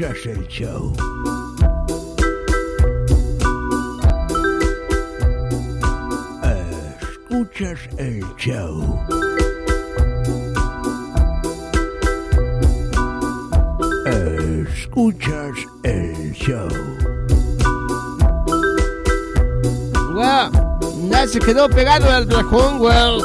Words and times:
Escuchas 0.00 0.26
el 0.26 0.48
show. 0.48 0.92
Escuchas 7.28 7.78
el 7.98 8.24
show. 8.38 8.98
Escuchas 14.06 15.56
el 15.82 16.32
show. 16.32 16.68
Güey, 20.14 21.10
ya 21.10 21.26
se 21.26 21.38
quedó 21.40 21.68
pegado 21.68 22.08
al 22.08 22.26
dragón, 22.26 22.78
güey. 22.78 23.20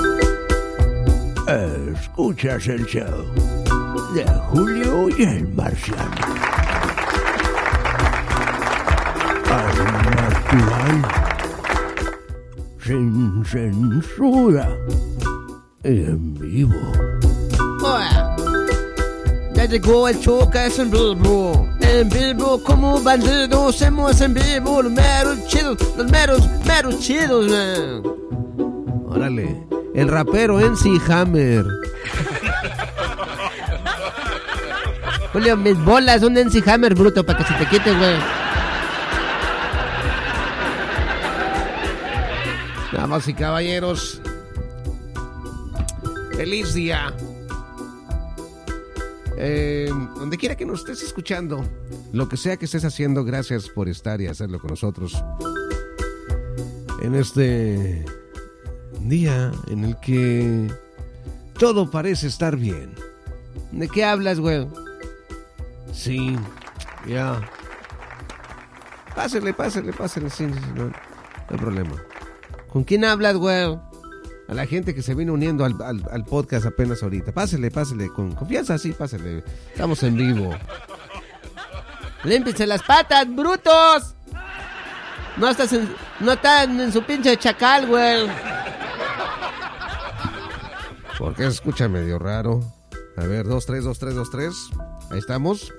Escuchas 1.93 2.67
el 2.67 2.85
show 2.85 3.23
de 4.13 4.25
Julio 4.49 5.07
y 5.17 5.23
el 5.23 5.47
Marciano. 5.53 6.34
Sin 12.85 13.43
censura 13.45 14.77
y 15.83 15.87
en 15.87 16.33
vivo. 16.35 16.75
Ya 19.53 19.65
llegó 19.65 20.07
el 20.07 20.19
chocas 20.19 20.77
en 20.79 20.91
vivo. 20.91 21.67
En 21.81 22.09
vivo 22.09 22.61
como 22.63 23.01
bandidos, 23.01 23.75
hacemos 23.75 24.21
en 24.21 24.33
vivo 24.33 24.81
los 24.81 24.91
meros 24.91 25.47
chidos, 25.47 25.77
los 25.97 26.11
meros, 26.11 26.47
meros 26.65 26.99
chidos, 26.99 27.47
güey. 27.47 28.01
Órale, 29.07 29.65
el 29.93 30.07
rapero 30.07 30.59
NC 30.59 31.01
Hammer. 31.09 31.65
Julio, 35.33 35.57
mis 35.57 35.77
bolas 35.83 36.21
son 36.21 36.37
NC 36.37 36.67
Hammer, 36.67 36.93
bruto, 36.93 37.25
para 37.25 37.39
que 37.39 37.45
se 37.45 37.53
te 37.55 37.65
quite, 37.67 37.93
güey. 37.93 38.34
Y 43.15 43.33
caballeros, 43.33 44.21
feliz 46.35 46.73
día. 46.73 47.15
Eh, 49.37 49.89
donde 50.17 50.37
quiera 50.37 50.57
que 50.57 50.65
nos 50.65 50.79
estés 50.79 51.01
escuchando, 51.01 51.65
lo 52.11 52.27
que 52.27 52.35
sea 52.35 52.57
que 52.57 52.65
estés 52.65 52.83
haciendo, 52.83 53.23
gracias 53.23 53.69
por 53.69 53.87
estar 53.87 54.19
y 54.19 54.27
hacerlo 54.27 54.59
con 54.59 54.71
nosotros. 54.71 55.15
En 57.03 57.15
este 57.15 58.03
día 58.99 59.49
en 59.69 59.85
el 59.85 59.99
que 60.01 60.69
todo 61.57 61.89
parece 61.89 62.27
estar 62.27 62.57
bien. 62.57 62.95
¿De 63.71 63.87
qué 63.87 64.03
hablas, 64.03 64.41
güey? 64.41 64.67
Sí, 65.93 66.35
ya. 67.07 67.41
Pásale, 69.15 69.53
pásale, 69.53 69.93
pásale, 69.93 70.29
sí, 70.29 70.47
sí, 70.47 70.59
no, 70.75 70.87
no 70.87 70.93
hay 71.49 71.57
problema. 71.57 71.95
¿Con 72.75 72.83
quién 72.83 73.05
hablas, 73.05 73.37
güey? 73.37 73.79
A 74.49 74.53
la 74.53 74.65
gente 74.67 74.93
que 74.93 75.01
se 75.01 75.15
vino 75.15 75.31
uniendo 75.31 75.63
al, 75.63 75.81
al- 75.81 76.25
podcast 76.25 76.65
apenas 76.65 77.01
ahorita. 77.01 77.31
Pásale, 77.31 77.71
pásale, 77.71 78.09
con 78.09 78.33
confianza, 78.33 78.77
sí, 78.77 78.91
pásale. 78.91 79.45
Estamos 79.71 80.03
en 80.03 80.17
vivo. 80.17 80.49
Límpiense 82.25 82.67
las 82.67 82.83
patas, 82.83 83.33
brutos. 83.33 84.15
No 85.37 85.47
estás 85.47 85.71
en, 85.71 85.89
no 86.19 86.33
en 86.83 86.91
su 86.91 87.01
pinche 87.03 87.37
chacal, 87.37 87.87
güey. 87.87 88.27
Porque 91.17 91.43
se 91.43 91.47
escucha 91.47 91.87
medio 91.87 92.19
raro. 92.19 92.59
A 93.15 93.23
ver, 93.25 93.47
dos, 93.47 93.65
tres, 93.65 93.85
dos, 93.85 93.99
tres, 93.99 94.15
dos, 94.15 94.29
tres. 94.29 94.53
Ahí 95.11 95.19
estamos. 95.19 95.73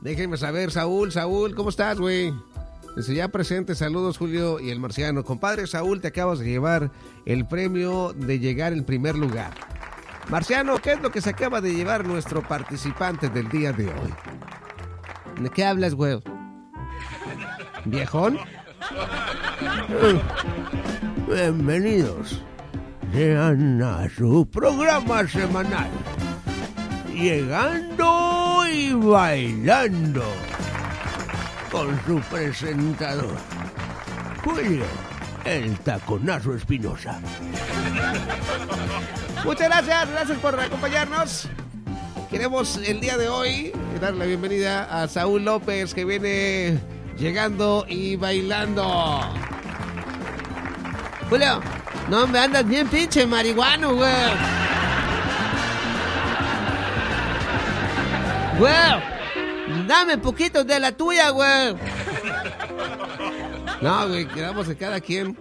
Déjenme 0.00 0.38
saber, 0.38 0.70
Saúl, 0.70 1.12
Saúl, 1.12 1.54
¿cómo 1.54 1.68
estás, 1.68 1.98
güey? 1.98 2.32
Dice, 2.96 3.14
ya 3.14 3.28
presente, 3.28 3.74
saludos 3.74 4.18
Julio 4.18 4.60
y 4.60 4.70
el 4.70 4.80
marciano. 4.80 5.24
Compadre 5.24 5.66
Saúl, 5.66 6.00
te 6.00 6.08
acabas 6.08 6.40
de 6.40 6.46
llevar 6.46 6.90
el 7.26 7.46
premio 7.46 8.12
de 8.12 8.38
llegar 8.38 8.72
en 8.72 8.84
primer 8.84 9.16
lugar. 9.16 9.52
Marciano, 10.28 10.78
¿qué 10.78 10.92
es 10.92 11.00
lo 11.00 11.10
que 11.10 11.20
se 11.20 11.30
acaba 11.30 11.60
de 11.60 11.74
llevar 11.74 12.06
nuestro 12.06 12.42
participante 12.42 13.28
del 13.28 13.48
día 13.48 13.72
de 13.72 13.86
hoy? 13.86 14.14
¿De 15.40 15.48
qué 15.50 15.64
hablas, 15.64 15.94
güey? 15.94 16.20
¿Viejón? 17.84 18.38
Bienvenidos 21.28 22.42
sean 23.12 23.82
a 23.82 24.08
su 24.08 24.48
programa 24.50 25.26
semanal. 25.26 25.90
Llegando 27.12 28.62
y 28.70 28.92
bailando 28.92 30.22
con 31.78 32.04
su 32.06 32.20
presentador, 32.28 33.36
Julio, 34.42 34.84
el 35.44 35.78
taconazo 35.78 36.54
espinosa. 36.54 37.20
Muchas 39.44 39.68
gracias, 39.68 40.10
gracias 40.10 40.38
por 40.38 40.58
acompañarnos. 40.58 41.48
Queremos 42.30 42.78
el 42.78 42.98
día 42.98 43.16
de 43.16 43.28
hoy 43.28 43.72
darle 44.00 44.18
la 44.18 44.24
bienvenida 44.24 45.02
a 45.02 45.06
Saúl 45.06 45.44
López 45.44 45.94
que 45.94 46.04
viene 46.04 46.80
llegando 47.16 47.86
y 47.88 48.16
bailando. 48.16 49.20
Julio, 51.30 51.60
no 52.08 52.26
me 52.26 52.40
andas 52.40 52.66
bien 52.66 52.88
pinche 52.88 53.24
marihuano, 53.24 53.94
güey. 53.94 54.12
Güey, 58.58 59.07
dame 59.88 60.18
poquito 60.18 60.62
de 60.62 60.78
la 60.78 60.92
tuya, 60.92 61.30
güey. 61.30 61.74
No, 63.80 64.08
güey, 64.08 64.26
quedamos 64.26 64.68
que 64.68 64.76
cada 64.76 65.00
quien 65.00 65.36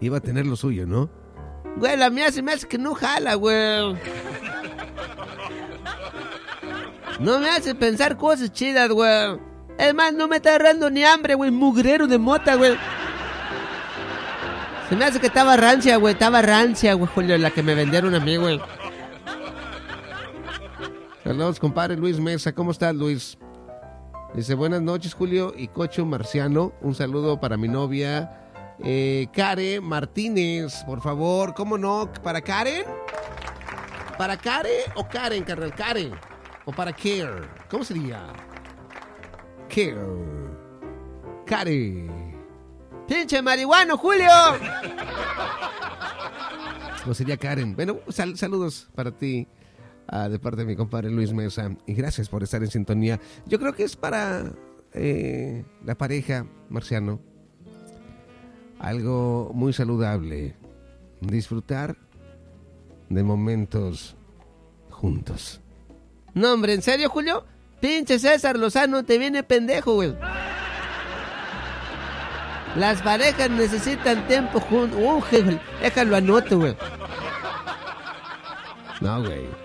iba 0.00 0.18
a 0.18 0.20
tener 0.20 0.46
lo 0.46 0.56
suyo, 0.56 0.86
¿no? 0.86 1.10
Güey, 1.76 1.96
la 1.96 2.10
mía 2.10 2.32
se 2.32 2.42
me 2.42 2.52
hace 2.52 2.66
que 2.66 2.78
no 2.78 2.94
jala, 2.94 3.34
güey. 3.34 3.96
No 7.20 7.38
me 7.38 7.48
hace 7.50 7.74
pensar 7.74 8.16
cosas 8.16 8.52
chidas, 8.52 8.88
güey. 8.88 9.38
Es 9.78 9.94
más, 9.94 10.12
no 10.12 10.28
me 10.28 10.36
está 10.36 10.50
agarrando 10.50 10.90
ni 10.90 11.04
hambre, 11.04 11.34
güey. 11.34 11.50
Mugrero 11.50 12.06
de 12.06 12.18
mota, 12.18 12.54
güey. 12.54 12.76
Se 14.88 14.96
me 14.96 15.04
hace 15.04 15.20
que 15.20 15.26
estaba 15.26 15.56
rancia, 15.56 15.96
güey. 15.96 16.14
Estaba 16.14 16.42
rancia, 16.42 16.94
güey, 16.94 17.10
Julio, 17.12 17.36
la 17.38 17.50
que 17.50 17.62
me 17.62 17.74
vendieron 17.74 18.14
a 18.14 18.20
mí, 18.20 18.36
güey. 18.36 18.60
Saludos, 21.24 21.58
compadre 21.58 21.96
Luis 21.96 22.20
Mesa. 22.20 22.52
¿Cómo 22.52 22.70
estás, 22.70 22.94
Luis? 22.94 23.38
Dice, 24.34 24.54
buenas 24.54 24.82
noches, 24.82 25.14
Julio 25.14 25.54
y 25.56 25.68
Cocho 25.68 26.04
Marciano. 26.04 26.72
Un 26.80 26.94
saludo 26.94 27.40
para 27.40 27.56
mi 27.56 27.68
novia, 27.68 28.40
eh, 28.82 29.28
Karen 29.32 29.82
Martínez, 29.84 30.82
por 30.86 31.00
favor. 31.00 31.54
¿Cómo 31.54 31.78
no? 31.78 32.12
¿Para 32.22 32.40
Karen? 32.40 32.84
¿Para 34.18 34.36
Karen 34.36 34.72
o 34.96 35.06
Karen, 35.08 35.44
carnal? 35.44 35.74
Karen. 35.74 36.12
¿O 36.66 36.72
para 36.72 36.92
Care? 36.92 37.48
¿Cómo 37.70 37.84
sería? 37.84 38.22
Care. 39.68 39.96
Karen. 41.46 42.34
¡Pinche 43.06 43.40
marihuano, 43.42 43.96
Julio! 43.96 44.28
No 47.06 47.12
sería 47.12 47.36
Karen. 47.36 47.76
Bueno, 47.76 47.98
sal- 48.08 48.34
saludos 48.38 48.88
para 48.94 49.10
ti. 49.10 49.46
De 50.08 50.38
parte 50.38 50.60
de 50.60 50.66
mi 50.66 50.76
compadre 50.76 51.10
Luis 51.10 51.32
Mesa. 51.32 51.76
Y 51.86 51.94
gracias 51.94 52.28
por 52.28 52.42
estar 52.42 52.62
en 52.62 52.70
sintonía. 52.70 53.20
Yo 53.46 53.58
creo 53.58 53.72
que 53.74 53.84
es 53.84 53.96
para 53.96 54.52
eh, 54.92 55.64
la 55.84 55.94
pareja, 55.96 56.46
Marciano. 56.68 57.20
Algo 58.78 59.50
muy 59.54 59.72
saludable. 59.72 60.56
Disfrutar 61.20 61.96
de 63.08 63.22
momentos 63.22 64.16
juntos. 64.90 65.60
No, 66.34 66.52
hombre, 66.52 66.74
¿en 66.74 66.82
serio, 66.82 67.08
Julio? 67.08 67.44
Pinche 67.80 68.18
César 68.18 68.58
Lozano, 68.58 69.04
te 69.04 69.18
viene 69.18 69.42
pendejo, 69.42 69.94
güey. 69.94 70.14
Las 72.76 73.00
parejas 73.02 73.50
necesitan 73.50 74.26
tiempo 74.26 74.58
juntos. 74.58 74.98
Uh, 75.00 75.22
déjalo 75.80 76.16
anoto, 76.16 76.58
güey. 76.58 76.76
No, 79.00 79.22
güey. 79.22 79.63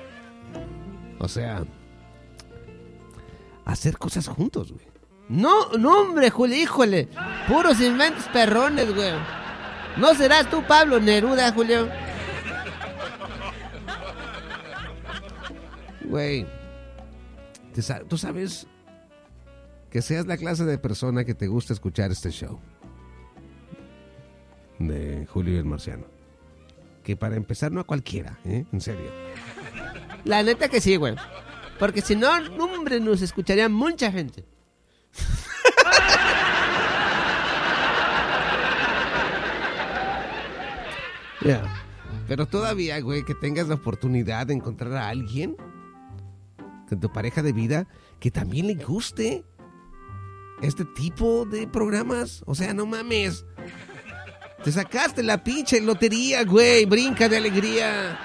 O 1.19 1.27
sea, 1.27 1.63
hacer 3.66 3.98
cosas 3.98 4.27
juntos, 4.27 4.71
güey. 4.71 4.86
No, 5.27 5.71
no, 5.77 6.01
hombre, 6.01 6.30
Julio, 6.31 6.57
híjole. 6.57 7.07
Puros 7.48 7.80
inventos 7.81 8.25
perrones, 8.30 8.94
güey. 8.95 9.13
¿No 9.98 10.16
serás 10.16 10.50
tú, 10.50 10.63
Pablo 10.68 11.00
Neruda, 11.00 11.51
Julio? 11.51 11.88
Güey, 16.06 16.48
tú 18.07 18.18
sabes 18.18 18.66
que 19.92 20.01
seas 20.01 20.25
la 20.25 20.38
clase 20.38 20.66
de 20.66 20.80
persona 20.80 21.24
que 21.24 21.36
te 21.36 21.48
gusta 21.48 21.74
escuchar 21.74 22.12
este 22.12 22.31
show 22.31 22.60
de 24.80 25.27
Julio 25.27 25.54
y 25.54 25.57
el 25.57 25.66
Marciano. 25.66 26.06
Que 27.04 27.16
para 27.16 27.36
empezar 27.36 27.71
no 27.71 27.81
a 27.81 27.83
cualquiera, 27.83 28.39
¿eh? 28.45 28.66
En 28.71 28.81
serio. 28.81 29.12
La 30.25 30.44
neta 30.44 30.69
que 30.69 30.81
sí, 30.81 30.95
güey. 30.95 31.16
Porque 31.77 32.01
si 32.01 32.16
no, 32.16 32.30
hombre, 32.60 33.00
nos 33.00 33.21
escucharía 33.21 33.69
mucha 33.69 34.12
gente. 34.12 34.45
Ya. 41.42 41.63
Pero 42.27 42.45
todavía, 42.48 43.00
güey, 43.00 43.24
que 43.24 43.33
tengas 43.33 43.68
la 43.68 43.75
oportunidad 43.75 44.48
de 44.48 44.54
encontrar 44.54 44.94
a 44.94 45.10
alguien 45.10 45.56
con 46.88 47.00
tu 47.00 47.12
pareja 47.12 47.42
de 47.42 47.54
vida 47.54 47.88
que 48.19 48.30
también 48.31 48.68
le 48.68 48.75
guste 48.75 49.45
este 50.62 50.86
tipo 50.86 51.45
de 51.45 51.68
programas. 51.68 52.44
O 52.45 52.56
sea, 52.56 52.74
no 52.74 52.86
mames. 52.86 53.45
Te 54.63 54.71
sacaste 54.71 55.24
la 55.24 55.44
pinche 55.44 55.80
lotería, 55.80 56.44
güey. 56.44 56.86
Brinca 56.86 57.30
de 57.30 57.38
alegría. 57.38 58.19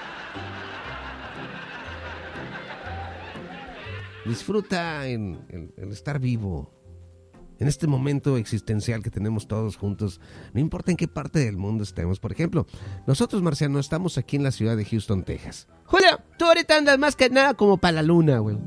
Disfruta 4.25 5.07
en, 5.07 5.39
en- 5.49 5.73
en 5.77 5.91
estar 5.91 6.19
vivo. 6.19 6.71
En 7.57 7.69
este 7.69 7.87
momento 7.87 8.35
existencial 8.35 9.01
que 9.01 9.09
tenemos 9.09 9.47
todos 9.47 9.77
juntos. 9.77 10.19
No 10.53 10.59
importa 10.59 10.91
en 10.91 10.97
qué 10.97 11.07
parte 11.07 11.39
del 11.39 11.55
mundo 11.55 11.83
estemos. 11.83 12.19
Por 12.19 12.33
ejemplo, 12.33 12.65
nosotros, 13.07 13.41
Marciano, 13.41 13.79
estamos 13.79 14.17
aquí 14.17 14.35
en 14.35 14.43
la 14.43 14.51
ciudad 14.51 14.75
de 14.75 14.83
Houston, 14.83 15.23
Texas. 15.23 15.67
Julio, 15.85 16.19
tú 16.37 16.45
ahorita 16.45 16.75
andas 16.75 16.99
más 16.99 17.15
que 17.15 17.29
nada 17.29 17.53
como 17.53 17.77
para 17.77 17.93
la 17.93 18.01
luna, 18.01 18.39
güey. 18.39 18.57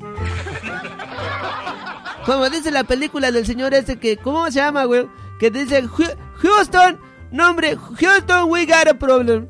Como 2.25 2.49
dice 2.51 2.71
la 2.71 2.85
película 2.85 3.31
del 3.31 3.45
señor 3.47 3.75
este 3.75 3.97
que, 3.99 4.17
¿cómo 4.17 4.47
se 4.47 4.53
llama, 4.53 4.85
güey? 4.85 5.07
Que 5.39 5.51
dice, 5.51 5.83
"Hu- 5.85 6.17
Houston, 6.37 6.99
no 7.31 7.51
hombre, 7.51 7.77
Houston, 7.77 8.51
we 8.51 8.67
got 8.67 8.87
a 8.89 8.95
problem. 8.99 9.49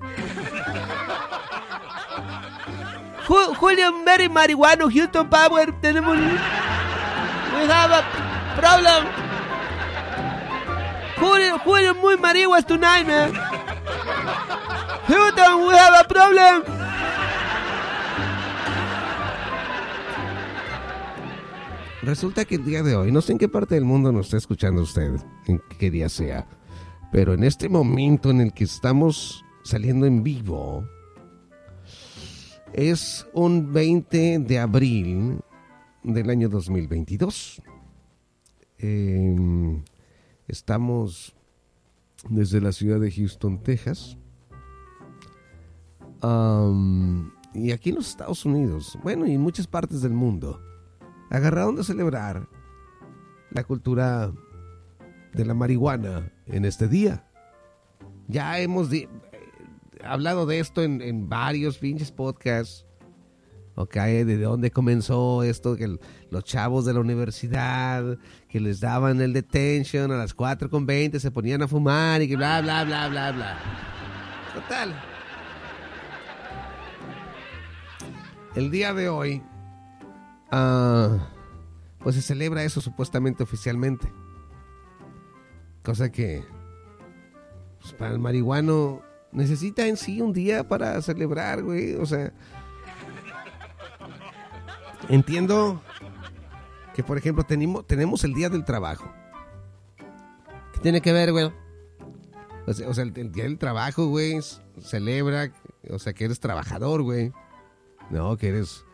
Ju- 3.29 3.55
Julio, 3.57 3.93
very 4.05 4.29
marihuano, 4.29 4.89
Houston 4.91 5.29
Power, 5.29 5.73
tenemos... 5.83 6.17
We 6.19 7.67
have 7.67 7.93
a 7.93 8.03
problem. 8.57 9.05
Julio, 11.19 11.59
Julio, 11.59 11.95
muy 11.95 12.17
marihuas 12.17 12.65
tonight, 12.65 13.07
man. 13.07 13.33
Houston, 15.09 15.67
we 15.67 15.75
have 15.77 15.95
a 16.01 16.05
problem. 16.09 16.63
Resulta 22.03 22.45
que 22.45 22.55
el 22.55 22.65
día 22.65 22.83
de 22.83 22.95
hoy, 22.97 23.11
no 23.13 23.21
sé 23.21 23.33
en 23.33 23.39
qué 23.39 23.49
parte 23.49 23.75
del 23.75 23.85
mundo 23.85 24.13
nos 24.13 24.27
está 24.27 24.37
escuchando 24.37 24.83
usted, 24.83 25.17
en 25.47 25.61
qué 25.79 25.91
día 25.91 26.09
sea, 26.09 26.47
pero 27.11 27.35
en 27.35 27.43
este 27.43 27.69
momento 27.69 28.31
en 28.31 28.41
el 28.41 28.53
que 28.53 28.65
estamos 28.65 29.45
saliendo 29.65 30.07
en 30.07 30.23
vivo, 30.23 30.87
es 32.73 33.27
un 33.33 33.73
20 33.73 34.41
de 34.41 34.59
abril 34.59 35.41
del 36.03 36.31
año 36.31 36.49
2022. 36.49 37.63
Eh, 38.79 39.83
estamos 40.47 41.35
desde 42.29 42.61
la 42.61 42.73
ciudad 42.73 43.01
de 43.01 43.11
Houston, 43.11 43.63
Texas. 43.63 44.17
Y 47.55 47.73
aquí 47.73 47.91
en 47.91 47.97
los 47.97 48.09
Estados 48.09 48.45
Unidos, 48.45 48.99
bueno, 49.03 49.27
y 49.27 49.33
en 49.33 49.41
muchas 49.41 49.67
partes 49.67 50.03
del 50.03 50.13
mundo, 50.13 50.61
agarraron 51.31 51.77
de 51.77 51.85
celebrar 51.85 52.49
la 53.51 53.65
cultura 53.65 54.33
de 55.33 55.45
la 55.45 55.55
marihuana 55.55 56.33
en 56.47 56.65
este 56.65 56.89
día. 56.89 57.25
Ya 58.27 58.59
hemos 58.61 58.91
hablado 60.13 60.47
de 60.47 60.61
esto 60.61 60.83
en, 60.83 61.01
en 61.03 61.29
varios 61.29 61.79
pinches 61.79 62.13
podcasts. 62.13 62.85
Ok, 63.81 63.95
de 63.95 64.39
dónde 64.39 64.73
comenzó 64.73 65.45
esto, 65.45 65.77
que 65.77 66.01
los 66.31 66.43
chavos 66.43 66.85
de 66.85 66.95
la 66.95 66.99
universidad, 66.99 68.19
que 68.49 68.59
les 68.59 68.81
daban 68.81 69.21
el 69.21 69.33
detention 69.33 70.11
a 70.11 70.17
las 70.17 70.35
4 70.35 70.69
con 70.69 70.85
20, 70.85 71.21
se 71.21 71.31
ponían 71.31 71.63
a 71.63 71.69
fumar 71.69 72.21
y 72.21 72.27
que 72.27 72.35
bla, 72.35 72.61
bla, 72.61 72.83
bla, 72.83 73.09
bla, 73.09 73.31
bla. 73.31 73.59
Total. 74.53 75.01
El 78.57 78.73
día 78.73 78.93
de 78.93 79.09
hoy, 79.09 79.43
ah, 80.51 81.29
pues 82.01 82.17
se 82.17 82.23
celebra 82.23 82.65
eso 82.65 82.81
supuestamente 82.81 83.45
oficialmente. 83.45 84.13
Cosa 85.85 86.11
que, 86.11 86.45
pues, 87.81 87.93
para 87.93 88.11
el 88.11 88.19
marihuano, 88.19 89.03
necesita 89.33 89.87
en 89.87 89.97
sí 89.97 90.21
un 90.21 90.33
día 90.33 90.67
para 90.67 91.01
celebrar, 91.03 91.63
güey. 91.63 91.95
O 91.95 92.07
sea, 92.07 92.33
entiendo 95.09 95.83
que, 96.95 97.03
por 97.03 97.19
ejemplo, 97.19 97.45
tenemos, 97.45 97.87
tenemos 97.87 98.25
el 98.25 98.35
día 98.35 98.49
del 98.49 98.65
trabajo. 98.65 99.11
¿Qué 100.75 100.81
tiene 100.81 101.01
que 101.01 101.13
ver, 101.13 101.33
güey? 101.33 101.53
O 102.67 102.75
sea, 102.75 103.03
el, 103.03 103.13
día 103.33 103.45
del 103.45 103.57
trabajo, 103.57 104.07
güey, 104.09 104.39
celebra, 104.79 105.53
o 105.91 105.99
sea, 105.99 106.13
que 106.13 106.27
eres 106.27 106.39
trabajador, 106.39 107.03
güey. 107.03 107.33
No, 108.11 108.37
que 108.37 108.49
eres 108.49 108.85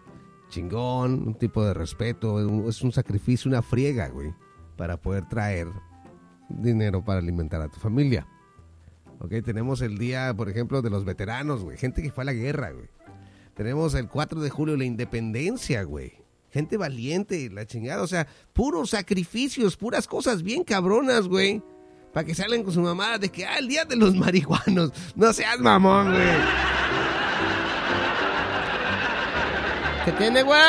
chingón, 0.49 1.27
un 1.27 1.35
tipo 1.35 1.65
de 1.65 1.75
respeto, 1.75 2.69
es 2.69 2.83
un 2.83 2.93
sacrificio, 2.93 3.49
una 3.49 3.63
friega, 3.63 4.09
güey, 4.09 4.33
para 4.77 4.97
poder 4.97 5.29
traer 5.29 5.67
dinero 6.49 7.05
para 7.05 7.19
alimentar 7.19 7.61
a 7.63 7.69
tu 7.69 7.81
familia. 7.81 8.27
Ok, 9.25 9.33
tenemos 9.43 9.81
el 9.81 9.97
día, 9.97 10.35
por 10.37 10.51
ejemplo, 10.51 10.83
de 10.83 10.91
los 10.91 11.07
veteranos, 11.07 11.63
güey, 11.63 11.79
gente 11.79 12.03
que 12.03 12.11
fue 12.11 12.25
a 12.25 12.27
la 12.27 12.35
guerra, 12.35 12.73
güey. 12.73 12.89
Tenemos 13.55 13.95
el 13.95 14.07
4 14.07 14.43
de 14.43 14.51
julio 14.51 14.77
la 14.77 14.85
independencia, 14.85 15.83
güey. 15.85 16.13
Gente 16.51 16.77
valiente, 16.77 17.49
la 17.51 17.65
chingada, 17.65 18.03
o 18.03 18.07
sea, 18.07 18.27
puros 18.53 18.91
sacrificios, 18.91 19.79
puras 19.79 20.07
cosas 20.07 20.43
bien 20.43 20.63
cabronas, 20.63 21.27
güey. 21.27 21.63
Para 22.13 22.27
que 22.27 22.35
salgan 22.35 22.65
con 22.65 22.75
su 22.75 22.83
mamá 22.83 23.17
de 23.17 23.31
que, 23.31 23.47
ah, 23.47 23.57
el 23.59 23.67
día 23.67 23.87
de 23.87 23.97
los 23.97 24.15
marihuanos. 24.15 24.93
No 25.17 25.33
seas 25.33 25.59
mamón, 25.59 26.13
güey. 26.13 26.37
¿Qué 30.05 30.13
tiene, 30.13 30.43
güey? 30.43 30.61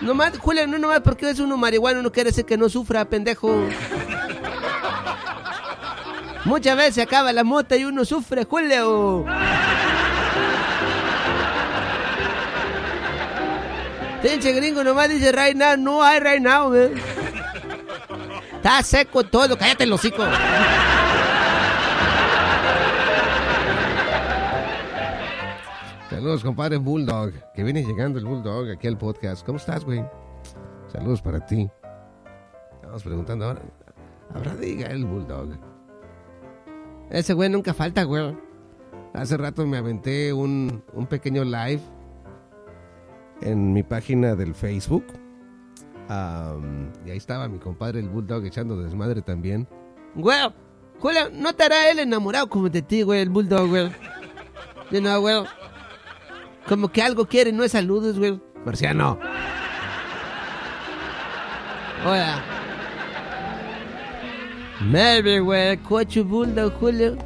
Nomás, 0.00 0.36
Julio, 0.36 0.66
no 0.66 0.78
nomás 0.78 1.02
porque 1.02 1.30
es 1.30 1.38
uno 1.38 1.56
marihuano 1.56 2.02
no 2.02 2.10
quiere 2.10 2.30
decir 2.30 2.44
que 2.44 2.56
no 2.58 2.68
sufra, 2.68 3.04
pendejo. 3.04 3.68
Muchas 6.44 6.76
veces 6.76 7.04
acaba 7.04 7.32
la 7.32 7.44
mota 7.44 7.76
y 7.76 7.84
uno 7.84 8.04
sufre, 8.04 8.44
Julio. 8.44 9.24
Pinche 14.22 14.52
gringo 14.52 14.84
nomás 14.84 15.08
dice 15.08 15.32
right 15.32 15.56
now, 15.56 15.76
no 15.76 16.02
hay 16.02 16.20
right 16.20 16.40
now, 16.40 16.68
güey. 16.68 16.92
Está 18.54 18.82
seco 18.82 19.24
todo, 19.24 19.56
cállate 19.58 19.84
el 19.84 19.92
hocico. 19.92 20.24
Saludos, 26.08 26.44
compadre 26.44 26.76
Bulldog. 26.76 27.32
Que 27.54 27.64
viene 27.64 27.82
llegando 27.82 28.18
el 28.20 28.24
Bulldog 28.24 28.70
aquí 28.70 28.86
al 28.86 28.96
podcast. 28.96 29.44
¿Cómo 29.44 29.58
estás, 29.58 29.84
güey? 29.84 30.04
Saludos 30.92 31.20
para 31.20 31.44
ti. 31.44 31.68
Estamos 32.74 33.02
preguntando 33.02 33.46
ahora. 33.46 33.62
¿Habrá 34.32 34.54
diga 34.54 34.86
el 34.88 35.04
Bulldog? 35.04 35.71
Ese 37.12 37.34
güey 37.34 37.50
nunca 37.50 37.74
falta, 37.74 38.04
güey. 38.04 38.34
Hace 39.12 39.36
rato 39.36 39.66
me 39.66 39.76
aventé 39.76 40.32
un, 40.32 40.82
un 40.94 41.06
pequeño 41.06 41.44
live 41.44 41.82
en 43.42 43.74
mi 43.74 43.82
página 43.82 44.34
del 44.34 44.54
Facebook. 44.54 45.04
Y 46.08 47.10
ahí 47.10 47.16
estaba 47.16 47.48
mi 47.48 47.58
compadre 47.58 48.00
el 48.00 48.08
Bulldog 48.08 48.46
echando 48.46 48.82
desmadre 48.82 49.20
también. 49.20 49.68
Güey, 50.14 50.38
¿no 51.34 51.50
estará 51.50 51.90
él 51.90 51.98
enamorado 51.98 52.48
como 52.48 52.70
de 52.70 52.80
ti, 52.80 53.02
güey, 53.02 53.20
el 53.20 53.28
bulldog, 53.28 53.68
güey? 53.68 53.90
You 54.90 55.00
know, 55.00 55.20
güey. 55.20 55.44
Como 56.66 56.88
que 56.88 57.02
algo 57.02 57.26
quiere, 57.26 57.52
no 57.52 57.62
es 57.62 57.72
saludos, 57.72 58.18
güey. 58.18 58.40
Marciano. 58.64 59.18
Hola. 62.06 62.42
Maybe, 64.84 65.40
güey, 65.40 65.76
coche 65.78 66.22
bulldog, 66.22 66.72
Julio. 66.78 67.16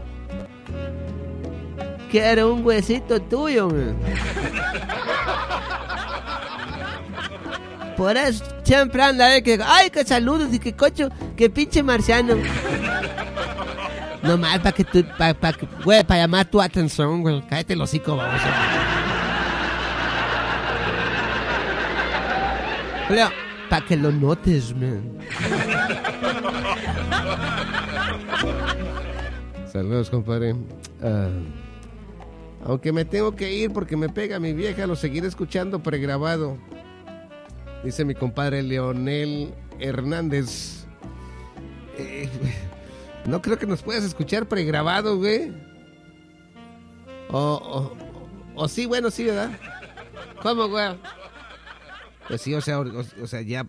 Quiero 2.11 2.55
un 2.55 2.65
huesito 2.65 3.21
tuyo, 3.21 3.69
güey. 3.69 3.95
Por 7.97 8.17
eso 8.17 8.45
siempre 8.63 9.03
anda 9.03 9.27
ahí 9.27 9.43
que, 9.43 9.59
ay, 9.65 9.91
que 9.91 10.05
saludos 10.05 10.53
y 10.53 10.59
que 10.59 10.75
cocho, 10.75 11.09
que 11.37 11.49
pinche 11.49 11.83
marciano. 11.83 12.35
Nomás 14.23 14.59
para 14.59 14.73
que 14.73 14.85
tú, 14.85 15.05
para, 15.17 15.35
para, 15.35 15.57
güey, 15.83 16.05
para 16.05 16.21
llamar 16.21 16.45
tu 16.47 16.61
atención, 16.61 17.23
güey. 17.23 17.43
Cállate 17.49 17.73
el 17.73 17.81
hocico, 17.81 18.17
vamos. 18.17 18.41
Julio, 23.09 23.31
para 23.71 23.87
que 23.87 23.97
lo 23.97 24.13
notes, 24.13 24.75
man. 24.75 25.17
Saludos, 29.73 30.11
compadre. 30.11 30.55
Ah, 31.03 31.29
aunque 32.65 32.93
me 32.93 33.05
tengo 33.05 33.37
que 33.37 33.53
ir 33.53 33.73
porque 33.73 33.97
me 33.97 34.09
pega 34.09 34.41
mi 34.41 34.53
vieja, 34.53 34.87
lo 34.87 34.97
seguiré 34.97 35.29
escuchando 35.29 35.83
pregrabado. 35.83 36.57
Dice 37.85 38.05
mi 38.05 38.15
compadre 38.15 38.63
Leonel 38.63 39.55
Hernández. 39.79 40.87
Eh, 41.99 42.29
no 43.27 43.41
creo 43.43 43.59
que 43.59 43.67
nos 43.67 43.83
puedas 43.83 44.03
escuchar 44.05 44.47
pregrabado, 44.47 45.17
güey. 45.17 45.53
O, 47.31 47.93
o, 48.55 48.69
sí, 48.69 48.87
bueno, 48.87 49.11
sí, 49.11 49.25
¿verdad? 49.25 49.51
¿Cómo, 50.43 50.69
güey? 50.69 50.97
Pues 52.29 52.43
sí, 52.43 52.55
o 52.55 52.61
sea, 52.61 52.81
o 52.81 53.27
sea 53.27 53.43
ya, 53.43 53.67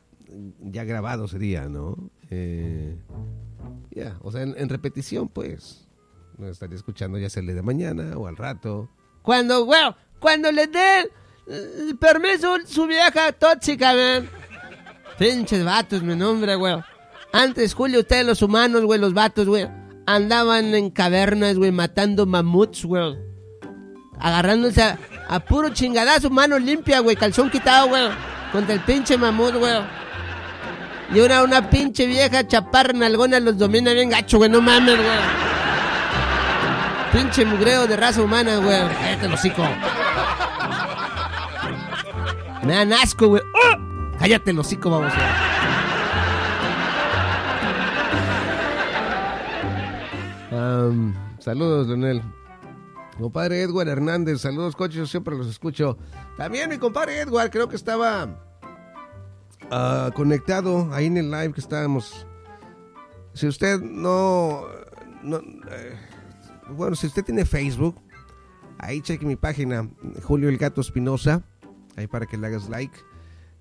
ya 0.59 0.83
grabado 0.83 1.27
sería, 1.27 1.67
¿no? 1.67 2.09
Eh, 2.29 2.97
ya, 3.91 4.17
o 4.21 4.31
sea, 4.31 4.43
en, 4.43 4.69
repetición, 4.69 5.27
pues. 5.29 5.87
Nos 6.37 6.51
estaría 6.51 6.75
escuchando 6.75 7.17
ya 7.17 7.27
el 7.33 7.47
de 7.47 7.61
mañana 7.61 8.15
o 8.15 8.27
al 8.27 8.37
rato. 8.37 8.89
Cuando, 9.23 9.65
güey, 9.65 9.81
cuando 10.19 10.51
le 10.51 10.67
dé 10.67 11.09
el 11.47 11.97
permiso 11.97 12.57
su 12.65 12.85
vieja 12.85 13.31
tóxica, 13.31 13.93
man. 13.93 14.29
Pinches 15.17 15.65
vatos, 15.65 16.03
mi 16.03 16.15
nombre, 16.15 16.55
güey. 16.55 16.75
Antes, 17.33 17.73
Julio, 17.73 18.01
ustedes 18.01 18.25
los 18.25 18.41
humanos, 18.41 18.83
güey, 18.83 18.99
los 18.99 19.13
vatos, 19.13 19.47
güey, 19.47 19.67
andaban 20.05 20.75
en 20.75 20.91
cavernas, 20.91 21.57
güey, 21.57 21.71
matando 21.71 22.25
mamuts, 22.25 22.85
güey. 22.85 23.17
Agarrándose 24.19 24.81
a, 24.83 24.99
a 25.27 25.39
puro 25.39 25.69
chingadazo, 25.69 26.29
mano 26.29 26.59
limpia, 26.59 26.99
güey, 26.99 27.15
calzón 27.15 27.49
quitado, 27.49 27.89
güey. 27.89 28.09
Contra 28.51 28.75
el 28.75 28.81
pinche 28.81 29.17
mamut, 29.17 29.55
güey. 29.55 30.06
Y 31.13 31.19
una, 31.19 31.43
una 31.43 31.69
pinche 31.69 32.05
vieja 32.05 32.45
chaparra 32.45 32.93
nalgona 32.93 33.39
los 33.39 33.57
domina 33.57 33.93
bien 33.93 34.09
gacho, 34.09 34.37
güey, 34.37 34.49
no 34.49 34.61
mames, 34.61 34.97
güey. 34.97 35.07
Pinche 37.13 37.45
mugreo 37.45 37.87
de 37.87 37.95
raza 37.95 38.21
humana, 38.21 38.57
güey. 38.57 38.77
Cállate 38.89 39.27
hocico. 39.33 39.63
Me 42.63 42.73
dan 42.73 42.91
asco, 42.91 43.27
güey. 43.27 43.41
¡Ah! 43.55 43.77
Cállate 44.19 44.51
el 44.51 44.59
hocico, 44.59 44.89
vamos. 44.89 45.13
güey. 45.13 45.25
Am, 50.51 51.13
saludos, 51.39 51.87
Leonel. 51.87 52.21
Compadre 53.19 53.61
Edward 53.61 53.87
Hernández, 53.87 54.41
saludos, 54.41 54.75
coches, 54.75 54.97
yo 54.97 55.07
siempre 55.07 55.35
los 55.35 55.47
escucho. 55.47 55.97
También 56.37 56.69
mi 56.69 56.77
compadre 56.77 57.19
Edward, 57.19 57.49
creo 57.49 57.67
que 57.67 57.75
estaba 57.75 58.46
ah, 59.71 60.11
conectado 60.15 60.93
ahí 60.93 61.05
en 61.05 61.17
el 61.17 61.31
live 61.31 61.53
que 61.53 61.61
estábamos. 61.61 62.25
Si 63.33 63.47
usted 63.47 63.79
no. 63.81 64.63
no, 65.23 65.37
eh, 65.37 65.95
bueno, 66.69 66.95
si 66.95 67.07
usted 67.07 67.23
tiene 67.23 67.45
Facebook, 67.45 67.95
ahí 68.79 69.01
cheque 69.01 69.25
mi 69.25 69.35
página, 69.35 69.89
Julio 70.23 70.49
el 70.49 70.57
Gato 70.57 70.81
Espinosa, 70.81 71.43
ahí 71.95 72.07
para 72.07 72.25
que 72.25 72.37
le 72.37 72.47
hagas 72.47 72.69
like. 72.69 72.97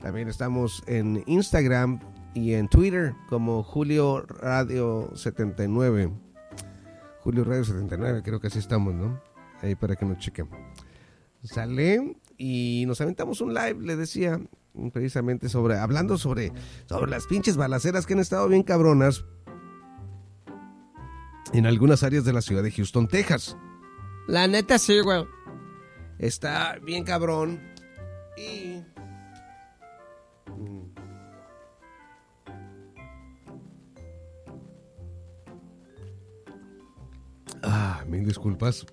También 0.01 0.29
estamos 0.29 0.83
en 0.87 1.23
Instagram 1.27 2.01
y 2.35 2.53
en 2.55 2.69
Twitter 2.69 3.15
como 3.29 3.63
Julio 3.63 4.21
Radio 4.21 5.11
79. 5.15 6.11
Julio 7.21 7.45
Radio 7.45 7.65
79, 7.65 8.23
creo 8.23 8.41
que 8.41 8.47
así 8.47 8.59
estamos, 8.59 8.95
¿no? 8.95 9.21
Ahí 9.63 9.75
para 9.75 9.97
que 9.97 10.05
nos 10.05 10.19
chequen. 10.19 10.49
Sale 11.43 12.17
y 12.37 12.85
nos 12.87 13.01
aventamos 13.01 13.41
un 13.41 13.55
live, 13.55 13.81
le 13.81 13.97
decía, 13.97 14.41
precisamente 14.93 15.49
sobre, 15.49 15.79
hablando 15.79 16.19
sobre, 16.19 16.53
sobre 16.87 17.11
las 17.11 17.27
pinches 17.27 17.57
balaceras 17.57 18.07
que 18.07 18.15
han 18.15 18.21
estado 18.21 18.49
bien 18.49 18.63
cabronas 18.63 19.25
en 21.53 21.67
algunas 21.67 22.03
áreas 22.03 22.25
de 22.25 22.33
la 22.33 22.43
ciudad 22.43 22.63
de 22.63 22.71
Houston, 22.73 23.09
Texas. 23.09 23.57
La 24.27 24.47
neta 24.47 24.79
sí, 24.79 25.01
güey. 25.01 25.25
Está 26.19 26.79
bien 26.83 27.05
cabrón 27.05 27.61
y... 28.37 28.83
Ah, 37.63 38.05
mil 38.07 38.25
disculpas. 38.25 38.87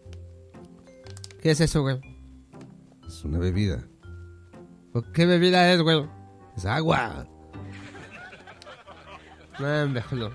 ¿Qué 1.41 1.51
es 1.51 1.61
eso, 1.61 1.81
güey? 1.81 1.99
Es 3.07 3.23
una 3.23 3.37
bebida. 3.37 3.85
¿Qué 5.13 5.25
bebida 5.25 5.71
es, 5.71 5.81
güey? 5.81 6.05
Es 6.55 6.65
agua. 6.65 7.25
No, 9.59 10.01
Julio. 10.09 10.31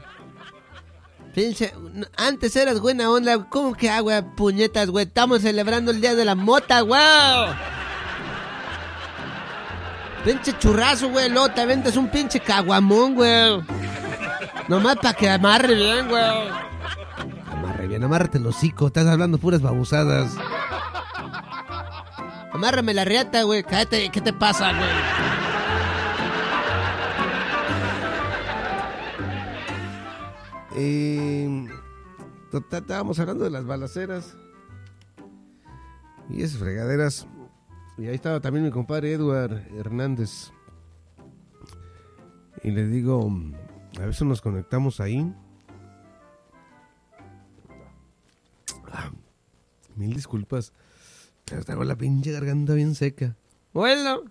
Pinche, 1.35 1.73
antes 2.17 2.57
eras 2.57 2.81
buena 2.81 3.11
onda, 3.11 3.49
¿cómo 3.49 3.75
que 3.75 3.91
agua, 3.91 4.23
puñetas, 4.37 4.91
güey? 4.91 5.07
Estamos 5.07 5.43
celebrando 5.43 5.91
el 5.91 6.01
día 6.01 6.15
de 6.15 6.25
la 6.25 6.35
mota, 6.35 6.81
güey. 6.81 7.01
Pinche 10.25 10.57
churrazo, 10.59 11.11
güey, 11.11 11.31
luego 11.31 11.51
te 11.51 11.61
aventas 11.61 11.97
un 11.97 12.11
pinche 12.11 12.41
caguamón, 12.41 13.15
güey. 13.15 13.63
Nomás 14.69 14.97
para 14.97 15.15
que 15.15 15.31
amarre 15.31 15.75
bien, 15.75 16.09
güey. 16.09 16.25
Amarre 17.53 17.87
bien, 17.87 18.03
amárrate 18.03 18.39
el 18.39 18.47
hocico. 18.47 18.89
Estás 18.89 19.07
hablando 19.07 19.39
puras 19.39 19.63
babusadas. 19.63 20.35
Amárrame 22.59 22.93
la 22.93 23.05
riata, 23.05 23.45
güey. 23.45 23.63
Cállate, 23.63 24.11
¿qué 24.11 24.21
te 24.21 24.33
pasa, 24.33 24.73
güey? 24.73 24.91
Eh, 30.75 31.69
estábamos 32.73 33.21
hablando 33.21 33.45
de 33.45 33.51
las 33.51 33.65
balaceras. 33.65 34.37
Y 36.29 36.43
esas 36.43 36.59
fregaderas. 36.59 37.29
Y 37.97 38.09
ahí 38.09 38.17
estaba 38.17 38.41
también 38.41 38.65
mi 38.65 38.73
compadre 38.73 39.13
Edward 39.13 39.65
Hernández. 39.79 40.51
Y 42.65 42.73
le 42.73 42.89
digo, 42.89 43.31
a 44.01 44.13
si 44.13 44.25
nos 44.25 44.41
conectamos 44.41 44.99
ahí. 44.99 45.33
Ah, 48.91 49.13
mil 49.95 50.13
disculpas. 50.13 50.73
Pero 51.49 51.65
tengo 51.65 51.85
la 51.85 51.97
pinche 51.97 52.33
garganta 52.33 52.75
bien 52.75 52.95
seca. 52.95 53.35
Bueno. 53.73 54.23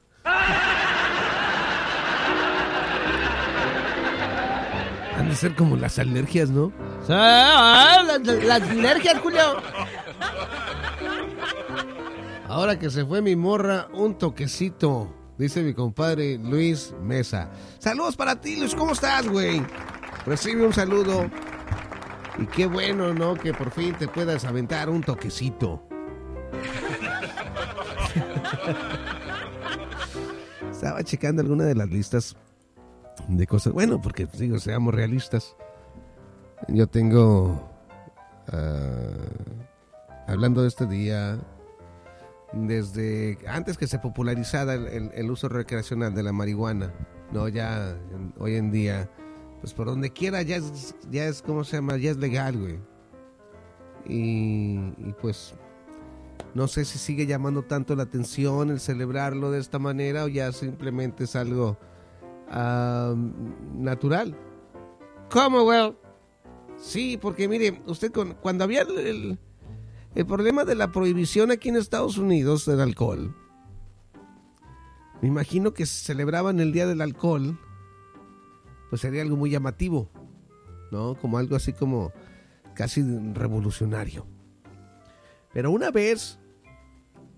Han 5.16 5.30
de 5.30 5.36
ser 5.36 5.56
como 5.56 5.76
las 5.76 5.98
alergias, 5.98 6.50
¿no? 6.50 6.72
Ah, 7.10 8.04
las 8.44 8.62
alergias, 8.62 9.20
Julio. 9.20 9.58
Ahora 12.48 12.78
que 12.78 12.90
se 12.90 13.06
fue 13.06 13.22
mi 13.22 13.36
morra, 13.36 13.88
un 13.94 14.18
toquecito. 14.18 15.14
Dice 15.38 15.62
mi 15.62 15.74
compadre 15.74 16.38
Luis 16.38 16.94
Mesa. 17.02 17.50
Saludos 17.80 18.16
para 18.16 18.40
ti, 18.40 18.58
Luis. 18.58 18.74
¿Cómo 18.76 18.94
estás, 18.94 19.28
güey? 19.28 19.62
Recibe 20.26 20.66
un 20.66 20.74
saludo. 20.74 21.30
Y 22.40 22.46
qué 22.48 22.66
bueno, 22.68 23.14
¿no? 23.14 23.36
Que 23.36 23.54
por 23.54 23.72
fin 23.72 23.96
te 23.96 24.08
puedas 24.08 24.46
aventar 24.46 24.90
un 24.90 25.02
toquecito. 25.02 25.88
Estaba 30.72 31.04
checando 31.04 31.42
alguna 31.42 31.66
de 31.66 31.76
las 31.76 31.90
listas 31.90 32.38
de 33.28 33.48
cosas. 33.48 33.74
Bueno, 33.74 34.00
porque 34.02 34.28
digo, 34.38 34.60
seamos 34.60 34.94
realistas. 34.94 35.56
Yo 36.68 36.88
tengo. 36.88 37.70
ah, 38.48 39.14
hablando 40.28 40.62
de 40.62 40.68
este 40.68 40.86
día. 40.86 41.40
Desde 42.54 43.38
antes 43.48 43.78
que 43.78 43.88
se 43.88 44.00
popularizara 44.00 44.76
el, 44.76 45.32
uso 45.32 45.50
recreacional 45.50 46.14
de 46.14 46.24
la 46.24 46.32
marihuana. 46.32 46.94
No, 47.32 47.50
ya 47.50 47.98
hoy 48.38 48.56
en 48.56 48.72
día. 48.72 49.10
Pues 49.60 49.74
por 49.74 49.88
donde 49.88 50.12
quiera 50.12 50.44
ya 50.44 50.58
es, 50.58 50.96
ya 51.10 51.26
es, 51.26 51.42
¿cómo 51.42 51.64
se 51.64 51.78
llama? 51.78 51.98
Ya 51.98 52.12
es 52.12 52.18
legal, 52.18 52.58
güey. 52.58 52.80
Y 54.06 54.92
pues 55.22 55.56
no 56.54 56.68
sé 56.68 56.86
si 56.86 56.98
sigue 56.98 57.26
llamando 57.28 57.64
tanto 57.64 57.96
la 57.96 58.04
atención 58.04 58.70
el 58.72 58.80
celebrarlo 58.80 59.52
de 59.52 59.60
esta 59.60 59.80
manera 59.80 60.24
o 60.24 60.28
ya 60.28 60.52
simplemente 60.52 61.26
es 61.26 61.36
algo 61.36 61.78
ah, 62.50 63.14
natural. 63.76 64.36
¿Cómo, 65.30 65.64
güey? 65.64 65.96
Sí, 66.78 67.18
porque 67.22 67.48
mire, 67.48 67.82
usted 67.86 68.12
con- 68.12 68.34
cuando 68.36 68.64
había 68.64 68.82
el, 68.84 68.98
el- 68.98 69.40
el 70.16 70.26
problema 70.26 70.64
de 70.66 70.74
la 70.76 70.92
prohibición 70.92 71.52
aquí 71.52 71.70
en 71.70 71.76
Estados 71.76 72.18
Unidos 72.18 72.66
del 72.66 72.82
alcohol, 72.82 73.36
me 75.22 75.28
imagino 75.28 75.74
que 75.74 75.86
si 75.86 76.06
celebraban 76.06 76.60
el 76.60 76.72
Día 76.72 76.86
del 76.88 77.02
Alcohol, 77.02 77.60
pues 78.90 79.02
sería 79.02 79.22
algo 79.24 79.36
muy 79.36 79.50
llamativo, 79.50 80.10
¿no? 80.92 81.16
Como 81.16 81.38
algo 81.40 81.56
así 81.56 81.74
como 81.74 82.12
casi 82.76 83.02
revolucionario. 83.34 84.26
Pero 85.54 85.72
una 85.72 85.92
vez 85.92 86.40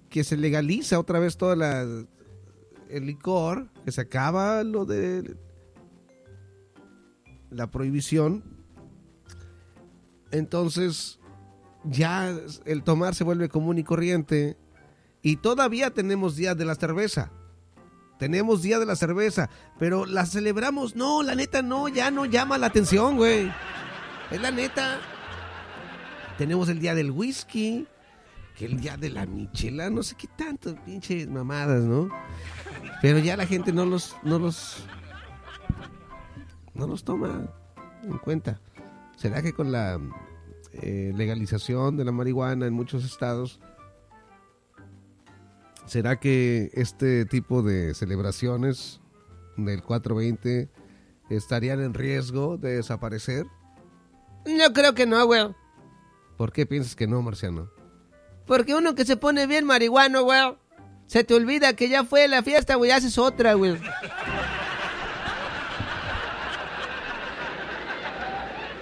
que 0.09 0.23
se 0.23 0.37
legaliza 0.37 0.99
otra 0.99 1.19
vez 1.19 1.37
toda 1.37 1.55
la 1.55 1.85
el 2.89 3.05
licor, 3.05 3.69
que 3.85 3.91
se 3.91 4.01
acaba 4.01 4.63
lo 4.63 4.85
de 4.85 5.37
la 7.51 7.67
prohibición, 7.67 8.43
entonces 10.31 11.19
ya 11.83 12.35
el 12.65 12.83
tomar 12.83 13.15
se 13.15 13.23
vuelve 13.23 13.47
común 13.49 13.77
y 13.77 13.83
corriente 13.83 14.57
y 15.21 15.37
todavía 15.37 15.91
tenemos 15.91 16.35
días 16.35 16.57
de 16.57 16.65
la 16.65 16.75
cerveza. 16.75 17.31
tenemos 18.17 18.61
Día 18.61 18.79
de 18.79 18.85
la 18.85 18.97
Cerveza, 18.97 19.49
pero 19.77 20.05
la 20.05 20.25
celebramos. 20.25 20.95
No, 20.95 21.23
la 21.23 21.35
neta 21.35 21.61
no, 21.61 21.87
ya 21.87 22.11
no 22.11 22.25
llama 22.25 22.57
la 22.57 22.67
atención, 22.67 23.15
güey. 23.15 23.49
Es 24.29 24.41
la 24.41 24.51
neta. 24.51 24.99
Tenemos 26.37 26.67
el 26.67 26.79
Día 26.79 26.95
del 26.95 27.11
Whisky, 27.11 27.87
que 28.59 28.65
el 28.65 28.81
Día 28.81 28.97
de 28.97 29.09
la 29.09 29.25
Michela, 29.25 29.89
no 29.89 30.03
sé 30.03 30.15
qué 30.17 30.27
tanto, 30.27 30.75
pinches 30.83 31.29
mamadas, 31.29 31.85
¿no? 31.85 32.09
Pero 33.01 33.19
ya 33.19 33.37
la 33.37 33.45
gente 33.45 33.71
no 33.71 33.85
los, 33.85 34.17
no 34.21 34.37
los, 34.37 34.83
no 36.73 36.85
los 36.85 37.05
toma 37.05 37.49
en 38.03 38.17
cuenta. 38.17 38.59
¿Será 39.15 39.41
que 39.41 39.53
con 39.53 39.71
la 39.71 39.97
eh, 40.73 41.13
legalización 41.15 41.95
de 41.95 42.03
la 42.03 42.11
marihuana 42.11 42.67
en 42.67 42.73
muchos 42.73 43.05
estados, 43.05 43.61
será 45.85 46.19
que 46.19 46.69
este 46.73 47.23
tipo 47.23 47.63
de 47.63 47.93
celebraciones 47.93 48.99
del 49.55 49.81
420 49.83 50.69
estarían 51.29 51.79
en 51.79 51.93
riesgo 51.93 52.57
de 52.57 52.75
desaparecer? 52.75 53.45
Yo 54.45 54.73
creo 54.73 54.93
que 54.93 55.05
no, 55.05 55.25
güey. 55.25 55.47
¿Por 56.35 56.51
qué 56.51 56.65
piensas 56.65 56.97
que 56.97 57.07
no, 57.07 57.21
Marciano? 57.21 57.78
Porque 58.49 58.73
uno 58.73 58.95
que 58.95 59.05
se 59.05 59.15
pone 59.15 59.45
bien 59.45 59.63
marihuano, 59.63 60.23
güey, 60.23 60.41
se 61.05 61.23
te 61.23 61.35
olvida 61.35 61.73
que 61.73 61.87
ya 61.87 62.03
fue 62.03 62.27
la 62.27 62.41
fiesta, 62.43 62.75
güey, 62.75 62.89
haces 62.89 63.17
otra, 63.19 63.53
güey. 63.53 63.77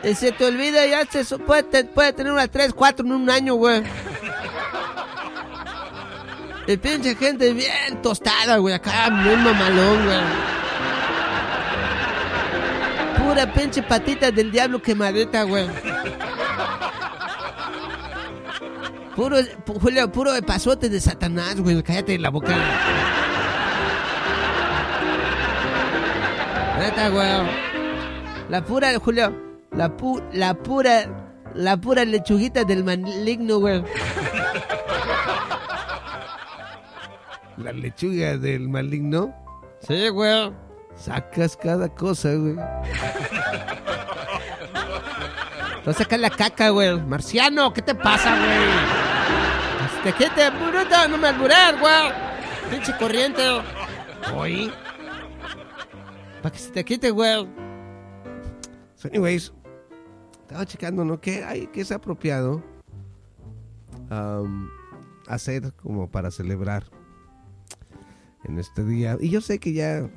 Y 0.04 0.14
se 0.16 0.32
te 0.32 0.46
olvida, 0.46 0.86
ya 0.86 1.06
se 1.06 1.26
so- 1.26 1.40
puede, 1.40 1.84
puede 1.84 2.14
tener 2.14 2.32
unas 2.32 2.50
3, 2.50 2.72
4 2.74 3.06
en 3.06 3.12
un 3.12 3.30
año, 3.30 3.56
güey. 3.56 3.84
Y 6.68 6.78
pinche 6.78 7.16
gente 7.16 7.52
bien 7.54 8.02
tostada, 8.02 8.58
güey, 8.58 8.74
acá, 8.76 9.10
muy 9.10 9.36
mamalón, 9.36 10.06
güey. 10.06 10.20
Pura 13.18 13.52
pinche 13.54 13.82
patita 13.84 14.32
del 14.32 14.50
diablo 14.52 14.82
quemadita, 14.82 15.44
güey. 15.44 15.68
Puro, 19.18 19.38
pu- 19.66 19.80
Julio, 19.82 20.12
puro 20.12 20.32
pasote 20.46 20.90
de 20.90 21.02
Satanás, 21.02 21.60
güey. 21.60 21.82
Cállate 21.84 22.18
la 22.20 22.30
boca. 22.30 22.56
Neta, 26.80 27.10
güey. 27.10 27.28
La 28.50 28.64
pura, 28.64 28.98
Julio. 29.00 29.34
La, 29.72 29.90
pu, 29.98 30.22
la 30.34 30.54
pura, 30.54 31.06
la 31.56 31.78
pura 31.78 32.06
lechuguita 32.06 32.64
del 32.64 32.84
maligno, 32.84 33.58
güey. 33.60 33.84
La 37.58 37.72
lechuga 37.74 38.38
del 38.38 38.70
maligno. 38.70 39.34
Sí, 39.88 40.10
güey. 40.10 40.52
Sacas 40.96 41.58
cada 41.58 41.90
cosa, 41.90 42.34
güey. 42.36 42.56
No 45.86 45.94
sacas 45.94 46.20
la 46.20 46.30
caca, 46.30 46.70
güey. 46.70 47.00
Marciano, 47.02 47.74
¿qué 47.74 47.82
te 47.82 47.96
pasa, 47.96 48.36
güey? 48.36 49.07
Te 50.04 50.14
quite, 50.14 50.50
bruto, 50.52 51.08
no 51.10 51.18
me 51.18 51.28
albureas, 51.28 51.80
güey. 51.80 52.12
Pinche 52.70 52.96
corriente. 52.98 53.42
Hoy. 54.36 54.72
Para 56.42 56.54
que 56.54 56.60
se 56.60 56.72
te 56.72 56.86
quite, 56.86 57.12
güey. 57.12 57.48
So, 58.96 59.08
anyways, 59.10 59.54
estaba 60.42 60.66
checando, 60.66 61.04
¿no? 61.04 61.20
¿Qué 61.20 61.44
hay 61.44 61.68
que 61.68 61.82
es 61.82 61.92
apropiado 61.92 62.64
um, 64.10 64.70
hacer 65.28 65.74
como 65.74 66.10
para 66.10 66.32
celebrar 66.32 66.86
en 68.44 68.58
este 68.60 68.84
día? 68.84 69.18
Y 69.20 69.30
yo 69.30 69.42
sé 69.42 69.60
que 69.60 69.74
ya 69.74 70.10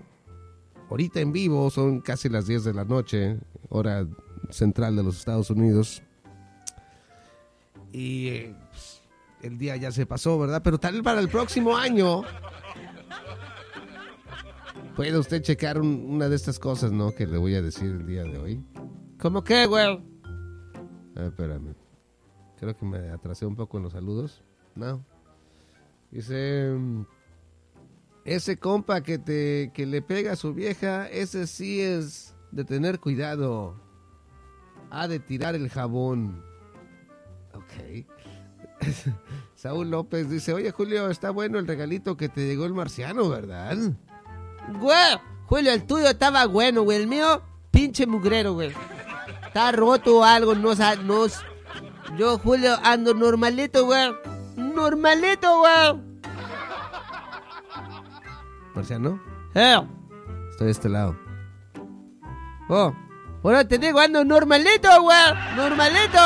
ahorita 0.89 1.21
en 1.21 1.33
vivo 1.33 1.71
son 1.71 2.01
casi 2.01 2.29
las 2.29 2.47
10 2.47 2.65
de 2.65 2.75
la 2.75 2.85
noche, 2.85 3.39
hora 3.69 4.07
central 4.51 4.97
de 4.97 5.03
los 5.03 5.19
Estados 5.19 5.51
Unidos. 5.51 6.03
Y 7.93 8.29
eh, 8.29 8.57
pues, 8.71 9.00
el 9.43 9.59
día 9.59 9.77
ya 9.77 9.91
se 9.93 10.07
pasó, 10.07 10.39
¿verdad? 10.39 10.61
Pero 10.63 10.79
tal 10.79 10.95
vez 10.95 11.03
para 11.03 11.21
el 11.21 11.29
próximo 11.29 11.77
año 11.77 12.23
puede 14.97 15.19
usted 15.19 15.43
checar 15.43 15.81
un- 15.81 16.05
una 16.09 16.29
de 16.29 16.37
estas 16.37 16.59
cosas, 16.59 16.93
¿no? 16.93 17.13
Que 17.15 17.27
le 17.27 17.39
voy 17.39 17.55
a 17.55 17.63
decir 17.63 17.91
el 17.91 18.07
día 18.07 18.23
de 18.25 18.39
hoy. 18.39 18.65
¿Cómo 19.19 19.43
qué, 19.45 19.67
güey? 19.67 20.03
Ah, 21.17 21.25
espérame. 21.27 21.75
Creo 22.59 22.77
que 22.77 22.85
me 22.85 23.11
atrasé 23.11 23.47
un 23.47 23.57
poco 23.57 23.79
en 23.79 23.85
los 23.85 23.93
saludos. 23.93 24.43
No. 24.75 25.05
Dice... 26.11 26.75
Ese 28.25 28.59
compa 28.59 29.01
que 29.01 29.19
te 29.19 29.71
que 29.73 29.87
le 29.87 30.03
pega 30.03 30.33
a 30.33 30.37
su 30.37 30.53
vieja, 30.53 31.09
ese 31.09 31.47
sí 31.47 31.81
es 31.81 32.35
de 32.53 32.65
tener 32.65 33.01
cuidado. 33.01 33.81
Ha 34.91 35.09
de 35.09 35.21
tirar 35.21 35.55
el 35.55 35.71
jabón. 35.71 36.43
Ok. 37.55 38.05
Saúl 39.55 39.91
López 39.91 40.29
dice, 40.31 40.53
oye 40.55 40.71
Julio, 40.71 41.11
está 41.11 41.31
bueno 41.31 41.59
el 41.59 41.67
regalito 41.67 42.17
que 42.17 42.29
te 42.29 42.47
llegó 42.47 42.65
el 42.65 42.73
marciano, 42.75 43.29
¿verdad? 43.29 43.77
Güey, 44.79 45.19
Julio, 45.47 45.73
el 45.73 45.87
tuyo 45.87 46.09
estaba 46.09 46.47
bueno, 46.47 46.83
güey. 46.83 46.99
El 47.03 47.07
mío, 47.07 47.43
pinche 47.71 48.07
mugrero, 48.07 48.55
güey. 48.55 48.73
Está 49.47 49.73
roto 49.73 50.19
o 50.19 50.25
algo, 50.25 50.55
no 50.55 50.75
no. 51.03 51.27
Yo, 52.17 52.39
Julio, 52.39 52.77
ando 52.83 53.15
normalito, 53.15 53.85
güey. 53.85 54.13
Normalito, 54.57 55.59
güey. 55.61 56.11
Marciano, 58.75 59.21
Eh, 59.55 59.77
estoy 60.51 60.67
de 60.67 60.71
este 60.71 60.89
lado. 60.89 61.17
oh. 62.69 62.95
Ahora 63.43 63.67
te 63.67 63.79
digo, 63.79 63.99
ando 63.99 64.25
normalito, 64.25 64.89
güey. 65.03 65.17
Normalito. 65.57 66.19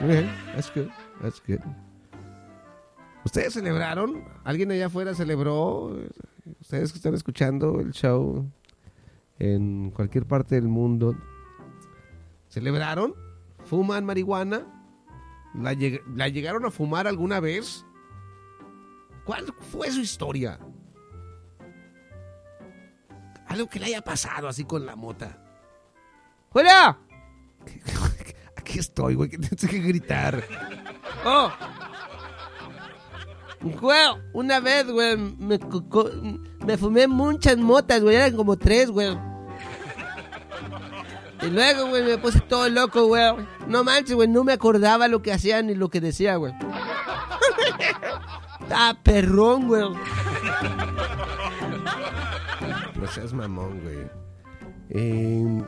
Okay, 0.00 0.28
that's 0.54 0.70
good, 0.74 0.88
that's 1.20 1.40
good. 1.46 1.60
¿Ustedes 3.24 3.54
celebraron? 3.54 4.24
¿Alguien 4.44 4.70
allá 4.70 4.86
afuera 4.86 5.12
celebró? 5.14 5.96
¿Ustedes 6.60 6.92
que 6.92 6.98
están 6.98 7.14
escuchando 7.14 7.80
el 7.80 7.92
show 7.92 8.48
en 9.38 9.90
cualquier 9.90 10.24
parte 10.26 10.54
del 10.54 10.68
mundo? 10.68 11.16
¿Celebraron? 12.48 13.14
¿Fuman 13.64 14.04
marihuana? 14.04 14.66
¿La, 15.54 15.72
lleg- 15.74 16.02
la 16.14 16.28
llegaron 16.28 16.64
a 16.64 16.70
fumar 16.70 17.06
alguna 17.06 17.40
vez? 17.40 17.84
¿Cuál 19.24 19.52
fue 19.72 19.90
su 19.90 20.00
historia? 20.00 20.58
Algo 23.48 23.68
que 23.68 23.78
le 23.80 23.86
haya 23.86 24.02
pasado 24.02 24.46
así 24.48 24.64
con 24.64 24.86
la 24.86 24.94
mota. 24.96 25.42
Julio. 26.50 26.70
Aquí 28.68 28.80
estoy, 28.80 29.14
güey, 29.14 29.30
que 29.30 29.38
tienes 29.38 29.66
que 29.66 29.78
gritar. 29.78 30.44
Oh. 31.24 31.50
Güey, 33.62 34.08
una 34.34 34.60
vez, 34.60 34.86
güey, 34.86 35.16
me, 35.16 35.58
me 36.66 36.76
fumé 36.76 37.08
muchas 37.08 37.56
motas, 37.56 38.02
güey, 38.02 38.16
eran 38.16 38.36
como 38.36 38.58
tres, 38.58 38.90
güey. 38.90 39.16
Y 41.40 41.46
luego, 41.46 41.88
güey, 41.88 42.04
me 42.04 42.18
puse 42.18 42.40
todo 42.40 42.68
loco, 42.68 43.06
güey. 43.06 43.22
No 43.66 43.84
manches, 43.84 44.14
güey, 44.14 44.28
no 44.28 44.44
me 44.44 44.52
acordaba 44.52 45.08
lo 45.08 45.22
que 45.22 45.32
hacía 45.32 45.62
ni 45.62 45.74
lo 45.74 45.88
que 45.88 46.02
decía, 46.02 46.36
güey. 46.36 46.52
Estaba 48.60 49.02
perrón, 49.02 49.66
güey. 49.66 49.88
No 52.96 53.06
seas 53.06 53.32
mamón, 53.32 53.80
güey. 53.80 54.10
Eh, 54.90 55.64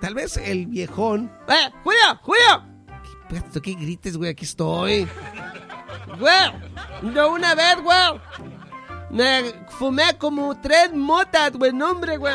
tal 0.00 0.14
vez 0.14 0.36
el 0.36 0.66
viejón. 0.66 1.32
¡Eh, 1.48 1.70
Julio, 1.82 2.20
Julio! 2.22 2.76
¿tú 3.52 3.60
¿Qué 3.60 3.74
grites, 3.74 4.16
güey? 4.16 4.30
Aquí 4.30 4.44
estoy. 4.44 5.08
Güey, 6.18 7.12
yo 7.14 7.32
una 7.32 7.54
vez, 7.54 7.76
güey, 7.82 8.20
me 9.10 9.52
fumé 9.78 10.16
como 10.18 10.58
tres 10.60 10.92
motas, 10.94 11.52
güey, 11.52 11.72
no, 11.72 11.90
hombre, 11.90 12.16
güey. 12.16 12.34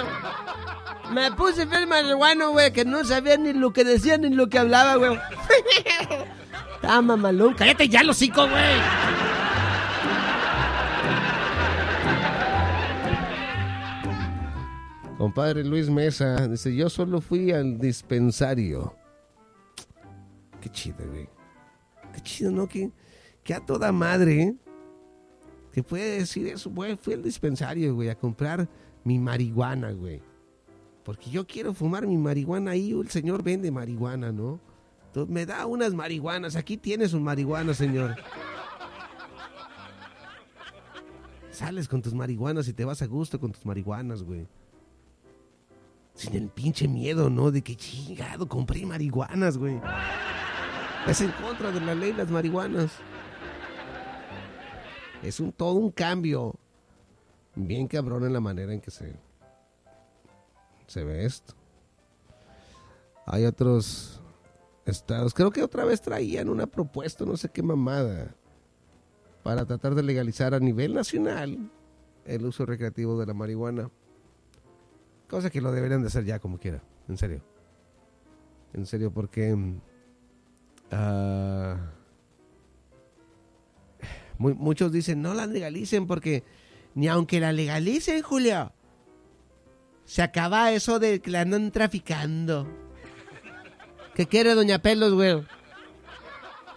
Me 1.12 1.32
puse 1.32 1.66
bien 1.66 1.90
marihuano, 1.90 2.52
güey, 2.52 2.72
que 2.72 2.86
no 2.86 3.04
sabía 3.04 3.38
ni 3.38 3.54
lo 3.54 3.74
que 3.74 3.84
decía 3.84 4.18
ni 4.18 4.30
lo 4.30 4.48
que 4.48 4.60
hablaba, 4.60 4.96
güey. 4.96 5.20
Estaba 6.76 7.02
mamalón. 7.02 7.54
Cállate 7.54 7.90
ya, 7.90 8.04
los 8.04 8.18
hocico, 8.18 8.48
güey. 8.48 9.31
Compadre 15.22 15.64
Luis 15.64 15.88
Mesa 15.88 16.48
dice: 16.48 16.76
Yo 16.76 16.90
solo 16.90 17.22
fui 17.22 17.52
al 17.52 17.78
dispensario. 17.78 18.96
Qué 20.60 20.68
chido, 20.70 21.08
güey. 21.08 21.30
Qué 22.12 22.22
chido, 22.22 22.50
¿no? 22.50 22.68
Que, 22.68 22.90
a 23.54 23.64
toda 23.64 23.92
madre, 23.92 24.42
¿eh? 24.42 24.56
Que 25.74 25.84
puede 25.84 26.18
decir 26.18 26.48
eso, 26.48 26.72
güey. 26.72 26.98
Fui 26.98 27.14
al 27.14 27.22
dispensario, 27.22 27.94
güey, 27.94 28.10
a 28.10 28.16
comprar 28.16 28.68
mi 29.04 29.20
marihuana, 29.20 29.92
güey. 29.92 30.24
Porque 31.04 31.30
yo 31.30 31.46
quiero 31.46 31.76
fumar 31.76 32.08
mi 32.08 32.18
marihuana 32.18 32.72
ahí. 32.72 32.90
El 32.92 33.12
señor 33.12 33.44
vende 33.44 33.70
marihuana, 33.70 34.32
¿no? 34.32 34.60
Entonces 35.06 35.32
me 35.32 35.46
da 35.46 35.68
unas 35.68 35.94
marihuanas. 35.94 36.56
Aquí 36.56 36.78
tienes 36.78 37.14
un 37.14 37.22
marihuana, 37.22 37.76
señor. 37.76 38.16
sales 41.52 41.88
con 41.88 42.02
tus 42.02 42.16
marihuanas 42.16 42.68
y 42.68 42.74
te 42.74 42.86
vas 42.86 43.04
a 43.04 43.06
gusto 43.06 43.40
con 43.40 43.52
tus 43.52 43.68
marihuanas, 43.68 44.24
güey. 44.24 44.48
Sin 46.22 46.36
el 46.36 46.50
pinche 46.50 46.88
miedo, 46.88 47.32
¿no? 47.32 47.50
De 47.50 47.64
que 47.64 47.76
chingado, 47.76 48.48
compré 48.48 48.86
marihuanas, 48.86 49.58
güey. 49.58 49.82
Es 51.08 51.20
en 51.20 51.32
contra 51.32 51.72
de 51.72 51.82
la 51.82 51.96
ley 51.96 52.14
las 52.14 52.30
marihuanas. 52.30 52.92
Es 55.24 55.40
un 55.40 55.52
todo 55.52 55.74
un 55.74 55.90
cambio. 55.90 56.54
Bien 57.56 57.88
cabrón 57.88 58.24
en 58.24 58.34
la 58.34 58.40
manera 58.40 58.72
en 58.72 58.82
que 58.82 58.92
se, 58.92 59.16
se 60.86 61.04
ve 61.04 61.26
esto. 61.26 61.56
Hay 63.26 63.46
otros 63.46 64.22
estados. 64.86 65.34
Creo 65.34 65.50
que 65.50 65.64
otra 65.64 65.86
vez 65.86 66.02
traían 66.02 66.50
una 66.50 66.68
propuesta, 66.68 67.26
no 67.26 67.36
sé 67.36 67.50
qué 67.50 67.64
mamada, 67.64 68.36
para 69.42 69.66
tratar 69.66 69.96
de 69.96 70.04
legalizar 70.04 70.54
a 70.54 70.60
nivel 70.60 70.94
nacional 70.94 71.58
el 72.26 72.46
uso 72.46 72.64
recreativo 72.68 73.20
de 73.20 73.26
la 73.26 73.34
marihuana. 73.34 73.90
Cosa 75.32 75.50
que 75.50 75.62
lo 75.62 75.72
deberían 75.72 76.02
de 76.02 76.08
hacer 76.10 76.26
ya 76.26 76.40
como 76.40 76.60
quiera, 76.60 76.84
en 77.08 77.18
serio. 77.18 77.42
En 78.74 78.86
serio, 78.86 79.12
porque 79.14 79.56
ah, 80.92 81.78
mu- 84.38 84.56
muchos 84.56 84.92
dicen 84.92 85.22
no 85.22 85.34
la 85.34 85.46
legalicen 85.46 86.06
porque 86.06 86.44
ni 86.96 87.08
aunque 87.08 87.40
la 87.40 87.54
legalicen, 87.54 88.22
Julio, 88.22 88.74
se 90.04 90.22
acaba 90.22 90.74
eso 90.74 91.00
de 91.00 91.22
que 91.22 91.32
la 91.32 91.42
andan 91.42 91.72
traficando. 91.72 92.68
¿Qué 94.14 94.28
quiere 94.28 94.54
Doña 94.54 94.80
Pelos, 94.80 95.14
güey? 95.14 95.46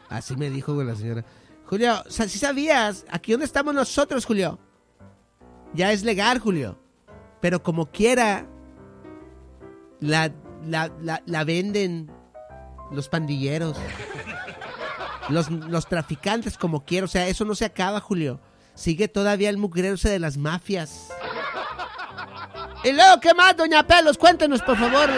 Así 0.08 0.36
me 0.36 0.48
dijo 0.48 0.80
la 0.84 0.94
señora. 0.94 1.24
Julio, 1.66 2.04
si 2.08 2.38
sabías, 2.38 3.04
aquí 3.10 3.32
donde 3.32 3.46
estamos 3.46 3.74
nosotros, 3.74 4.24
Julio, 4.24 4.60
ya 5.74 5.90
es 5.90 6.04
legal, 6.04 6.38
Julio. 6.38 6.78
Pero 7.44 7.62
como 7.62 7.90
quiera, 7.90 8.46
la, 10.00 10.32
la, 10.64 10.90
la, 11.26 11.44
venden 11.44 12.10
los 12.90 13.10
pandilleros, 13.10 13.76
los, 15.28 15.50
los 15.50 15.86
traficantes 15.86 16.56
como 16.56 16.86
quiera. 16.86 17.04
O 17.04 17.08
sea, 17.08 17.28
eso 17.28 17.44
no 17.44 17.54
se 17.54 17.66
acaba, 17.66 18.00
Julio. 18.00 18.40
Sigue 18.74 19.08
todavía 19.08 19.50
el 19.50 19.58
mugrero 19.58 19.96
ese 19.96 20.08
de 20.08 20.20
las 20.20 20.38
mafias. 20.38 21.10
Y 22.82 22.92
luego, 22.92 23.20
¿qué 23.20 23.34
más, 23.34 23.54
Doña 23.54 23.86
Pelos? 23.86 24.16
Cuéntenos, 24.16 24.62
por 24.62 24.78
favor. 24.78 25.10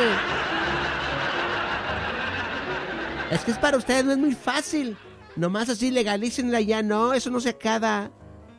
Es 3.31 3.45
que 3.45 3.53
es 3.53 3.59
para 3.59 3.77
ustedes, 3.77 4.05
no 4.05 4.11
es 4.11 4.19
muy 4.19 4.35
fácil. 4.35 4.97
Nomás 5.37 5.69
así 5.69 5.93
legalícenla 5.93 6.61
ya, 6.61 6.83
no, 6.83 7.15
eso 7.15 7.31
no 7.31 7.39
se 7.39 7.51
acaba. 7.51 8.11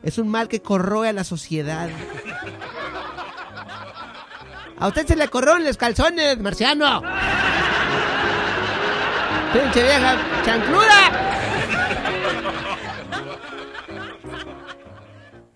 Es 0.02 0.16
un 0.16 0.28
mal 0.28 0.48
que 0.48 0.62
corroe 0.62 1.10
a 1.10 1.12
la 1.12 1.24
sociedad. 1.24 1.90
A 4.80 4.88
usted 4.88 5.06
se 5.06 5.16
le 5.16 5.28
corroen 5.28 5.64
los 5.64 5.76
calzones, 5.76 6.38
marciano. 6.40 7.02
Pinche 9.52 9.82
vieja 9.82 10.16
chancluda. 10.44 11.28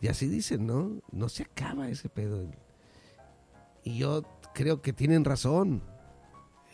Y 0.01 0.09
así 0.09 0.27
dicen, 0.27 0.67
¿no? 0.67 1.01
No 1.13 1.29
se 1.29 1.45
acaba 1.45 1.89
ese 1.89 2.09
pedo. 2.09 2.45
Y 3.85 3.99
yo 3.99 4.25
creo 4.55 4.83
que 4.83 4.93
tienen 4.93 5.25
razón. 5.25 5.83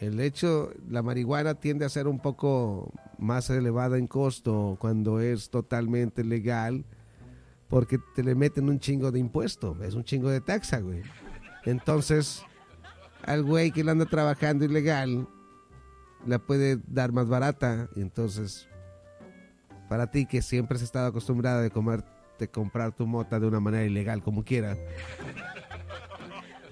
El 0.01 0.19
hecho, 0.21 0.73
la 0.89 1.03
marihuana 1.03 1.55
tiende 1.55 1.85
a 1.85 1.91
ser 1.91 2.09
un 2.09 2.21
poco 2.21 2.93
más 3.19 3.51
elevada 3.51 3.99
en 3.99 4.07
costo 4.07 4.77
cuando 4.79 5.21
es 5.21 5.51
totalmente 5.51 6.25
legal, 6.25 6.87
porque 7.69 7.99
te 8.15 8.23
le 8.23 8.35
meten 8.35 8.69
un 8.69 8.79
chingo 8.79 9.11
de 9.11 9.19
impuesto, 9.19 9.77
es 9.83 9.95
un 9.95 10.05
chingo 10.05 10.31
de 10.31 10.41
taxa, 10.41 10.79
güey. 10.79 11.03
Entonces, 11.65 12.43
al 13.25 13.43
güey 13.43 13.71
que 13.71 13.85
lo 13.85 13.93
anda 13.93 14.07
trabajando 14.07 14.65
ilegal, 14.65 15.29
la 16.27 16.39
puede 16.39 16.79
dar 16.87 17.13
más 17.13 17.29
barata. 17.29 17.89
Y 17.95 18.01
entonces, 18.01 18.69
para 19.89 20.11
ti 20.11 20.27
que 20.27 20.43
siempre 20.43 20.77
has 20.77 20.83
estado 20.83 21.09
acostumbrada 21.09 21.61
de 21.61 21.71
comer, 21.71 22.05
de 22.39 22.49
comprar 22.49 22.93
tu 22.93 23.07
mota 23.07 23.41
de 23.41 23.47
una 23.47 23.61
manera 23.61 23.85
ilegal, 23.85 24.23
como 24.23 24.45
quiera, 24.45 24.77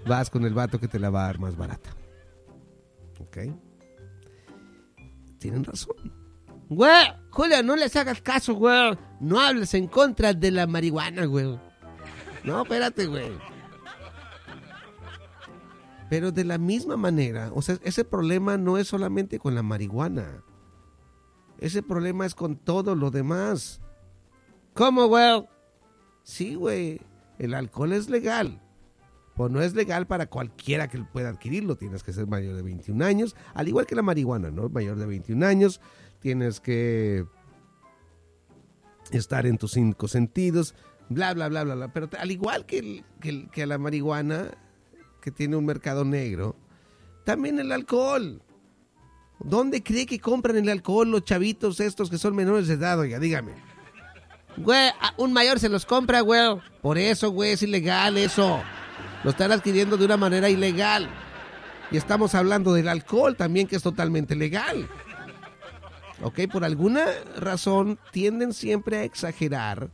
vas 0.06 0.30
con 0.30 0.44
el 0.44 0.54
vato 0.54 0.78
que 0.78 0.88
te 0.88 0.98
la 0.98 1.10
va 1.10 1.24
a 1.24 1.26
dar 1.26 1.38
más 1.38 1.56
barata. 1.56 1.90
¿Ok? 3.20 3.38
Tienen 5.38 5.64
razón. 5.64 5.96
Güey, 6.68 7.06
Julio, 7.30 7.62
no 7.62 7.76
les 7.76 7.94
hagas 7.96 8.20
caso, 8.20 8.54
güey. 8.54 8.98
No 9.20 9.40
hables 9.40 9.72
en 9.74 9.86
contra 9.86 10.32
de 10.32 10.50
la 10.50 10.66
marihuana, 10.66 11.24
güey. 11.26 11.58
No, 12.44 12.62
espérate, 12.62 13.06
güey. 13.06 13.30
Pero 16.08 16.30
de 16.30 16.44
la 16.44 16.58
misma 16.58 16.96
manera, 16.96 17.50
o 17.54 17.62
sea, 17.62 17.78
ese 17.82 18.04
problema 18.04 18.56
no 18.56 18.78
es 18.78 18.88
solamente 18.88 19.38
con 19.38 19.54
la 19.54 19.62
marihuana. 19.62 20.44
Ese 21.58 21.82
problema 21.82 22.26
es 22.26 22.34
con 22.34 22.56
todo 22.56 22.94
lo 22.94 23.10
demás. 23.10 23.80
¿Cómo, 24.74 25.06
güey? 25.06 25.46
Sí, 26.22 26.54
güey. 26.54 27.00
El 27.38 27.54
alcohol 27.54 27.92
es 27.92 28.08
legal. 28.08 28.60
Pues 29.34 29.50
no 29.50 29.60
es 29.60 29.74
legal 29.74 30.06
para 30.06 30.26
cualquiera 30.26 30.88
que 30.88 30.98
pueda 30.98 31.30
adquirirlo. 31.30 31.76
Tienes 31.76 32.02
que 32.02 32.12
ser 32.12 32.26
mayor 32.26 32.54
de 32.56 32.62
21 32.62 33.04
años. 33.04 33.36
Al 33.54 33.68
igual 33.68 33.86
que 33.86 33.94
la 33.94 34.02
marihuana, 34.02 34.50
¿no? 34.50 34.68
Mayor 34.68 34.98
de 34.98 35.06
21 35.06 35.44
años. 35.44 35.80
Tienes 36.20 36.60
que 36.60 37.26
estar 39.10 39.46
en 39.46 39.58
tus 39.58 39.72
cinco 39.72 40.08
sentidos. 40.08 40.74
Bla, 41.08 41.34
bla, 41.34 41.48
bla, 41.48 41.64
bla, 41.64 41.74
bla. 41.74 41.92
Pero 41.92 42.08
al 42.18 42.30
igual 42.30 42.66
que, 42.66 43.04
que, 43.20 43.48
que 43.48 43.66
la 43.66 43.78
marihuana, 43.78 44.56
que 45.26 45.32
tiene 45.32 45.56
un 45.56 45.66
mercado 45.66 46.04
negro, 46.04 46.54
también 47.24 47.58
el 47.58 47.72
alcohol. 47.72 48.40
¿Dónde 49.40 49.82
cree 49.82 50.06
que 50.06 50.20
compran 50.20 50.56
el 50.56 50.68
alcohol 50.68 51.10
los 51.10 51.24
chavitos 51.24 51.80
estos 51.80 52.08
que 52.08 52.16
son 52.16 52.36
menores 52.36 52.68
de 52.68 52.74
edad? 52.74 52.96
Oiga, 53.00 53.18
dígame. 53.18 53.54
Güey, 54.56 54.92
un 55.16 55.32
mayor 55.32 55.58
se 55.58 55.68
los 55.68 55.84
compra, 55.84 56.20
güey. 56.20 56.60
Por 56.80 56.96
eso, 56.96 57.32
güey, 57.32 57.50
es 57.50 57.62
ilegal 57.64 58.16
eso. 58.18 58.62
Lo 59.24 59.30
están 59.30 59.50
adquiriendo 59.50 59.96
de 59.96 60.04
una 60.04 60.16
manera 60.16 60.48
ilegal. 60.48 61.10
Y 61.90 61.96
estamos 61.96 62.36
hablando 62.36 62.72
del 62.72 62.86
alcohol 62.86 63.34
también, 63.34 63.66
que 63.66 63.74
es 63.74 63.82
totalmente 63.82 64.36
legal. 64.36 64.88
Ok, 66.22 66.42
por 66.52 66.62
alguna 66.62 67.04
razón 67.36 67.98
tienden 68.12 68.52
siempre 68.52 68.98
a 68.98 69.02
exagerar 69.02 69.90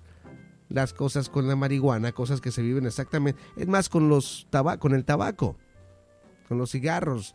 las 0.73 0.93
cosas 0.95 1.29
con 1.29 1.47
la 1.49 1.55
marihuana, 1.57 2.13
cosas 2.13 2.41
que 2.41 2.51
se 2.51 2.63
viven 2.63 2.87
exactamente. 2.87 3.41
Es 3.57 3.69
más, 3.69 3.89
con 3.89 4.09
los 4.09 4.47
taba- 4.51 4.79
con 4.79 4.95
el 4.95 5.05
tabaco, 5.05 5.57
con 6.49 6.59
los 6.59 6.71
cigarros. 6.71 7.35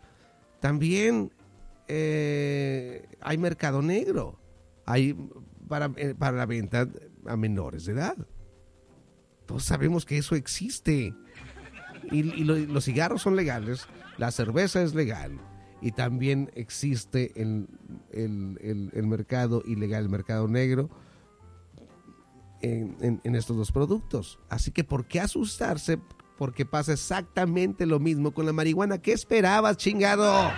También 0.59 1.31
eh, 1.87 3.05
hay 3.21 3.37
mercado 3.37 3.81
negro. 3.81 4.39
Hay 4.85 5.15
para, 5.67 5.91
eh, 5.97 6.15
para 6.17 6.37
la 6.37 6.45
venta 6.45 6.87
a 7.25 7.35
menores 7.37 7.85
de 7.85 7.93
edad. 7.93 8.15
Todos 9.45 9.63
sabemos 9.63 10.05
que 10.05 10.17
eso 10.17 10.35
existe. 10.35 11.13
Y, 12.11 12.19
y 12.19 12.43
lo- 12.43 12.57
los 12.57 12.85
cigarros 12.85 13.21
son 13.21 13.35
legales, 13.35 13.85
la 14.17 14.31
cerveza 14.31 14.81
es 14.81 14.93
legal. 14.95 15.39
Y 15.81 15.91
también 15.91 16.49
existe 16.55 17.39
el, 17.39 17.67
el- 18.11 18.57
el- 18.61 18.89
el 18.93 19.07
mercado 19.07 19.61
ilegal, 19.65 20.03
el 20.03 20.09
mercado 20.09 20.47
negro 20.47 20.89
en, 22.61 23.19
estos 23.35 23.57
dos 23.57 23.71
productos. 23.71 24.39
Así 24.49 24.71
que, 24.71 24.83
¿por 24.83 25.05
qué 25.07 25.19
asustarse? 25.19 25.99
Porque 26.37 26.65
pasa 26.65 26.93
exactamente 26.93 27.85
lo 27.85 27.99
mismo 27.99 28.31
con 28.31 28.45
la 28.45 28.53
marihuana. 28.53 28.99
¿Qué 28.99 29.11
esperabas, 29.13 29.77
chingado? 29.77 30.51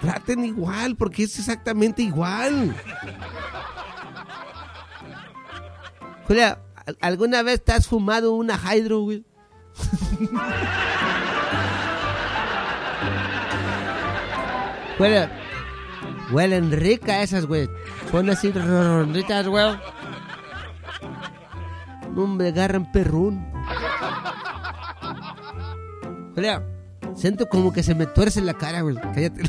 Traten 0.00 0.44
igual, 0.44 0.96
porque 0.96 1.24
es 1.24 1.38
exactamente 1.38 2.02
igual. 2.02 2.74
Julio, 6.26 6.58
¿al- 6.86 6.98
¿alguna 7.00 7.42
vez 7.42 7.62
te 7.62 7.72
has 7.72 7.86
fumado 7.86 8.32
una 8.32 8.56
hydro? 8.56 9.06
Julio, 14.98 15.28
huelen 16.30 16.70
ricas 16.72 17.24
esas, 17.24 17.46
güey. 17.46 17.68
Son 18.10 18.28
así 18.30 18.52
ronditas, 18.52 19.46
güey. 19.46 19.76
No 22.14 22.26
me 22.26 22.48
agarran 22.48 22.90
perrún. 22.92 23.46
Julio, 26.34 26.62
siento 27.14 27.48
como 27.48 27.72
que 27.72 27.82
se 27.82 27.94
me 27.94 28.06
tuerce 28.06 28.40
la 28.40 28.54
cara, 28.54 28.80
güey. 28.82 28.96
Cállate. 28.96 29.42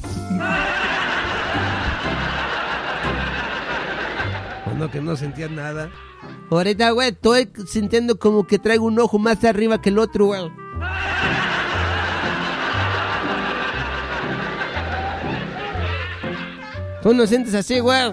Cuando 4.66 4.92
que 4.92 5.02
no 5.02 5.16
sentías 5.16 5.52
nada. 5.52 5.90
Ahorita, 6.50 6.92
güey, 6.92 7.10
estoy 7.10 7.50
sintiendo 7.66 8.20
como 8.20 8.46
que 8.46 8.60
traigo 8.60 8.86
un 8.86 9.00
ojo 9.00 9.18
más 9.20 9.44
arriba 9.44 9.82
que 9.82 9.90
el 9.90 10.00
otro, 10.00 10.28
güey. 10.28 10.52
¿Tú 17.02 17.14
no 17.14 17.26
sientes 17.26 17.54
así, 17.56 17.80
güey? 17.80 18.12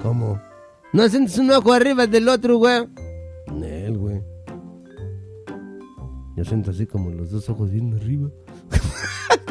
¿Cómo? 0.00 0.40
¿No 0.92 1.08
sientes 1.08 1.36
un 1.38 1.50
ojo 1.50 1.72
arriba 1.72 2.06
del 2.06 2.28
otro, 2.28 2.58
güey? 2.58 2.86
Él, 3.64 3.98
güey. 3.98 4.22
Yo 6.36 6.44
siento 6.44 6.70
así 6.70 6.86
como 6.86 7.10
los 7.10 7.30
dos 7.30 7.48
ojos 7.48 7.70
bien 7.70 7.94
arriba. 7.94 8.28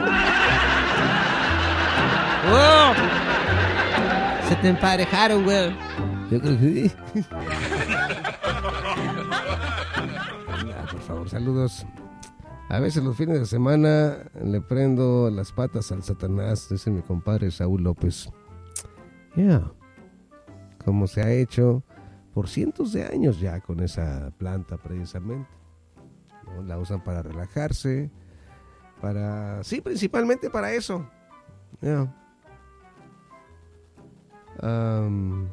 ¡Oh! 2.47 2.93
Se 4.47 4.55
te 4.57 4.69
emparejaron, 4.69 5.43
güey. 5.43 5.75
Yo 6.31 6.39
creo 6.39 6.59
que 6.59 6.89
sí. 6.89 6.91
Ah, 10.77 10.87
por 10.91 11.01
favor, 11.01 11.29
saludos. 11.29 11.85
A 12.69 12.79
veces 12.79 13.03
los 13.03 13.15
fines 13.15 13.39
de 13.39 13.45
semana 13.45 14.17
le 14.43 14.59
prendo 14.59 15.29
las 15.29 15.51
patas 15.51 15.91
al 15.91 16.01
Satanás, 16.01 16.67
dice 16.69 16.89
mi 16.89 17.01
compadre 17.01 17.51
Saúl 17.51 17.83
López. 17.83 18.29
Ya. 19.35 19.71
Como 20.83 21.05
se 21.05 21.21
ha 21.21 21.31
hecho 21.31 21.83
por 22.33 22.49
cientos 22.49 22.91
de 22.91 23.05
años 23.05 23.39
ya 23.39 23.61
con 23.61 23.81
esa 23.81 24.31
planta 24.37 24.77
precisamente. 24.77 25.49
La 26.65 26.77
usan 26.77 27.03
para 27.03 27.21
relajarse, 27.21 28.09
para... 28.99 29.63
Sí, 29.63 29.81
principalmente 29.81 30.49
para 30.49 30.73
eso. 30.73 31.07
Ya. 31.81 32.13
Am, 34.61 35.47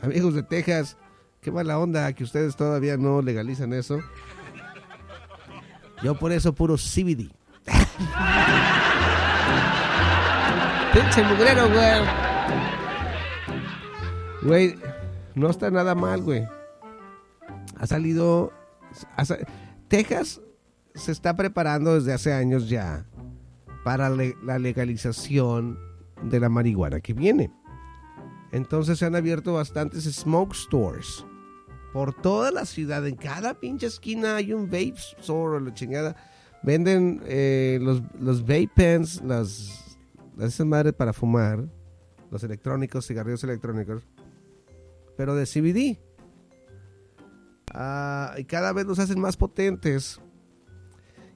amigos 0.00 0.34
de 0.34 0.42
Texas, 0.42 0.96
qué 1.40 1.50
mala 1.50 1.78
onda 1.78 2.12
que 2.12 2.24
ustedes 2.24 2.56
todavía 2.56 2.96
no 2.96 3.20
legalizan 3.20 3.72
eso. 3.72 4.00
Yo 6.02 6.18
por 6.18 6.32
eso 6.32 6.54
puro 6.54 6.76
CBD. 6.76 7.30
Pinche 10.92 11.22
mugrero, 11.24 11.68
güey. 11.68 12.02
Güey, 14.42 14.78
no 15.34 15.50
está 15.50 15.70
nada 15.70 15.94
mal, 15.94 16.22
güey. 16.22 16.46
Ha 17.78 17.86
salido... 17.86 18.52
Texas 19.88 20.40
se 20.94 21.12
está 21.12 21.36
preparando 21.36 21.94
desde 21.94 22.12
hace 22.12 22.32
años 22.32 22.68
ya 22.68 23.06
para 23.84 24.08
la 24.08 24.58
legalización 24.58 25.78
de 26.22 26.40
la 26.40 26.48
marihuana 26.48 27.00
que 27.00 27.12
viene. 27.12 27.52
Entonces 28.52 28.98
se 28.98 29.04
han 29.04 29.14
abierto 29.14 29.54
bastantes 29.54 30.04
smoke 30.04 30.54
stores 30.54 31.24
por 31.96 32.12
toda 32.12 32.50
la 32.50 32.66
ciudad. 32.66 33.06
En 33.06 33.16
cada 33.16 33.54
pinche 33.54 33.86
esquina 33.86 34.36
hay 34.36 34.52
un 34.52 34.66
vape 34.66 34.96
store 35.18 35.56
o 35.56 35.60
la 35.60 35.72
chingada. 35.72 36.14
Venden 36.62 37.22
eh, 37.24 37.78
los, 37.80 38.02
los 38.20 38.42
vape 38.42 38.68
pens, 38.74 39.22
las, 39.22 39.96
las 40.36 40.60
madres 40.60 40.92
para 40.92 41.14
fumar, 41.14 41.64
los 42.30 42.44
electrónicos, 42.44 43.06
cigarrillos 43.06 43.42
electrónicos, 43.44 44.02
pero 45.16 45.34
de 45.34 45.46
CBD. 45.46 45.98
Ah, 47.72 48.34
y 48.36 48.44
cada 48.44 48.74
vez 48.74 48.84
los 48.84 48.98
hacen 48.98 49.18
más 49.18 49.38
potentes. 49.38 50.20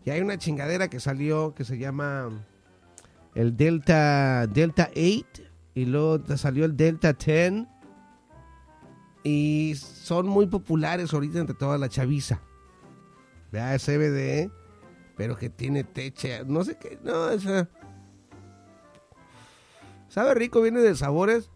Y 0.04 0.10
hay 0.10 0.20
una 0.20 0.36
chingadera 0.36 0.90
que 0.90 1.00
salió 1.00 1.54
que 1.54 1.64
se 1.64 1.78
llama 1.78 2.28
el 3.34 3.56
Delta 3.56 4.46
Delta 4.46 4.90
8 4.90 5.24
y 5.72 5.86
luego 5.86 6.22
salió 6.36 6.66
el 6.66 6.76
Delta 6.76 7.14
10 7.14 7.79
y 9.22 9.74
son 9.76 10.26
muy 10.26 10.46
populares 10.46 11.12
ahorita 11.12 11.38
entre 11.38 11.54
toda 11.54 11.78
la 11.78 11.88
chaviza. 11.88 12.40
Vea, 13.52 13.74
es 13.74 13.84
CBD, 13.84 14.50
pero 15.16 15.36
que 15.36 15.50
tiene 15.50 15.84
teche, 15.84 16.44
no 16.44 16.64
sé 16.64 16.76
qué, 16.78 16.98
no, 17.02 17.30
esa 17.30 17.68
sabe 20.10 20.34
rico, 20.34 20.60
viene 20.60 20.80
de 20.80 20.94
sabores. 20.94 21.48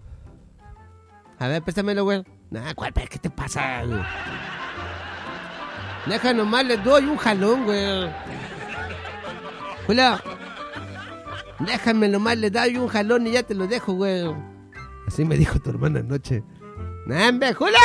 A 1.38 1.48
ver, 1.48 1.62
préstamelo, 1.62 2.04
güey. 2.04 2.24
Nah, 2.50 2.72
¿cuál? 2.74 2.92
¿Qué 2.92 3.18
te 3.18 3.28
pasa? 3.28 3.84
güey? 3.84 4.00
Deja 6.06 6.32
nomás, 6.32 6.64
le 6.64 6.76
doy 6.76 7.04
un 7.04 7.16
jalón, 7.16 7.64
güey. 7.64 8.10
Julio. 9.86 10.18
Déjame 11.60 12.08
nomás, 12.08 12.38
le 12.38 12.50
doy 12.50 12.76
un 12.76 12.88
jalón 12.88 13.26
y 13.26 13.32
ya 13.32 13.42
te 13.42 13.54
lo 13.54 13.66
dejo, 13.66 13.94
güey. 13.94 14.24
Así 15.06 15.24
me 15.24 15.36
dijo 15.36 15.58
tu 15.58 15.70
hermana 15.70 16.00
anoche. 16.00 16.42
¡Nambe, 17.06 17.52
Julio! 17.54 17.74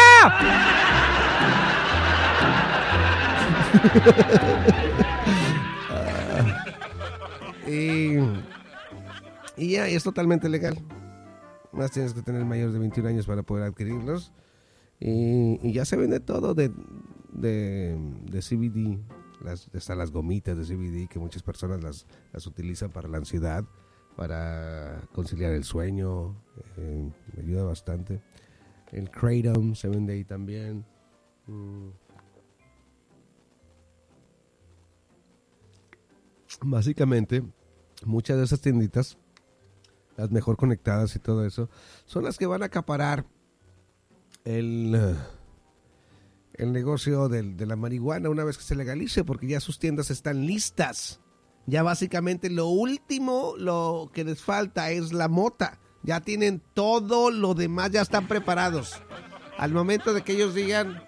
Y, 7.68 8.18
y 9.58 9.72
ya, 9.72 9.88
es 9.88 10.04
totalmente 10.04 10.50
legal. 10.50 10.78
Más 11.72 11.92
tienes 11.92 12.14
que 12.14 12.24
tener 12.24 12.44
mayores 12.44 12.74
de 12.74 12.80
21 12.80 13.10
años 13.10 13.28
para 13.28 13.44
poder 13.44 13.64
adquirirlos. 13.64 14.32
Y, 15.00 15.72
ya 15.72 15.86
se 15.86 15.96
vende 15.96 16.20
todo 16.20 16.56
de, 16.56 16.72
de, 17.32 17.96
de 18.24 18.40
CBD. 18.42 19.00
Las, 19.44 19.70
las 19.88 20.12
gomitas 20.12 20.58
de 20.58 20.64
CBD 20.64 21.08
que 21.08 21.20
muchas 21.20 21.44
personas 21.44 21.82
las, 21.82 22.08
las 22.34 22.46
utilizan 22.46 22.90
para 22.90 23.08
la 23.08 23.20
ansiedad, 23.20 23.64
para 24.18 25.02
conciliar 25.14 25.52
el 25.52 25.64
sueño. 25.64 26.36
eh, 26.78 27.10
me 27.36 27.44
ayuda 27.44 27.64
bastante. 27.64 28.22
El 28.92 29.10
Kratom 29.12 29.76
se 29.76 29.88
vende 29.90 30.14
ahí 30.14 30.24
también. 30.24 30.86
Mm. 31.48 31.90
Básicamente, 36.62 37.44
muchas 38.06 38.38
de 38.38 38.44
esas 38.44 38.62
tienditas, 38.62 39.18
las 40.18 40.32
mejor 40.32 40.58
conectadas 40.58 41.16
y 41.16 41.20
todo 41.20 41.46
eso, 41.46 41.70
son 42.06 42.24
las 42.24 42.38
que 42.38 42.48
van 42.48 42.64
a 42.64 42.66
acaparar 42.66 43.26
el, 44.46 44.96
eh, 44.96 45.16
el 46.56 46.74
negocio 46.74 47.30
del- 47.30 47.56
de 47.56 47.66
la 47.66 47.76
marihuana 47.76 48.30
una 48.30 48.44
vez 48.44 48.58
que 48.58 48.64
se 48.64 48.76
legalice, 48.76 49.24
porque 49.24 49.48
ya 49.48 49.60
sus 49.60 49.80
tiendas 49.80 50.10
están 50.12 50.46
listas. 50.46 51.22
Ya 51.68 51.84
básicamente 51.84 52.50
lo 52.50 52.68
último, 52.68 53.54
lo 53.58 54.10
que 54.12 54.24
les 54.24 54.42
falta 54.42 54.90
es 54.92 55.14
la 55.14 55.28
mota. 55.28 55.80
Ya 56.04 56.22
tienen 56.22 56.62
todo 56.74 57.32
lo 57.32 57.54
demás, 57.54 57.92
ya 57.92 58.02
están 58.02 58.28
preparados. 58.28 59.02
Al 59.58 59.72
momento 59.72 60.14
de 60.14 60.22
que 60.22 60.34
ellos 60.34 60.54
digan, 60.56 61.04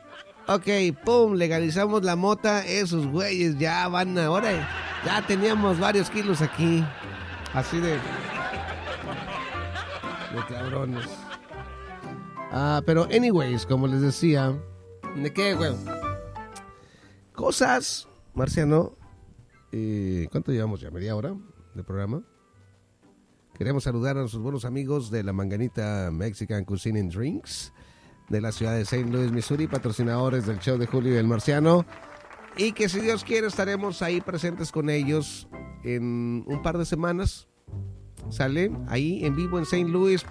ok, 0.47 0.67
pum, 1.05 1.33
legalizamos 1.35 2.03
la 2.03 2.15
mota, 2.15 2.65
esos 2.65 3.07
güeyes 3.07 3.57
ya 3.57 3.87
van 3.87 4.17
ahora. 4.17 4.67
Ya 5.05 5.25
teníamos 5.25 5.79
varios 5.79 6.09
kilos 6.09 6.41
aquí. 6.41 6.83
Así 7.53 7.79
de. 7.79 7.93
De 7.93 7.99
cabrones. 10.49 11.07
Ah, 12.51 12.81
pero, 12.85 13.05
anyways, 13.05 13.65
como 13.65 13.87
les 13.87 14.01
decía, 14.01 14.53
¿De 15.15 15.31
qué, 15.33 15.53
güey? 15.55 15.73
cosas, 17.33 18.07
Marciano. 18.33 18.93
eh, 19.71 20.27
¿Cuánto 20.31 20.51
llevamos 20.51 20.81
ya? 20.81 20.91
¿Media 20.91 21.15
hora 21.15 21.33
de 21.73 21.83
programa? 21.83 22.21
Queremos 23.61 23.83
saludar 23.83 24.17
a 24.17 24.21
nuestros 24.21 24.41
buenos 24.41 24.65
amigos 24.65 25.11
de 25.11 25.21
la 25.21 25.33
Manganita 25.33 26.09
Mexican 26.11 26.65
Cuisine 26.65 26.99
and 26.99 27.13
Drinks 27.13 27.71
de 28.27 28.41
la 28.41 28.51
ciudad 28.51 28.73
de 28.73 28.81
St. 28.81 29.07
Louis, 29.11 29.31
Missouri, 29.31 29.67
patrocinadores 29.67 30.47
del 30.47 30.57
show 30.57 30.79
de 30.79 30.87
Julio 30.87 31.13
y 31.13 31.17
el 31.17 31.27
Marciano. 31.27 31.85
Y 32.57 32.71
que 32.71 32.89
si 32.89 33.01
Dios 33.01 33.23
quiere 33.23 33.45
estaremos 33.45 34.01
ahí 34.01 34.19
presentes 34.19 34.71
con 34.71 34.89
ellos 34.89 35.47
en 35.83 36.43
un 36.47 36.63
par 36.63 36.79
de 36.79 36.85
semanas. 36.85 37.47
¿Sale? 38.31 38.71
Ahí 38.87 39.23
en 39.23 39.35
vivo 39.35 39.59
en 39.59 39.65
St. 39.65 39.87
Louis. 39.87 40.25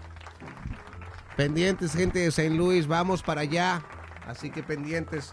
Pendientes, 1.37 1.93
gente 1.93 2.19
de 2.19 2.27
St. 2.27 2.51
Louis, 2.51 2.88
vamos 2.88 3.23
para 3.23 3.43
allá. 3.43 3.85
Así 4.27 4.51
que 4.51 4.64
pendientes. 4.64 5.33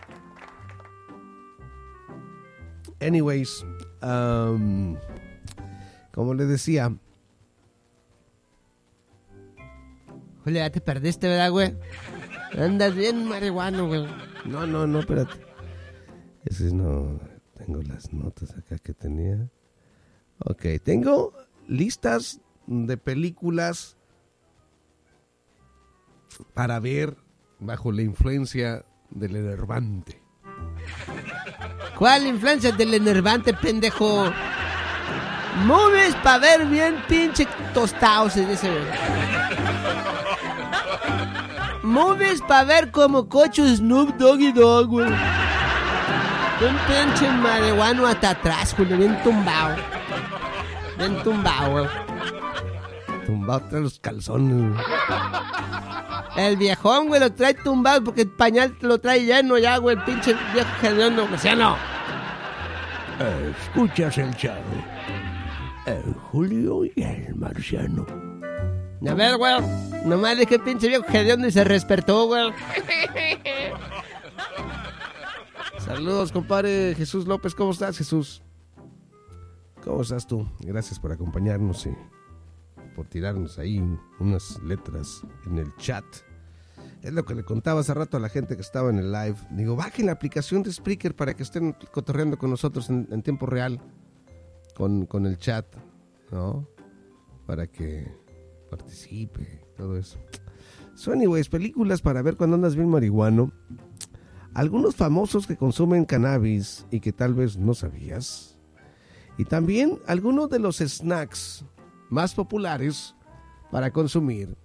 Anyways, 3.01 3.65
um, 4.03 4.95
como 6.13 6.35
les 6.35 6.47
decía, 6.47 6.95
Julio, 10.47 10.61
ya 10.61 10.69
te 10.69 10.79
perdiste, 10.79 11.27
¿verdad, 11.27 11.51
güey? 11.51 11.75
Andas 12.57 12.95
bien 12.95 13.27
marihuano, 13.27 13.85
güey. 13.85 14.07
no, 14.45 14.65
no, 14.65 14.87
no, 14.87 15.01
espérate. 15.01 15.33
Ese 16.45 16.73
no, 16.73 17.19
tengo 17.57 17.81
las 17.81 18.13
notas 18.13 18.55
acá 18.55 18.77
que 18.77 18.93
tenía. 18.93 19.49
Ok, 20.39 20.63
tengo 20.81 21.33
listas 21.67 22.39
de 22.65 22.95
películas 22.95 23.97
para 26.53 26.79
ver 26.79 27.17
bajo 27.59 27.91
la 27.91 28.03
influencia 28.03 28.85
del 29.09 29.35
enervante. 29.35 30.23
¿Cuál 31.97 32.25
influencia 32.25 32.71
del 32.71 32.93
enervante, 32.93 33.53
pendejo? 33.53 34.31
Movies 35.65 36.15
para 36.23 36.37
ver 36.37 36.65
bien 36.67 37.03
pinche 37.09 37.45
tostados, 37.73 38.31
se 38.31 38.45
dice, 38.45 38.71
güey. 38.71 39.46
Movies 41.87 42.41
para 42.41 42.65
ver 42.65 42.91
como 42.91 43.29
cocho 43.29 43.65
Snoop 43.65 44.17
Doggy 44.17 44.51
Dogg, 44.51 44.87
güey. 44.89 45.07
Un 45.07 46.75
pinche 46.85 47.29
marihuano 47.41 48.05
hasta 48.05 48.31
atrás, 48.31 48.75
güey, 48.77 48.89
bien 48.97 49.17
tumbado. 49.23 49.75
Bien 50.97 51.23
tumbado, 51.23 51.71
güey. 51.71 51.87
Tumbado 53.25 53.61
tras 53.69 53.81
los 53.81 53.99
calzones. 53.99 54.73
güey. 54.73 54.85
El 56.35 56.57
viejón, 56.57 57.07
güey, 57.07 57.21
lo 57.21 57.31
trae 57.33 57.53
tumbado 57.53 58.03
porque 58.03 58.21
el 58.23 58.31
pañal 58.31 58.75
lo 58.81 58.99
trae 58.99 59.23
lleno 59.23 59.57
ya, 59.57 59.77
güey, 59.77 59.95
el 59.95 60.03
pinche 60.03 60.35
viejo 60.53 60.69
hediondo, 60.83 61.25
marciano. 61.27 61.77
Escuchas 63.63 64.17
el 64.17 64.35
chavo. 64.35 64.61
El 65.85 66.13
Julio 66.31 66.83
y 66.83 66.91
el 67.01 67.33
marciano. 67.35 68.05
A 69.05 69.13
ver, 69.13 69.37
güey, 69.37 69.53
nomás 70.05 70.37
dije 70.37 70.57
pinche 70.59 70.87
viejo 70.87 71.05
hediondo 71.09 71.47
y 71.47 71.51
se 71.51 71.63
despertó, 71.63 72.25
güey. 72.27 72.51
Saludos, 75.79 76.31
compadre 76.31 76.95
Jesús 76.95 77.27
López. 77.27 77.53
¿Cómo 77.53 77.71
estás, 77.71 77.97
Jesús? 77.97 78.41
¿Cómo 79.83 80.01
estás 80.01 80.27
tú? 80.27 80.49
Gracias 80.59 80.99
por 80.99 81.11
acompañarnos 81.11 81.85
y 81.85 81.91
por 82.95 83.07
tirarnos 83.07 83.59
ahí 83.59 83.81
unas 84.19 84.59
letras 84.63 85.21
en 85.45 85.59
el 85.59 85.73
chat. 85.77 86.03
Es 87.03 87.13
lo 87.13 87.23
que 87.23 87.35
le 87.35 87.43
contaba 87.43 87.81
hace 87.81 87.93
rato 87.93 88.17
a 88.17 88.19
la 88.19 88.27
gente 88.27 88.55
que 88.55 88.61
estaba 88.61 88.89
en 88.89 88.97
el 88.97 89.11
live. 89.11 89.37
Digo, 89.51 89.75
bajen 89.75 90.07
la 90.07 90.13
aplicación 90.13 90.63
de 90.63 90.73
Spreaker 90.73 91.15
para 91.15 91.35
que 91.35 91.43
estén 91.43 91.73
cotorreando 91.91 92.37
con 92.37 92.49
nosotros 92.49 92.89
en, 92.89 93.07
en 93.11 93.21
tiempo 93.21 93.45
real. 93.45 93.79
Con, 94.75 95.05
con 95.05 95.25
el 95.25 95.37
chat, 95.37 95.65
¿no? 96.31 96.67
Para 97.45 97.67
que 97.67 98.11
participe, 98.69 99.61
todo 99.75 99.97
eso. 99.97 100.19
So, 100.95 101.11
anyways, 101.11 101.49
películas 101.49 102.01
para 102.01 102.21
ver 102.21 102.37
cuando 102.37 102.55
andas 102.55 102.75
bien 102.75 102.89
marihuano. 102.89 103.51
Algunos 104.53 104.95
famosos 104.95 105.45
que 105.45 105.55
consumen 105.55 106.05
cannabis 106.05 106.87
y 106.89 106.99
que 106.99 107.13
tal 107.13 107.33
vez 107.33 107.57
no 107.57 107.73
sabías. 107.75 108.57
Y 109.37 109.45
también 109.45 109.99
algunos 110.07 110.49
de 110.49 110.57
los 110.59 110.77
snacks 110.77 111.63
más 112.09 112.33
populares 112.33 113.15
para 113.71 113.91
consumir 113.91 114.57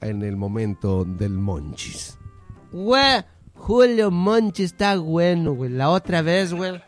en 0.00 0.22
el 0.22 0.36
momento 0.36 1.04
del 1.04 1.32
monchis. 1.32 2.18
Güey, 2.70 3.24
Julio 3.54 4.10
Monchi 4.10 4.64
está 4.64 4.96
bueno, 4.98 5.54
güey. 5.54 5.70
La 5.70 5.90
otra 5.90 6.22
vez, 6.22 6.52
güey. 6.52 6.80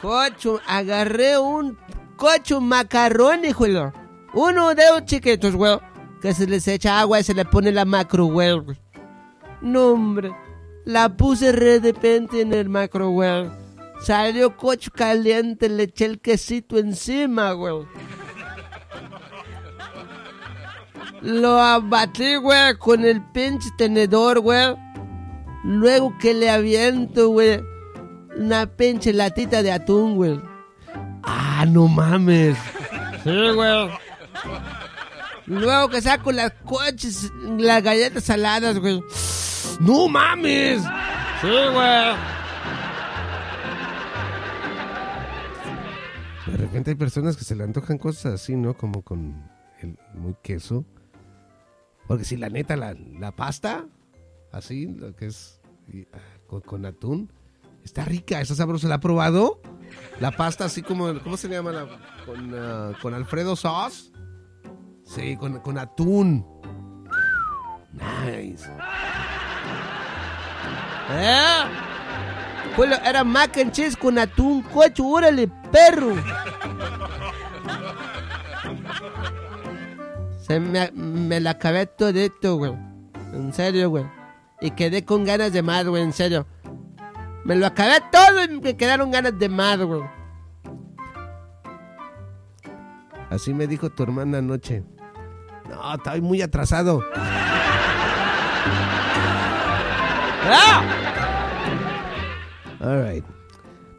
Cocho, 0.00 0.60
agarré 0.66 1.38
un 1.38 1.78
cocho 2.16 2.60
macarrón, 2.60 3.40
Julio. 3.52 3.92
Uno 4.34 4.74
de 4.74 4.82
los 4.90 5.04
chiquitos, 5.04 5.54
güey. 5.54 5.78
Que 6.20 6.34
se 6.34 6.46
les 6.46 6.66
echa 6.68 7.00
agua 7.00 7.20
y 7.20 7.24
se 7.24 7.34
le 7.34 7.44
pone 7.44 7.70
la 7.70 7.84
macro, 7.84 8.26
güey. 8.26 8.58
No, 9.60 9.92
hombre. 9.92 10.34
La 10.84 11.16
puse 11.16 11.52
de 11.52 11.80
repente 11.80 12.40
en 12.40 12.52
el 12.52 12.68
macro, 12.68 13.10
güey. 13.10 13.48
Salió 14.00 14.56
cocho 14.56 14.90
caliente, 14.90 15.68
le 15.68 15.84
eché 15.84 16.04
el 16.06 16.20
quesito 16.20 16.78
encima, 16.78 17.52
güey. 17.52 17.86
Lo 21.22 21.58
abatí, 21.58 22.36
güey, 22.36 22.76
con 22.76 23.04
el 23.04 23.22
pinche 23.32 23.70
tenedor, 23.78 24.40
güey. 24.40 24.74
Luego 25.64 26.14
que 26.18 26.34
le 26.34 26.50
aviento, 26.50 27.28
güey, 27.28 27.62
una 28.36 28.66
pinche 28.66 29.14
latita 29.14 29.62
de 29.62 29.72
atún, 29.72 30.16
güey. 30.16 30.38
Ah, 31.22 31.64
no 31.66 31.88
mames. 31.88 32.58
Sí, 33.22 33.30
güey. 33.54 33.88
Luego 35.46 35.88
que 35.90 36.00
saco 36.00 36.32
las 36.32 36.52
coches, 36.64 37.30
las 37.58 37.82
galletas 37.82 38.24
saladas, 38.24 38.78
güey. 38.78 39.02
No 39.80 40.08
mames. 40.08 40.82
Sí, 41.40 41.48
güey. 41.48 42.14
De 46.46 46.56
repente 46.58 46.90
hay 46.90 46.96
personas 46.96 47.36
que 47.36 47.44
se 47.44 47.56
le 47.56 47.64
antojan 47.64 47.98
cosas 47.98 48.34
así, 48.34 48.54
¿no? 48.56 48.76
Como 48.76 49.02
con 49.02 49.50
el 49.80 49.98
muy 50.14 50.34
queso. 50.42 50.84
Porque 52.06 52.24
si 52.24 52.36
la 52.36 52.48
neta, 52.48 52.76
la, 52.76 52.94
la 53.18 53.32
pasta, 53.32 53.86
así, 54.52 54.86
lo 54.86 55.14
que 55.16 55.26
es 55.26 55.60
y, 55.92 56.02
ah, 56.12 56.18
con, 56.46 56.60
con 56.60 56.86
atún, 56.86 57.30
está 57.82 58.04
rica, 58.04 58.40
está 58.40 58.54
sabrosa. 58.54 58.88
¿La 58.88 58.96
ha 58.96 59.00
probado? 59.00 59.60
La 60.20 60.30
pasta 60.32 60.64
así 60.66 60.82
como, 60.82 61.18
¿cómo 61.22 61.36
se 61.36 61.48
llama? 61.48 61.72
La, 61.72 61.86
con, 62.26 62.54
ah, 62.54 62.92
con 63.00 63.14
Alfredo 63.14 63.56
sauce. 63.56 64.10
Sí, 65.14 65.36
con, 65.36 65.60
con 65.60 65.78
atún. 65.78 66.44
Nice. 67.92 68.68
¿Eh? 71.12 71.62
Julio, 72.74 72.96
era 73.04 73.22
mac 73.22 73.56
and 73.58 73.70
cheese 73.70 73.96
con 73.96 74.18
atún, 74.18 74.62
cocho, 74.62 75.06
órale, 75.06 75.48
perro. 75.70 76.16
Se 80.40 80.58
me, 80.58 80.90
me 80.92 81.40
la 81.40 81.50
acabé 81.50 81.86
todito, 81.86 82.56
güey. 82.56 82.72
En 83.32 83.52
serio, 83.52 83.90
güey. 83.90 84.04
Y 84.60 84.72
quedé 84.72 85.04
con 85.04 85.24
ganas 85.24 85.52
de 85.52 85.62
más, 85.62 85.86
güey, 85.86 86.02
en 86.02 86.12
serio. 86.12 86.46
Me 87.44 87.54
lo 87.54 87.66
acabé 87.66 88.00
todo 88.10 88.42
y 88.44 88.60
me 88.60 88.76
quedaron 88.76 89.12
ganas 89.12 89.38
de 89.38 89.48
más, 89.48 89.78
güey. 89.78 90.02
Así 93.30 93.54
me 93.54 93.66
dijo 93.68 93.90
tu 93.90 94.02
hermana 94.02 94.38
anoche. 94.38 94.82
No, 95.68 95.94
estoy 95.94 96.20
muy 96.20 96.42
atrasado. 96.42 97.02
¡Ah! 100.46 100.82
All 102.80 103.02
right. 103.02 103.24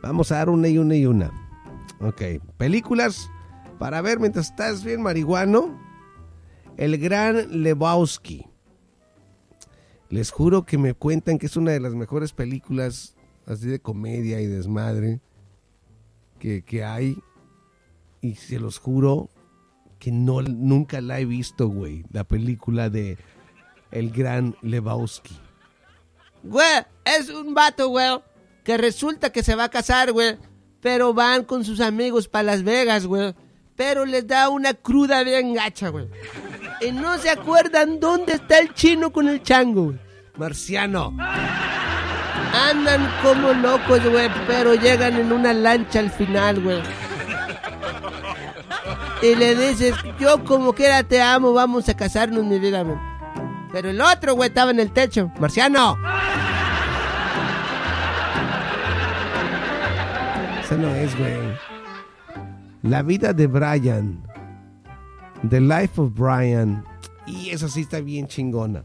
Vamos 0.04 0.32
a 0.32 0.36
dar 0.36 0.50
una 0.50 0.68
y 0.68 0.78
una 0.78 0.96
y 0.96 1.06
una. 1.08 1.32
Ok. 2.00 2.22
Películas 2.58 3.30
para 3.80 4.02
ver 4.02 4.20
mientras 4.20 4.52
estás 4.52 4.84
bien 4.84 5.02
marihuano. 5.02 5.80
El 6.78 6.98
gran 7.00 7.64
Lebowski. 7.64 8.46
Les 10.10 10.30
juro 10.30 10.66
que 10.66 10.78
me 10.78 10.94
cuentan 10.94 11.40
que 11.40 11.48
es 11.48 11.58
una 11.58 11.72
de 11.72 11.80
las 11.80 11.96
mejores 11.96 12.32
películas 12.32 13.16
así 13.48 13.68
de 13.68 13.80
comedia 13.80 14.40
y 14.40 14.46
desmadre 14.46 15.20
que, 16.38 16.62
que 16.62 16.84
hay. 16.84 17.18
Y 18.22 18.36
se 18.36 18.60
los 18.60 18.78
juro 18.78 19.30
que 20.06 20.12
no, 20.12 20.44
nunca 20.44 21.02
la 21.02 21.20
he 21.20 21.26
visto, 21.26 21.68
güey. 21.68 22.06
La 22.12 22.24
película 22.24 22.92
de 22.92 23.18
El 23.90 24.12
gran 24.12 24.56
Lebowski. 24.62 25.36
Güey, 26.44 26.84
es 27.04 27.30
un 27.30 27.56
vato, 27.56 27.88
güey, 27.88 28.20
que 28.64 28.78
resulta 28.78 29.32
que 29.32 29.42
se 29.42 29.56
va 29.56 29.64
a 29.64 29.70
casar, 29.70 30.12
güey. 30.12 30.38
Pero 30.80 31.16
van 31.16 31.44
con 31.44 31.66
sus 31.66 31.82
amigos 31.82 32.28
para 32.28 32.44
Las 32.44 32.62
Vegas, 32.62 33.08
güey. 33.08 33.34
Pero 33.76 34.06
les 34.06 34.28
da 34.28 34.50
una 34.50 34.76
cruda 34.76 35.24
bien 35.24 35.56
gacha, 35.56 35.90
güey. 35.90 36.08
Y 36.82 36.92
no 36.92 37.18
se 37.18 37.32
acuerdan 37.32 38.00
dónde 38.00 38.34
está 38.34 38.60
el 38.60 38.76
chino 38.76 39.12
con 39.12 39.28
el 39.28 39.42
chango, 39.42 39.86
güey. 39.86 40.00
Marciano. 40.38 41.18
Andan 42.54 43.12
como 43.24 43.54
locos, 43.54 44.06
güey, 44.08 44.30
pero 44.46 44.76
llegan 44.76 45.16
en 45.16 45.32
una 45.32 45.52
lancha 45.52 45.98
al 45.98 46.12
final, 46.12 46.62
güey. 46.62 46.84
Y 49.22 49.36
le 49.36 49.56
dices, 49.56 49.96
yo 50.20 50.44
como 50.44 50.74
quiera 50.74 51.04
te 51.04 51.22
amo, 51.22 51.54
vamos 51.54 51.90
a 51.90 51.96
casarnos, 51.96 52.44
mi 52.44 52.60
vida. 52.60 52.86
Pero 53.72 53.90
el 53.90 54.00
otro, 54.02 54.36
güey, 54.36 54.50
estaba 54.50 54.72
en 54.72 54.80
el 54.80 54.92
techo. 54.92 55.32
Marciano. 55.40 55.98
Esa 60.64 60.78
no 60.78 60.94
es, 60.96 61.18
güey. 61.18 61.36
La 62.84 63.02
vida 63.02 63.34
de 63.34 63.48
Brian. 63.48 64.24
The 65.50 65.60
Life 65.60 66.02
of 66.02 66.14
Brian. 66.14 66.84
Y 67.26 67.50
esa 67.50 67.68
sí 67.68 67.82
está 67.82 68.00
bien 68.00 68.28
chingona. 68.28 68.84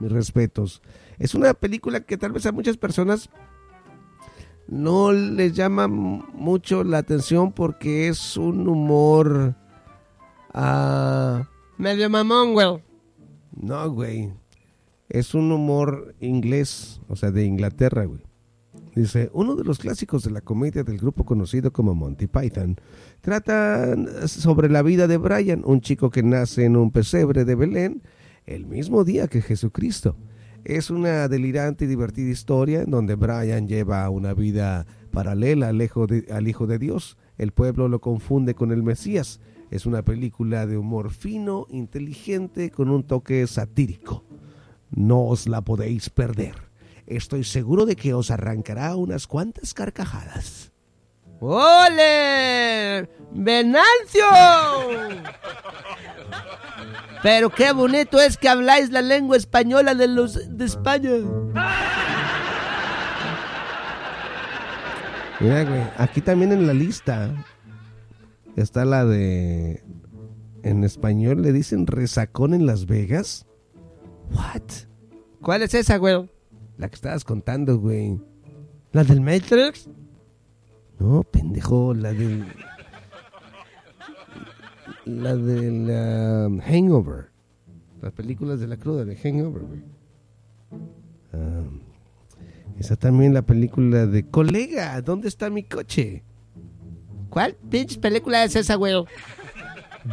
Mis 0.00 0.10
respetos. 0.10 0.82
Es 1.18 1.34
una 1.34 1.54
película 1.54 2.00
que 2.00 2.16
tal 2.16 2.32
vez 2.32 2.46
a 2.46 2.52
muchas 2.52 2.76
personas 2.76 3.30
no 4.68 5.12
les 5.12 5.52
llama 5.54 5.88
mucho 5.88 6.84
la 6.84 6.98
atención 6.98 7.52
porque 7.52 8.08
es 8.08 8.36
un 8.36 8.68
humor... 8.68 9.54
ah, 10.54 11.48
Medio 11.78 12.08
mamón, 12.10 12.54
güey. 12.54 12.82
no, 13.60 13.90
güey. 13.90 14.32
Es 15.08 15.34
un 15.34 15.52
humor 15.52 16.14
inglés, 16.20 17.00
o 17.08 17.14
sea, 17.14 17.30
de 17.30 17.44
Inglaterra, 17.44 18.04
güey. 18.06 18.22
Dice, 18.96 19.30
uno 19.34 19.54
de 19.56 19.62
los 19.62 19.78
clásicos 19.78 20.24
de 20.24 20.30
la 20.30 20.40
comedia 20.40 20.82
del 20.82 20.96
grupo 20.98 21.24
conocido 21.24 21.70
como 21.70 21.94
Monty 21.94 22.26
Python 22.26 22.76
trata 23.20 23.94
sobre 24.26 24.70
la 24.70 24.80
vida 24.82 25.06
de 25.06 25.18
Brian, 25.18 25.62
un 25.66 25.82
chico 25.82 26.10
que 26.10 26.22
nace 26.22 26.64
en 26.64 26.76
un 26.76 26.90
pesebre 26.90 27.44
de 27.44 27.54
Belén 27.54 28.02
el 28.46 28.66
mismo 28.66 29.04
día 29.04 29.28
que 29.28 29.42
Jesucristo. 29.42 30.16
Es 30.66 30.90
una 30.90 31.28
delirante 31.28 31.84
y 31.84 31.86
divertida 31.86 32.28
historia 32.28 32.82
en 32.82 32.90
donde 32.90 33.14
Brian 33.14 33.68
lleva 33.68 34.10
una 34.10 34.34
vida 34.34 34.84
paralela 35.12 35.68
al 35.68 35.80
hijo, 35.80 36.08
de, 36.08 36.26
al 36.28 36.48
hijo 36.48 36.66
de 36.66 36.80
Dios. 36.80 37.16
El 37.38 37.52
pueblo 37.52 37.86
lo 37.86 38.00
confunde 38.00 38.56
con 38.56 38.72
el 38.72 38.82
Mesías. 38.82 39.38
Es 39.70 39.86
una 39.86 40.02
película 40.02 40.66
de 40.66 40.76
humor 40.76 41.12
fino, 41.12 41.68
inteligente, 41.70 42.72
con 42.72 42.90
un 42.90 43.04
toque 43.04 43.46
satírico. 43.46 44.24
No 44.90 45.26
os 45.26 45.46
la 45.46 45.60
podéis 45.60 46.10
perder. 46.10 46.56
Estoy 47.06 47.44
seguro 47.44 47.86
de 47.86 47.94
que 47.94 48.12
os 48.12 48.32
arrancará 48.32 48.96
unas 48.96 49.28
cuantas 49.28 49.72
carcajadas. 49.72 50.72
¡Ole! 51.40 53.08
¡Venancio! 53.32 54.24
Pero 57.22 57.50
qué 57.50 57.72
bonito 57.72 58.20
es 58.20 58.36
que 58.36 58.48
habláis 58.48 58.90
la 58.90 59.02
lengua 59.02 59.36
española 59.36 59.94
de 59.94 60.08
los 60.08 60.56
de 60.56 60.64
España. 60.64 61.10
Mira, 65.40 65.64
güey, 65.64 65.82
aquí 65.98 66.20
también 66.20 66.52
en 66.52 66.66
la 66.66 66.72
lista 66.72 67.30
está 68.56 68.84
la 68.84 69.04
de. 69.04 69.82
En 70.62 70.82
español 70.82 71.42
le 71.42 71.52
dicen 71.52 71.86
resacón 71.86 72.54
en 72.54 72.66
Las 72.66 72.86
Vegas. 72.86 73.46
What? 74.32 74.62
¿Cuál 75.42 75.62
es 75.62 75.74
esa, 75.74 75.98
güey? 75.98 76.28
La 76.76 76.88
que 76.88 76.94
estabas 76.94 77.24
contando, 77.24 77.78
güey. 77.78 78.20
¿La 78.92 79.04
del 79.04 79.20
Matrix? 79.20 79.88
No, 80.98 81.22
pendejo, 81.22 81.94
la 81.94 82.12
del. 82.12 82.46
La 85.04 85.36
del 85.36 86.60
Hangover. 86.62 87.30
Las 88.00 88.12
películas 88.12 88.60
de 88.60 88.66
la 88.66 88.76
cruda 88.76 89.04
de 89.04 89.16
Hangover, 89.16 89.62
güey. 89.62 89.82
Um, 91.32 91.80
esa 92.78 92.96
también 92.96 93.34
la 93.34 93.42
película 93.42 94.06
de 94.06 94.26
Colega, 94.28 95.00
¿dónde 95.02 95.28
está 95.28 95.48
mi 95.50 95.62
coche? 95.62 96.24
¿Cuál 97.30 97.56
pinche 97.70 97.98
película 97.98 98.44
es 98.44 98.56
esa, 98.56 98.74
güey? 98.76 98.94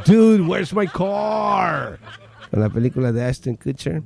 Dude, 0.06 0.42
where's 0.42 0.74
my 0.74 0.88
car? 0.88 2.00
La 2.52 2.70
película 2.70 3.12
de 3.12 3.24
Ashton 3.24 3.56
Kutcher. 3.56 4.04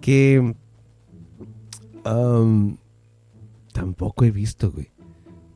Que 0.00 0.54
um, 2.04 2.76
tampoco 3.72 4.24
he 4.24 4.30
visto, 4.30 4.70
güey. 4.70 4.90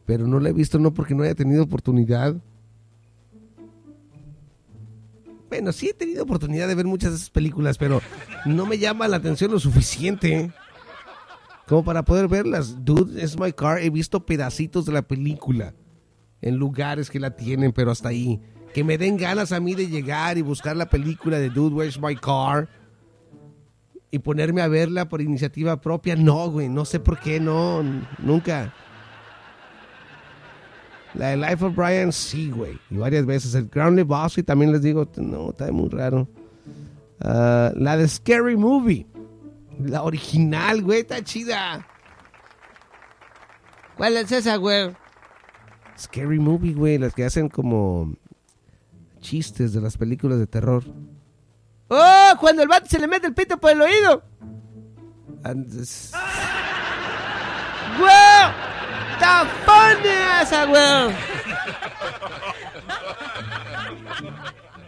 Pero 0.07 0.27
no 0.27 0.41
la 0.41 0.51
he 0.51 0.53
visto 0.53 0.79
no 0.79 0.93
porque 0.93 1.15
no 1.15 1.23
haya 1.23 1.35
tenido 1.35 1.63
oportunidad. 1.63 2.37
Bueno, 5.49 5.73
sí 5.73 5.89
he 5.89 5.95
tenido 5.95 6.25
oportunidad 6.25 6.69
de 6.69 6.75
ver 6.75 6.87
muchas 6.87 7.11
de 7.11 7.17
esas 7.17 7.31
películas, 7.31 7.79
pero 7.79 8.01
no 8.45 8.67
me 8.67 8.79
llama 8.79 9.07
la 9.09 9.19
atención 9.19 9.53
lo 9.53 9.61
suficiente 9.61 10.53
como 11.67 11.85
para 11.85 12.05
poder 12.05 12.29
verlas. 12.29 12.85
Dude, 12.85 13.23
es 13.23 13.39
my 13.39 13.53
car. 13.53 13.79
He 13.79 13.91
visto 13.91 14.27
pedacitos 14.27 14.85
de 14.85 14.93
la 14.93 15.03
película 15.03 15.75
en 16.43 16.57
lugares 16.57 17.11
que 17.11 17.21
la 17.21 17.37
tienen, 17.37 17.73
pero 17.73 17.91
hasta 17.91 18.11
ahí. 18.11 18.41
Que 18.75 18.85
me 18.85 18.99
den 18.99 19.17
ganas 19.17 19.53
a 19.53 19.61
mí 19.61 19.75
de 19.75 19.87
llegar 19.87 20.37
y 20.37 20.43
buscar 20.43 20.77
la 20.77 20.91
película 20.91 21.39
de 21.39 21.49
Dude, 21.51 21.75
Where's 21.75 22.01
My 22.01 22.17
Car? 22.17 22.69
Y 24.11 24.19
ponerme 24.19 24.61
a 24.61 24.69
verla 24.69 25.09
por 25.09 25.21
iniciativa 25.23 25.81
propia. 25.81 26.17
No, 26.17 26.51
güey, 26.51 26.69
no 26.69 26.85
sé 26.85 27.01
por 27.01 27.19
qué, 27.19 27.41
no, 27.41 27.83
nunca. 28.19 28.75
La 31.15 31.29
de 31.29 31.37
Life 31.37 31.65
of 31.65 31.75
Brian, 31.77 32.13
sí, 32.13 32.51
güey. 32.51 32.79
Y 32.91 32.97
varias 32.97 33.25
veces. 33.25 33.55
El 33.55 33.69
Ground 33.69 34.01
Boss, 34.03 34.39
y 34.39 34.43
también 34.43 34.73
les 34.73 34.83
digo, 34.83 35.09
no, 35.17 35.51
está 35.51 35.71
muy 35.71 35.89
raro. 35.89 36.29
Ah, 37.21 37.73
la 37.77 37.97
de 37.97 38.09
Scary 38.09 38.57
Movie. 38.57 39.07
La 39.81 40.03
original, 40.03 40.83
güey, 40.83 41.01
está 41.01 41.23
chida. 41.23 41.87
¿Cuál 43.97 44.17
es 44.17 44.31
esa, 44.33 44.57
güey? 44.57 44.91
Scary 45.99 46.39
Movie, 46.41 46.75
güey. 46.75 46.99
Las 46.99 47.15
que 47.15 47.25
hacen 47.25 47.49
como 47.49 48.13
chistes 49.21 49.73
de 49.73 49.81
las 49.81 49.97
películas 49.97 50.39
de 50.39 50.47
terror. 50.47 50.83
¡Oh! 51.89 52.33
Cuando 52.41 52.63
el 52.63 52.69
vato 52.69 52.87
se 52.89 52.99
le 52.99 53.07
mete 53.07 53.27
el 53.29 53.35
pito 53.35 53.59
por 53.59 53.71
el 53.71 53.81
oído. 53.83 54.23
Antes- 55.45 56.13
¡Güey! 56.13 56.34
¡Está 59.15 59.47
funny 59.65 60.43
esa, 60.43 60.67
güey! 60.67 61.15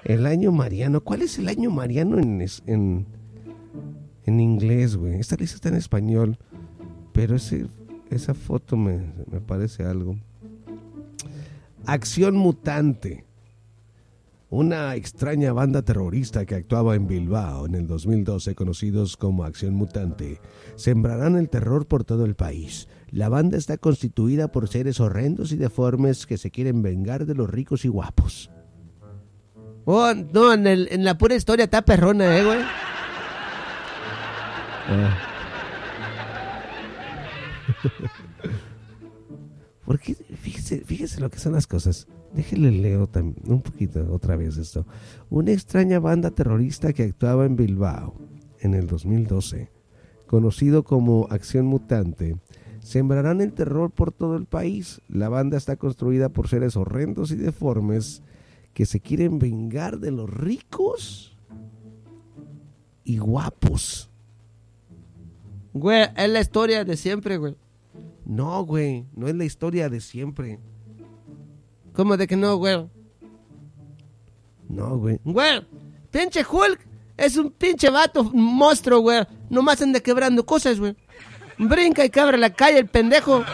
El 0.04 0.26
año 0.26 0.52
mariano. 0.52 1.00
¿Cuál 1.00 1.22
es 1.22 1.38
el 1.38 1.48
año 1.48 1.70
mariano 1.70 2.18
en, 2.18 2.44
en, 2.66 3.06
en 4.24 4.40
inglés, 4.40 4.96
güey? 4.96 5.14
Esta 5.20 5.36
lista 5.36 5.56
está 5.56 5.68
en 5.68 5.76
español. 5.76 6.38
Pero 7.12 7.36
ese, 7.36 7.66
esa 8.10 8.34
foto 8.34 8.76
me, 8.76 9.12
me 9.30 9.40
parece 9.40 9.84
algo. 9.84 10.16
Acción 11.86 12.36
Mutante. 12.36 13.24
Una 14.48 14.94
extraña 14.94 15.52
banda 15.52 15.82
terrorista 15.82 16.46
que 16.46 16.54
actuaba 16.54 16.94
en 16.94 17.08
Bilbao 17.08 17.66
en 17.66 17.74
el 17.74 17.86
2012, 17.88 18.54
conocidos 18.54 19.16
como 19.16 19.44
Acción 19.44 19.74
Mutante, 19.74 20.40
sembrarán 20.76 21.36
el 21.36 21.48
terror 21.48 21.86
por 21.86 22.04
todo 22.04 22.24
el 22.24 22.36
país. 22.36 22.86
La 23.10 23.28
banda 23.28 23.56
está 23.56 23.78
constituida 23.78 24.48
por 24.52 24.68
seres 24.68 25.00
horrendos 25.00 25.52
y 25.52 25.56
deformes 25.56 26.26
que 26.26 26.38
se 26.38 26.50
quieren 26.50 26.82
vengar 26.82 27.24
de 27.26 27.34
los 27.34 27.48
ricos 27.48 27.84
y 27.84 27.88
guapos. 27.88 28.50
Oh, 29.84 30.12
no, 30.32 30.52
en, 30.52 30.66
el- 30.66 30.88
en 30.90 31.04
la 31.04 31.16
pura 31.16 31.36
historia 31.36 31.64
está 31.64 31.82
perrona, 31.82 32.36
eh, 32.36 32.44
güey. 32.44 32.58
Porque 39.84 40.14
fíjese, 40.14 40.80
fíjese 40.80 41.20
lo 41.20 41.30
que 41.30 41.38
son 41.38 41.52
las 41.52 41.66
cosas. 41.66 42.08
Déjele 42.34 42.72
leo 42.72 43.08
tam- 43.08 43.36
un 43.46 43.62
poquito 43.62 44.12
otra 44.12 44.36
vez 44.36 44.56
esto. 44.56 44.84
Una 45.30 45.52
extraña 45.52 46.00
banda 46.00 46.30
terrorista 46.32 46.92
que 46.92 47.04
actuaba 47.04 47.46
en 47.46 47.56
Bilbao 47.56 48.14
en 48.60 48.74
el 48.74 48.86
2012, 48.88 49.70
conocido 50.26 50.82
como 50.82 51.28
Acción 51.30 51.66
Mutante, 51.66 52.36
sembrarán 52.86 53.40
el 53.40 53.52
terror 53.52 53.90
por 53.90 54.12
todo 54.12 54.36
el 54.36 54.46
país. 54.46 55.00
La 55.08 55.28
banda 55.28 55.56
está 55.56 55.74
construida 55.74 56.28
por 56.28 56.46
seres 56.46 56.76
horrendos 56.76 57.32
y 57.32 57.34
deformes 57.34 58.22
que 58.74 58.86
se 58.86 59.00
quieren 59.00 59.40
vengar 59.40 59.98
de 59.98 60.12
los 60.12 60.30
ricos 60.30 61.36
y 63.02 63.18
guapos. 63.18 64.08
Güey, 65.72 66.06
es 66.16 66.30
la 66.30 66.40
historia 66.40 66.84
de 66.84 66.96
siempre, 66.96 67.38
güey. 67.38 67.56
No, 68.24 68.64
güey, 68.64 69.04
no 69.16 69.26
es 69.26 69.34
la 69.34 69.44
historia 69.44 69.88
de 69.88 70.00
siempre. 70.00 70.60
¿Cómo 71.92 72.16
de 72.16 72.28
que 72.28 72.36
no, 72.36 72.56
güey? 72.56 72.88
No, 74.68 74.96
güey. 74.96 75.18
Güey, 75.24 75.66
pinche 76.12 76.44
Hulk 76.48 76.86
es 77.16 77.36
un 77.36 77.50
pinche 77.50 77.90
vato 77.90 78.22
monstruo, 78.22 79.00
güey. 79.00 79.26
Nomás 79.50 79.82
anda 79.82 79.98
quebrando 79.98 80.46
cosas, 80.46 80.78
güey. 80.78 80.94
Brinca 81.58 82.04
y 82.04 82.10
cabra 82.10 82.36
la 82.36 82.50
calle 82.50 82.78
el 82.78 82.86
pendejo. 82.86 83.44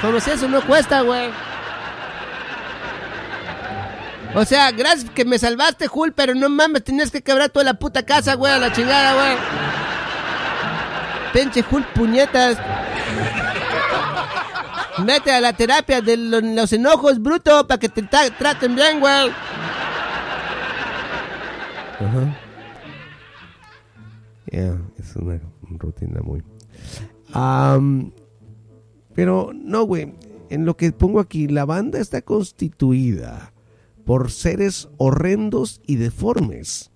Como 0.00 0.20
si 0.20 0.30
eso 0.30 0.48
no 0.48 0.60
cuesta, 0.62 1.00
güey. 1.02 1.30
O 4.34 4.44
sea, 4.44 4.70
gracias 4.70 5.10
que 5.10 5.24
me 5.24 5.38
salvaste, 5.38 5.88
Hulk, 5.92 6.14
pero 6.14 6.34
no 6.34 6.48
mames, 6.50 6.84
tenías 6.84 7.10
que 7.10 7.22
quebrar 7.22 7.48
toda 7.48 7.64
la 7.64 7.74
puta 7.74 8.04
casa, 8.04 8.34
güey, 8.34 8.52
a 8.52 8.58
la 8.58 8.70
chingada, 8.72 9.14
güey. 9.14 9.36
Pinche 11.32 11.64
Hulk, 11.68 11.86
puñetas. 11.94 12.58
Vete 14.98 15.32
a 15.32 15.40
la 15.40 15.52
terapia 15.54 16.00
de 16.02 16.16
lo- 16.16 16.40
los 16.40 16.72
enojos, 16.72 17.20
bruto, 17.22 17.66
para 17.66 17.78
que 17.78 17.88
te 17.88 18.02
tra- 18.02 18.32
traten 18.36 18.74
bien, 18.76 19.00
güey. 19.00 19.30
Ajá. 22.00 22.36
Ya, 24.52 24.76
es 24.98 25.16
una 25.16 25.40
rutina 25.78 26.20
muy. 26.22 26.42
Am, 27.32 28.12
pero 29.14 29.52
no, 29.54 29.84
güey. 29.84 30.14
En 30.50 30.64
lo 30.64 30.76
que 30.76 30.92
pongo 30.92 31.20
aquí, 31.20 31.46
la 31.48 31.64
banda 31.66 31.98
está 32.00 32.22
constituida 32.22 33.52
por 34.04 34.30
seres 34.30 34.88
horrendos 34.96 35.80
y 35.86 35.96
deformes 35.96 36.90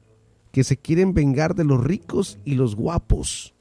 que 0.52 0.64
se 0.64 0.76
quieren 0.78 1.12
vengar 1.14 1.54
de 1.54 1.64
los 1.64 1.82
ricos 1.82 2.38
y 2.44 2.54
los 2.54 2.74
guapos. 2.76 3.54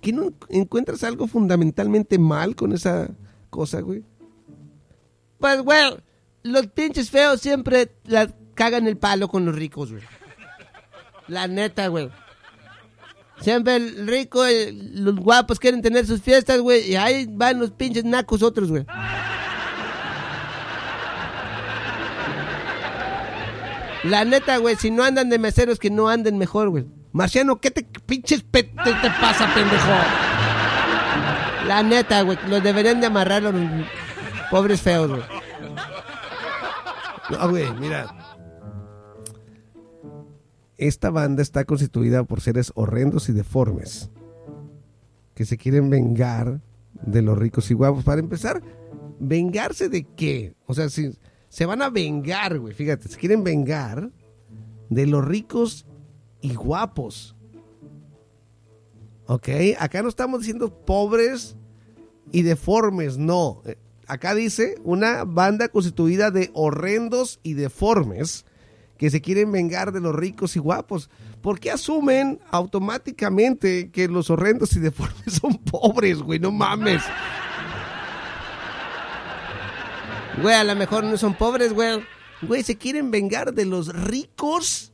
¿Que 0.00 0.12
no 0.12 0.24
en- 0.24 0.34
encuentras 0.48 1.04
algo 1.04 1.26
fundamentalmente 1.26 2.18
mal 2.18 2.56
con 2.56 2.72
esa 2.72 3.10
cosa, 3.50 3.80
güey? 3.80 4.02
Pues, 5.38 5.60
güey, 5.62 5.96
los 6.42 6.66
pinches 6.68 7.10
feos 7.10 7.40
siempre 7.40 7.90
la 8.04 8.32
cagan 8.54 8.86
el 8.86 8.96
palo 8.96 9.28
con 9.28 9.44
los 9.44 9.54
ricos, 9.54 9.90
güey. 9.92 10.02
La 11.28 11.46
neta, 11.48 11.88
güey. 11.88 12.10
Siempre 13.40 13.76
el 13.76 14.06
rico, 14.06 14.44
los 14.94 15.16
guapos 15.16 15.58
quieren 15.58 15.82
tener 15.82 16.06
sus 16.06 16.22
fiestas, 16.22 16.60
güey, 16.60 16.90
y 16.92 16.96
ahí 16.96 17.26
van 17.28 17.58
los 17.60 17.70
pinches 17.72 18.04
nacos 18.04 18.42
otros, 18.42 18.70
güey. 18.70 18.86
La 24.04 24.24
neta, 24.24 24.58
güey, 24.58 24.76
si 24.76 24.90
no 24.90 25.02
andan 25.02 25.30
de 25.30 25.38
meseros, 25.38 25.78
que 25.78 25.90
no 25.90 26.08
anden 26.08 26.36
mejor, 26.36 26.68
güey. 26.68 26.84
Marciano, 27.12 27.56
¿qué 27.60 27.70
te 27.70 27.84
pinches 28.06 28.42
pe- 28.42 28.64
te, 28.64 28.92
te 28.92 29.10
pasa, 29.20 29.46
pendejo? 29.54 29.88
La 31.66 31.82
neta, 31.82 32.20
güey, 32.22 32.36
los 32.48 32.62
deberían 32.62 33.00
de 33.00 33.06
amarrar 33.06 33.42
los 33.42 33.54
pobres 34.50 34.82
feos, 34.82 35.08
güey. 35.08 35.22
No, 37.30 37.48
güey, 37.48 37.70
mira. 37.80 38.14
Esta 40.76 41.10
banda 41.10 41.42
está 41.42 41.64
constituida 41.64 42.24
por 42.24 42.40
seres 42.40 42.72
horrendos 42.74 43.28
y 43.28 43.32
deformes 43.32 44.10
que 45.34 45.44
se 45.44 45.56
quieren 45.56 45.90
vengar 45.90 46.60
de 47.02 47.22
los 47.22 47.38
ricos 47.38 47.70
y 47.70 47.74
guapos. 47.74 48.04
Para 48.04 48.20
empezar, 48.20 48.62
¿vengarse 49.18 49.88
de 49.88 50.04
qué? 50.04 50.54
O 50.66 50.74
sea, 50.74 50.88
si 50.88 51.16
se 51.48 51.66
van 51.66 51.82
a 51.82 51.90
vengar, 51.90 52.58
güey, 52.58 52.74
fíjate, 52.74 53.08
se 53.08 53.18
quieren 53.18 53.44
vengar 53.44 54.10
de 54.90 55.06
los 55.06 55.24
ricos 55.24 55.86
y 56.40 56.54
guapos. 56.54 57.36
¿Ok? 59.26 59.48
Acá 59.78 60.02
no 60.02 60.08
estamos 60.08 60.40
diciendo 60.40 60.84
pobres 60.84 61.56
y 62.30 62.42
deformes, 62.42 63.16
no. 63.16 63.62
Eh, 63.64 63.76
Acá 64.06 64.34
dice 64.34 64.76
una 64.84 65.24
banda 65.24 65.68
constituida 65.68 66.30
de 66.30 66.50
horrendos 66.52 67.40
y 67.42 67.54
deformes 67.54 68.44
que 68.98 69.10
se 69.10 69.20
quieren 69.20 69.50
vengar 69.52 69.92
de 69.92 70.00
los 70.00 70.14
ricos 70.14 70.56
y 70.56 70.60
guapos. 70.60 71.10
¿Por 71.42 71.58
qué 71.60 71.70
asumen 71.70 72.40
automáticamente 72.50 73.90
que 73.90 74.08
los 74.08 74.30
horrendos 74.30 74.74
y 74.76 74.80
deformes 74.80 75.34
son 75.40 75.56
pobres, 75.58 76.18
güey? 76.18 76.38
No 76.38 76.52
mames. 76.52 77.02
Güey, 80.42 80.54
a 80.54 80.64
lo 80.64 80.74
mejor 80.74 81.04
no 81.04 81.16
son 81.16 81.34
pobres, 81.34 81.72
güey. 81.72 82.02
Güey, 82.42 82.62
se 82.62 82.76
quieren 82.76 83.10
vengar 83.10 83.54
de 83.54 83.64
los 83.64 83.88
ricos 83.94 84.92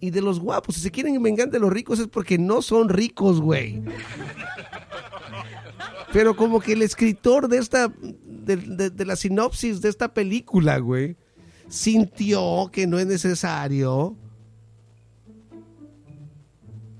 y 0.00 0.10
de 0.10 0.22
los 0.22 0.38
guapos. 0.40 0.76
Si 0.76 0.80
se 0.80 0.90
quieren 0.90 1.20
vengar 1.22 1.50
de 1.50 1.58
los 1.58 1.72
ricos 1.72 1.98
es 1.98 2.06
porque 2.06 2.38
no 2.38 2.62
son 2.62 2.88
ricos, 2.88 3.40
güey. 3.40 3.82
Pero 6.12 6.34
como 6.36 6.60
que 6.60 6.72
el 6.72 6.82
escritor 6.82 7.48
de 7.48 7.58
esta, 7.58 7.92
de, 8.00 8.56
de- 8.56 8.90
de 8.90 9.04
la 9.04 9.16
sinopsis 9.16 9.80
de 9.80 9.88
esta 9.88 10.12
película, 10.14 10.78
güey, 10.78 11.16
sintió 11.70 12.68
que 12.70 12.86
no 12.86 12.98
es 12.98 13.06
necesario 13.06 14.16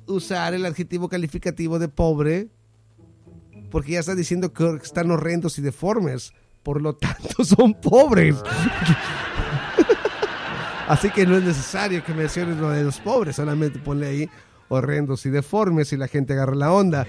usar 0.07 0.55
el 0.55 0.65
adjetivo 0.65 1.09
calificativo 1.09 1.79
de 1.79 1.89
pobre 1.89 2.49
porque 3.71 3.93
ya 3.93 4.01
está 4.01 4.15
diciendo 4.15 4.53
que 4.53 4.81
están 4.83 5.11
horrendos 5.11 5.59
y 5.59 5.63
deformes. 5.63 6.33
Por 6.63 6.83
lo 6.83 6.95
tanto, 6.95 7.45
son 7.45 7.75
pobres. 7.75 8.37
Así 10.89 11.11
que 11.11 11.25
no 11.25 11.37
es 11.37 11.45
necesario 11.45 12.05
que 12.05 12.13
menciones 12.13 12.57
lo 12.59 12.71
de 12.71 12.83
los 12.83 12.99
pobres, 12.99 13.37
solamente 13.37 13.79
ponle 13.79 14.09
ahí 14.09 14.31
horrendos 14.69 15.25
y 15.25 15.31
deformes 15.31 15.93
y 15.93 15.97
la 15.97 16.09
gente 16.09 16.33
agarra 16.33 16.55
la 16.55 16.73
onda. 16.73 17.07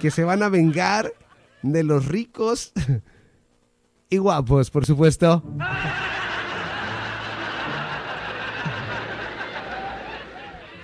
Que 0.00 0.10
se 0.10 0.24
van 0.24 0.42
a 0.42 0.48
vengar 0.48 1.12
de 1.62 1.82
los 1.82 2.06
ricos 2.06 2.72
y 4.12 4.18
guapos, 4.18 4.70
por 4.70 4.84
supuesto. 4.84 5.42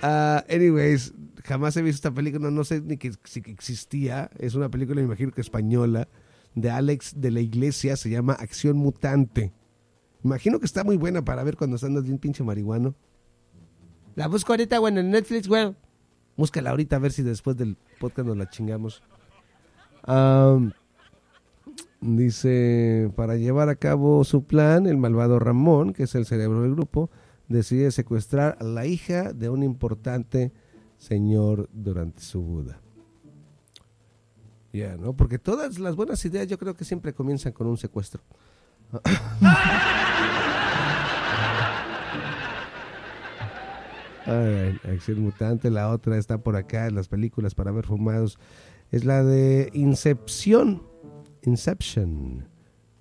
Ah, 0.01 0.43
anyways, 0.49 1.13
jamás 1.43 1.77
he 1.77 1.83
visto 1.83 1.97
esta 1.97 2.11
película, 2.11 2.49
no 2.49 2.63
sé 2.63 2.81
ni 2.81 2.97
que, 2.97 3.11
si 3.25 3.41
existía. 3.45 4.31
Es 4.39 4.55
una 4.55 4.69
película, 4.69 5.01
me 5.01 5.05
imagino 5.05 5.31
que 5.31 5.41
española, 5.41 6.07
de 6.55 6.71
Alex 6.71 7.21
de 7.21 7.29
la 7.29 7.41
Iglesia, 7.41 7.97
se 7.97 8.09
llama 8.09 8.33
Acción 8.33 8.77
Mutante. 8.77 9.53
Imagino 10.23 10.59
que 10.59 10.65
está 10.65 10.83
muy 10.83 10.97
buena 10.97 11.23
para 11.23 11.43
ver 11.43 11.55
cuando 11.55 11.77
andas 11.85 12.05
bien 12.05 12.17
pinche 12.17 12.43
marihuano. 12.43 12.95
La 14.15 14.27
busco 14.27 14.53
ahorita, 14.53 14.79
güey, 14.79 14.97
en 14.97 15.11
Netflix, 15.11 15.47
güey. 15.47 15.75
Búscala 16.35 16.71
ahorita 16.71 16.95
a 16.95 16.99
ver 16.99 17.11
si 17.11 17.21
después 17.21 17.55
del 17.57 17.77
podcast 17.99 18.27
nos 18.27 18.37
la 18.37 18.49
chingamos. 18.49 19.03
Am, 20.03 20.71
dice, 22.01 23.11
para 23.15 23.35
llevar 23.35 23.69
a 23.69 23.75
cabo 23.75 24.23
su 24.23 24.43
plan, 24.45 24.87
el 24.87 24.97
malvado 24.97 25.39
Ramón, 25.39 25.93
que 25.93 26.03
es 26.03 26.15
el 26.15 26.25
cerebro 26.25 26.61
del 26.61 26.75
grupo, 26.75 27.09
decide 27.47 27.91
secuestrar 27.91 28.57
a 28.59 28.63
la 28.63 28.85
hija 28.85 29.33
de 29.33 29.49
un 29.49 29.63
importante 29.63 30.51
señor 30.97 31.69
durante 31.73 32.21
su 32.21 32.41
boda. 32.41 32.81
Ya, 34.71 34.97
¿no? 34.97 35.13
Porque 35.13 35.39
todas 35.39 35.79
las 35.79 35.95
buenas 35.95 36.23
ideas 36.25 36.47
yo 36.47 36.57
creo 36.57 36.75
que 36.75 36.85
siempre 36.85 37.13
comienzan 37.13 37.53
con 37.53 37.67
un 37.67 37.77
secuestro. 37.77 38.21
Acción 44.83 45.21
Mutante, 45.21 45.71
la 45.71 45.89
otra 45.89 46.17
está 46.17 46.37
por 46.37 46.55
acá 46.55 46.87
en 46.87 46.95
las 46.95 47.07
películas 47.07 47.55
para 47.55 47.71
ver 47.71 47.85
fumados. 47.85 48.37
Es 48.91 49.05
la 49.05 49.23
de 49.23 49.69
Incepción. 49.73 50.83
Inception. 51.49 52.47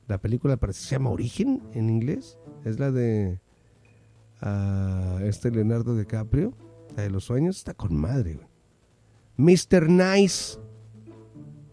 La 0.09 0.19
película 0.19 0.57
parece 0.57 0.81
se 0.83 0.91
llama 0.93 1.11
Origen 1.11 1.63
en 1.75 1.91
inglés. 1.91 2.39
Es 2.65 2.81
la 2.81 2.91
de 2.91 3.41
ah, 4.41 5.19
este 5.23 5.51
Leonardo 5.51 5.97
DiCaprio, 5.97 6.55
la 6.97 7.03
de 7.03 7.11
los 7.11 7.25
sueños. 7.25 7.59
Está 7.59 7.75
con 7.75 7.95
madre. 7.95 8.41
Mr. 9.37 9.89
Nice. 9.89 10.59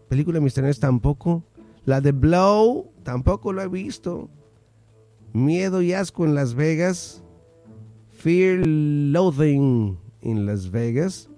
Película 0.08 0.40
Mr. 0.40 0.62
Nice 0.62 0.80
tampoco. 0.80 1.44
La 1.84 2.00
de 2.00 2.12
Blow 2.12 2.92
tampoco 3.02 3.52
lo 3.52 3.62
he 3.62 3.68
visto. 3.68 4.28
Miedo 5.32 5.82
y 5.82 5.92
asco 5.92 6.24
en 6.24 6.34
Las 6.34 6.54
Vegas. 6.54 7.22
Fear 8.10 8.66
Loathing 8.66 9.98
en 10.20 10.46
Las 10.46 10.70
Vegas. 10.70 11.30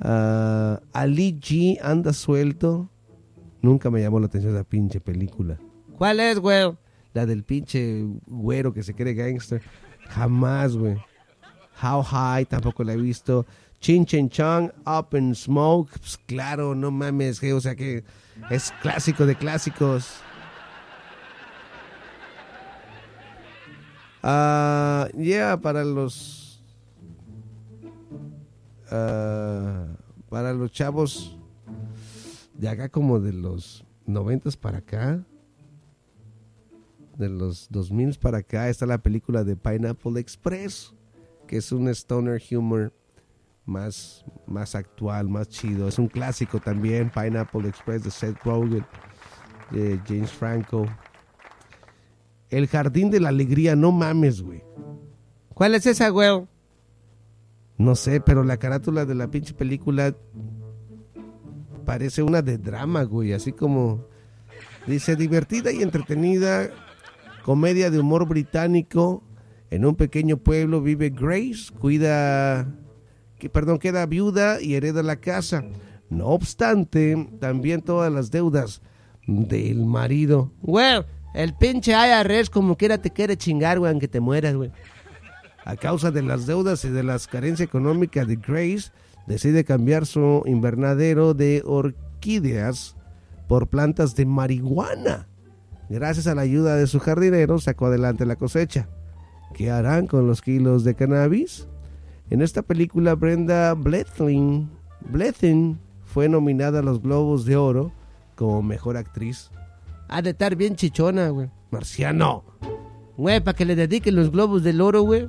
Ah, 0.00 0.80
Ali 0.92 1.38
G 1.40 1.78
anda 1.82 2.12
suelto. 2.12 2.88
Nunca 3.60 3.90
me 3.90 4.00
llamó 4.00 4.20
la 4.20 4.26
atención 4.26 4.54
esa 4.54 4.64
pinche 4.64 5.00
película. 5.00 5.58
¿Cuál 5.96 6.20
es, 6.20 6.38
güey? 6.38 6.76
La 7.12 7.26
del 7.26 7.42
pinche 7.42 8.04
güero 8.26 8.72
que 8.72 8.82
se 8.82 8.94
cree 8.94 9.14
gangster. 9.14 9.62
Jamás, 10.08 10.76
güey. 10.76 10.96
How 11.82 12.02
High 12.02 12.46
tampoco 12.46 12.84
la 12.84 12.92
he 12.92 12.96
visto. 12.96 13.46
Chin 13.80 14.04
Chen 14.04 14.28
Chong, 14.28 14.70
Up 14.86 15.16
in 15.16 15.34
Smoke. 15.34 15.90
Pues 15.98 16.18
claro, 16.26 16.74
no 16.74 16.90
mames. 16.90 17.40
que, 17.40 17.52
o 17.52 17.60
sea 17.60 17.74
que 17.74 18.04
es 18.50 18.72
clásico 18.82 19.26
de 19.26 19.36
clásicos. 19.36 20.20
Ah, 24.22 25.08
yeah, 25.16 25.56
para 25.56 25.84
los. 25.84 26.62
ah, 28.90 29.86
para 30.28 30.52
los 30.52 30.70
chavos 30.72 31.37
de 32.58 32.68
acá, 32.68 32.88
como 32.88 33.20
de 33.20 33.32
los 33.32 33.86
noventas 34.04 34.56
para 34.56 34.78
acá, 34.78 35.24
de 37.16 37.28
los 37.28 37.68
2000 37.70 38.18
para 38.18 38.38
acá, 38.38 38.68
está 38.68 38.84
la 38.84 38.98
película 38.98 39.44
de 39.44 39.56
Pineapple 39.56 40.18
Express, 40.20 40.92
que 41.46 41.56
es 41.58 41.70
un 41.70 41.88
stoner 41.88 42.42
humor 42.50 42.92
más, 43.64 44.24
más 44.46 44.74
actual, 44.74 45.28
más 45.28 45.48
chido. 45.48 45.86
Es 45.86 46.00
un 46.00 46.08
clásico 46.08 46.58
también, 46.58 47.10
Pineapple 47.10 47.68
Express 47.68 48.02
de 48.02 48.10
Seth 48.10 48.42
Rogen, 48.44 48.84
de 49.70 50.00
James 50.06 50.32
Franco. 50.32 50.84
El 52.50 52.66
Jardín 52.66 53.10
de 53.10 53.20
la 53.20 53.28
Alegría, 53.28 53.76
no 53.76 53.92
mames, 53.92 54.42
güey. 54.42 54.64
¿Cuál 55.54 55.76
es 55.76 55.86
esa, 55.86 56.08
güey? 56.08 56.44
No 57.76 57.94
sé, 57.94 58.20
pero 58.20 58.42
la 58.42 58.56
carátula 58.56 59.04
de 59.04 59.14
la 59.14 59.30
pinche 59.30 59.54
película 59.54 60.16
parece 61.88 62.22
una 62.22 62.42
de 62.42 62.58
drama, 62.58 63.02
güey. 63.04 63.32
Así 63.32 63.50
como 63.50 64.04
dice 64.86 65.16
divertida 65.16 65.72
y 65.72 65.82
entretenida, 65.82 66.68
comedia 67.42 67.90
de 67.90 67.98
humor 67.98 68.28
británico. 68.28 69.22
En 69.70 69.86
un 69.86 69.94
pequeño 69.96 70.36
pueblo 70.36 70.82
vive 70.82 71.08
Grace, 71.08 71.72
cuida, 71.80 72.68
que 73.38 73.48
perdón, 73.48 73.78
queda 73.78 74.04
viuda 74.04 74.60
y 74.60 74.74
hereda 74.74 75.02
la 75.02 75.16
casa. 75.16 75.64
No 76.10 76.26
obstante, 76.26 77.26
también 77.40 77.80
todas 77.80 78.12
las 78.12 78.30
deudas 78.30 78.82
del 79.26 79.86
marido. 79.86 80.52
Güey, 80.60 81.06
el 81.32 81.54
pinche 81.54 81.92
IRS 81.92 82.50
como 82.50 82.76
quiera 82.76 82.98
te 82.98 83.10
quiere 83.10 83.38
chingar, 83.38 83.78
güey, 83.78 83.90
aunque 83.90 84.08
te 84.08 84.20
mueras, 84.20 84.54
güey. 84.54 84.70
A 85.64 85.74
causa 85.74 86.10
de 86.10 86.20
las 86.20 86.46
deudas 86.46 86.84
y 86.84 86.90
de 86.90 87.02
las 87.02 87.26
carencias 87.26 87.66
económicas 87.66 88.28
de 88.28 88.36
Grace, 88.36 88.90
decide 89.28 89.62
cambiar 89.64 90.06
su 90.06 90.42
invernadero 90.46 91.34
de 91.34 91.62
orquídeas 91.64 92.96
por 93.46 93.68
plantas 93.68 94.16
de 94.16 94.26
marihuana. 94.26 95.28
Gracias 95.88 96.26
a 96.26 96.34
la 96.34 96.42
ayuda 96.42 96.76
de 96.76 96.86
su 96.86 96.98
jardinero, 96.98 97.58
sacó 97.58 97.86
adelante 97.86 98.26
la 98.26 98.36
cosecha. 98.36 98.88
¿Qué 99.54 99.70
harán 99.70 100.06
con 100.06 100.26
los 100.26 100.42
kilos 100.42 100.84
de 100.84 100.94
cannabis? 100.94 101.68
En 102.30 102.42
esta 102.42 102.62
película, 102.62 103.14
Brenda 103.14 103.74
Blethyn, 103.74 104.68
fue 106.04 106.28
nominada 106.28 106.80
a 106.80 106.82
los 106.82 107.00
Globos 107.00 107.44
de 107.44 107.56
Oro 107.56 107.92
como 108.34 108.62
mejor 108.62 108.96
actriz. 108.96 109.50
Ha 110.08 110.22
de 110.22 110.30
estar 110.30 110.56
bien 110.56 110.74
chichona, 110.76 111.28
güey. 111.28 111.50
Marciano. 111.70 112.44
Güey, 113.16 113.40
para 113.40 113.56
que 113.56 113.64
le 113.64 113.76
dediquen 113.76 114.16
los 114.16 114.30
globos 114.30 114.62
del 114.62 114.80
oro, 114.80 115.02
güey. 115.02 115.28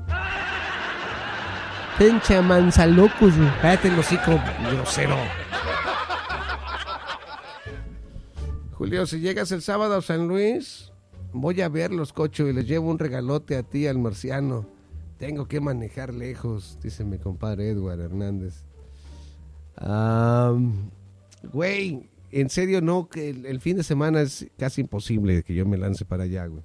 Pinche 1.99 2.41
manzalocos, 2.41 3.35
güey. 3.35 3.49
Cállate 3.61 3.89
el 3.89 3.99
hocico, 3.99 4.39
grosero. 4.71 5.17
Julio, 8.71 9.05
si 9.05 9.19
llegas 9.19 9.51
el 9.51 9.61
sábado 9.61 9.97
a 9.97 10.01
San 10.01 10.29
Luis, 10.29 10.93
voy 11.33 11.59
a 11.59 11.67
verlos, 11.67 12.13
cocho, 12.13 12.47
y 12.47 12.53
les 12.53 12.65
llevo 12.65 12.89
un 12.89 12.99
regalote 12.99 13.57
a 13.57 13.63
ti, 13.63 13.85
al 13.85 13.99
marciano. 13.99 14.65
Tengo 15.17 15.49
que 15.49 15.59
manejar 15.59 16.13
lejos, 16.13 16.79
dice 16.81 17.03
mi 17.03 17.17
compadre 17.17 17.71
Edward 17.71 17.99
Hernández. 17.99 18.63
Am, 19.75 20.91
güey, 21.51 22.09
en 22.31 22.49
serio, 22.49 22.79
no, 22.79 23.09
que 23.09 23.31
el, 23.31 23.45
el 23.45 23.59
fin 23.59 23.75
de 23.75 23.83
semana 23.83 24.21
es 24.21 24.47
casi 24.57 24.79
imposible 24.79 25.43
que 25.43 25.53
yo 25.53 25.65
me 25.65 25.77
lance 25.77 26.05
para 26.05 26.23
allá, 26.23 26.45
güey. 26.45 26.63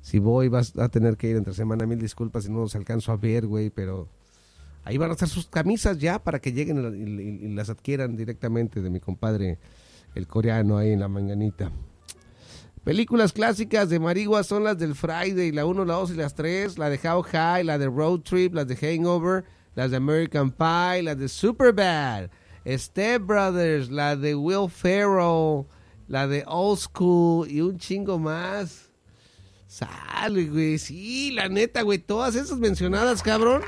Si 0.00 0.18
voy, 0.18 0.48
vas 0.48 0.76
a 0.76 0.88
tener 0.88 1.16
que 1.16 1.28
ir 1.28 1.36
entre 1.36 1.54
semana. 1.54 1.86
Mil 1.86 2.00
disculpas 2.00 2.42
si 2.42 2.50
no 2.50 2.58
los 2.58 2.74
alcanzo 2.74 3.12
a 3.12 3.16
ver, 3.16 3.46
güey, 3.46 3.70
pero 3.70 4.08
ahí 4.84 4.98
van 4.98 5.10
a 5.10 5.14
estar 5.14 5.28
sus 5.28 5.46
camisas 5.46 5.98
ya 5.98 6.22
para 6.22 6.38
que 6.38 6.52
lleguen 6.52 6.78
y, 6.94 7.48
las 7.54 7.70
adquieran 7.70 8.16
directamente 8.16 8.80
de 8.80 8.90
mi 8.90 9.00
compadre, 9.00 9.58
el 10.14 10.26
coreano, 10.26 10.78
ahí 10.78 10.92
en 10.92 11.00
la 11.00 11.08
manganita. 11.08 11.72
Películas 12.84 13.32
clásicas 13.32 13.88
de 13.88 13.98
Marigua 13.98 14.44
son 14.44 14.64
las 14.64 14.78
del 14.78 14.94
Friday, 14.94 15.52
la 15.52 15.64
1, 15.64 15.86
la 15.86 15.94
2 15.94 16.10
y 16.10 16.14
las 16.14 16.34
3, 16.34 16.78
la 16.78 16.90
de 16.90 17.00
How 17.02 17.22
High, 17.22 17.64
la 17.64 17.78
de 17.78 17.86
Road 17.86 18.20
Trip, 18.20 18.54
las 18.54 18.68
de 18.68 18.76
Hangover, 18.76 19.44
las 19.74 19.90
de 19.90 19.96
American 19.96 20.50
Pie, 20.50 21.02
las 21.02 21.18
de 21.18 21.28
Superbad, 21.28 22.28
Step 22.66 23.22
Brothers, 23.24 23.90
la 23.90 24.16
de 24.16 24.34
Will 24.34 24.68
Ferrell, 24.68 25.64
la 26.08 26.26
de 26.26 26.44
Old 26.46 26.78
School 26.78 27.50
y 27.50 27.62
un 27.62 27.78
chingo 27.78 28.18
más. 28.18 28.90
Sale, 29.66 30.44
güey, 30.44 30.78
sí, 30.78 31.32
la 31.32 31.48
neta, 31.48 31.82
güey, 31.82 31.98
todas 31.98 32.34
esas 32.34 32.58
mencionadas, 32.58 33.22
cabrón. 33.22 33.62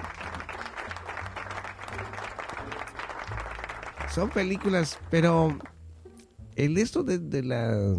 Son 4.17 4.31
películas, 4.31 4.99
pero 5.11 5.59
el 6.55 6.79
esto 6.79 7.03
de, 7.03 7.43
la 7.43 7.95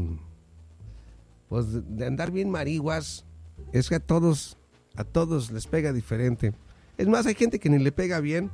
pues 1.47 1.67
de, 1.95 2.07
andar 2.07 2.31
bien 2.31 2.49
marihuas 2.49 3.23
es 3.71 3.87
que 3.87 3.93
a 3.93 3.99
todos 3.99 4.57
a 4.95 5.03
todos 5.03 5.51
les 5.51 5.67
pega 5.67 5.93
diferente. 5.93 6.55
Es 6.97 7.07
más, 7.07 7.27
hay 7.27 7.35
gente 7.35 7.59
que 7.59 7.69
ni 7.69 7.77
le 7.77 7.91
pega 7.91 8.19
bien 8.19 8.49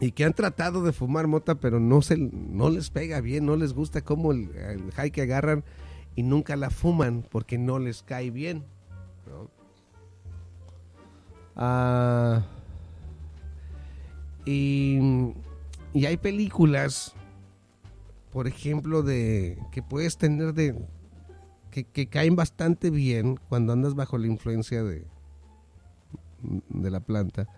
y 0.00 0.12
que 0.12 0.24
han 0.24 0.32
tratado 0.32 0.82
de 0.82 0.94
fumar 0.94 1.26
mota, 1.26 1.56
pero 1.56 1.78
no 1.78 2.00
se 2.00 2.16
no 2.16 2.70
les 2.70 2.88
pega 2.88 3.20
bien, 3.20 3.44
no 3.44 3.54
les 3.54 3.74
gusta 3.74 4.00
cómo 4.00 4.32
el, 4.32 4.56
el 4.56 4.90
high 4.92 5.10
que 5.10 5.20
agarran 5.20 5.62
y 6.16 6.22
nunca 6.22 6.56
la 6.56 6.70
fuman 6.70 7.22
porque 7.30 7.58
no 7.58 7.78
les 7.78 8.02
cae 8.02 8.30
bien. 8.30 8.64
Ah, 11.54 12.46
y, 14.46 14.98
y 15.92 16.06
hay 16.06 16.16
películas 16.16 17.14
por 18.32 18.46
ejemplo, 18.46 19.02
de 19.02 19.58
que 19.72 19.82
puedes 19.82 20.16
tener 20.16 20.54
de 20.54 20.76
que, 21.70 21.84
que 21.84 22.08
caen 22.08 22.36
bastante 22.36 22.90
bien 22.90 23.38
cuando 23.48 23.72
andas 23.72 23.94
bajo 23.94 24.18
la 24.18 24.26
influencia 24.26 24.82
de, 24.84 25.04
de 26.68 26.90
la 26.90 27.00
planta, 27.00 27.48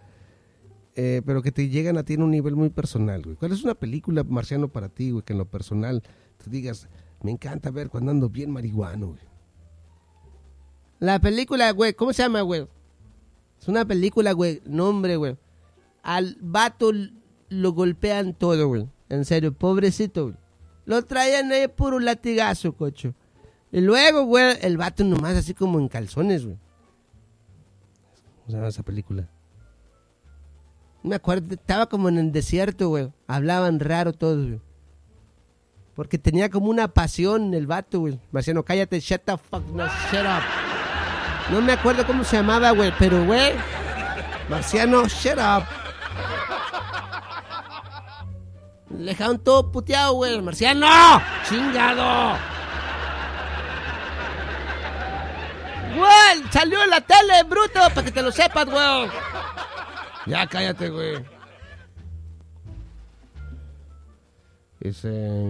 eh, 0.95 1.22
pero 1.24 1.43
que 1.43 1.53
te 1.53 1.68
llegan 1.68 1.99
a 1.99 2.05
ti 2.05 2.14
en 2.14 2.22
un 2.22 2.30
nivel 2.30 2.57
muy 2.57 2.70
personal, 2.70 3.22
güey. 3.22 3.37
¿Cuál 3.37 3.53
es 3.53 3.64
una 3.64 3.74
película 3.74 4.24
marciano 4.24 4.68
para 4.68 4.89
ti, 4.89 5.11
güey, 5.11 5.24
que 5.24 5.33
en 5.33 5.39
lo 5.39 5.47
personal 5.47 6.03
te 6.43 6.51
digas, 6.51 6.89
me 7.22 7.30
encanta 7.30 7.70
ver 7.70 7.89
cuando 7.89 8.11
ando 8.11 8.28
bien 8.28 8.51
marihuano, 8.51 9.09
güey? 9.09 9.20
La 11.01 11.18
película, 11.20 11.70
güey, 11.72 11.95
¿cómo 11.95 12.12
se 12.12 12.22
llama, 12.22 12.43
güey? 12.43 12.66
Es 13.61 13.68
una 13.68 13.85
película, 13.85 14.33
güey, 14.33 14.62
nombre, 14.64 15.16
güey. 15.16 15.37
Al 16.03 16.37
vato 16.41 16.93
lo 17.53 17.73
golpean 17.73 18.35
todo, 18.35 18.67
güey. 18.69 18.89
En 19.09 19.25
serio, 19.25 19.53
pobrecito, 19.53 20.25
güey. 20.25 20.37
Lo 20.85 21.05
traían 21.05 21.53
ahí 21.53 21.69
puro 21.69 22.01
latigazo, 22.01 22.73
cocho. 22.73 23.15
Y 23.71 23.81
luego, 23.81 24.25
güey, 24.25 24.57
el 24.63 24.77
vato 24.77 25.05
nomás 25.05 25.37
así 25.37 25.55
como 25.55 25.79
en 25.79 25.89
calzones, 25.89 26.45
güey. 26.45 26.57
¿Cómo 28.39 28.47
se 28.49 28.53
llama 28.53 28.69
esa 28.69 28.83
película? 28.83 29.29
Me 31.03 31.15
acuerdo, 31.15 31.55
estaba 31.55 31.87
como 31.87 32.09
en 32.09 32.19
el 32.19 32.33
desierto, 32.33 32.89
güey. 32.89 33.13
Hablaban 33.27 33.81
raro 33.81 34.13
todos, 34.13 34.47
güey. 34.47 34.61
Porque 35.95 36.19
tenía 36.19 36.49
como 36.49 36.71
una 36.71 36.89
pasión 36.89 37.55
el 37.55 37.67
vato, 37.67 38.01
güey. 38.01 38.19
Marciano, 38.31 38.65
cállate, 38.65 38.99
shut 39.01 39.23
the 39.25 39.37
fuck, 39.37 39.65
no, 39.73 39.87
shut 39.87 40.25
up. 40.25 40.43
No 41.53 41.61
me 41.61 41.73
acuerdo 41.73 42.07
cómo 42.07 42.25
se 42.25 42.37
llamaba, 42.37 42.71
güey, 42.71 42.93
pero, 42.99 43.25
güey. 43.25 43.53
Marciano, 44.49 45.07
shut 45.07 45.39
up. 45.39 45.82
Le 48.99 49.12
dejaron 49.12 49.38
todo 49.38 49.70
puteado, 49.72 50.14
güey. 50.14 50.40
Marciano, 50.43 50.86
chingado. 51.49 52.38
Güey, 55.97 56.51
salió 56.51 56.82
en 56.82 56.90
la 56.90 57.01
tele, 57.01 57.43
bruto, 57.49 57.80
para 57.95 58.05
que 58.05 58.11
te 58.11 58.22
lo 58.22 58.32
sepas, 58.32 58.66
güey. 58.66 59.11
Ya 60.26 60.47
cállate, 60.47 60.88
güey. 60.88 61.24
Dice, 64.80 65.40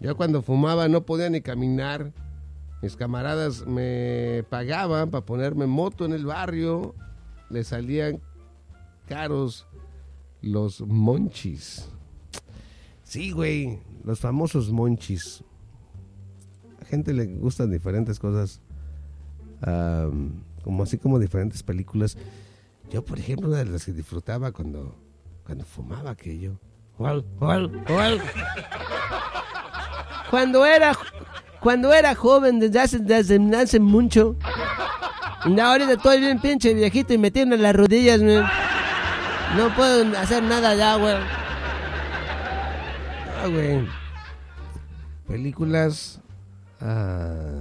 yo 0.00 0.16
cuando 0.16 0.42
fumaba 0.42 0.88
no 0.88 1.02
podía 1.02 1.30
ni 1.30 1.40
caminar. 1.40 2.12
Mis 2.82 2.96
camaradas 2.96 3.66
me 3.66 4.42
pagaban 4.48 5.10
para 5.10 5.26
ponerme 5.26 5.66
moto 5.66 6.06
en 6.06 6.12
el 6.12 6.24
barrio. 6.24 6.94
Le 7.50 7.62
salían 7.62 8.20
caros 9.06 9.66
los 10.40 10.80
monchis. 10.80 11.88
Sí, 13.10 13.32
güey, 13.32 13.80
los 14.04 14.20
famosos 14.20 14.70
monchis. 14.70 15.42
A 16.80 16.84
gente 16.84 17.12
le 17.12 17.26
gustan 17.26 17.68
diferentes 17.68 18.20
cosas. 18.20 18.60
am, 19.62 20.44
como 20.62 20.84
así 20.84 20.96
como 20.96 21.18
diferentes 21.18 21.64
películas. 21.64 22.16
Yo, 22.88 23.04
por 23.04 23.18
ejemplo, 23.18 23.48
una 23.48 23.58
de 23.58 23.64
las 23.64 23.84
que 23.84 23.92
disfrutaba 23.92 24.52
cuando, 24.52 24.94
cuando 25.44 25.64
fumaba 25.64 26.12
aquello. 26.12 26.60
¿Cuál, 26.96 27.24
cuál, 27.36 27.82
cuál? 27.84 28.22
Cuando 30.30 30.64
era, 30.64 30.96
cuando 31.58 31.92
era 31.92 32.14
joven, 32.14 32.60
desde 32.60 32.78
hace, 32.78 33.00
desde 33.00 33.56
hace 33.56 33.80
mucho. 33.80 34.36
Ahorita 35.42 35.94
estoy 35.94 36.20
bien 36.20 36.40
pinche 36.40 36.74
viejito 36.74 37.12
y 37.12 37.18
me 37.18 37.32
las 37.32 37.74
rodillas. 37.74 38.20
No 38.20 39.74
puedo 39.74 40.16
hacer 40.16 40.44
nada 40.44 40.76
ya, 40.76 40.94
güey. 40.94 41.39
Ah, 43.42 43.46
güey. 43.48 43.88
Películas. 45.26 46.20
ah, 46.80 47.60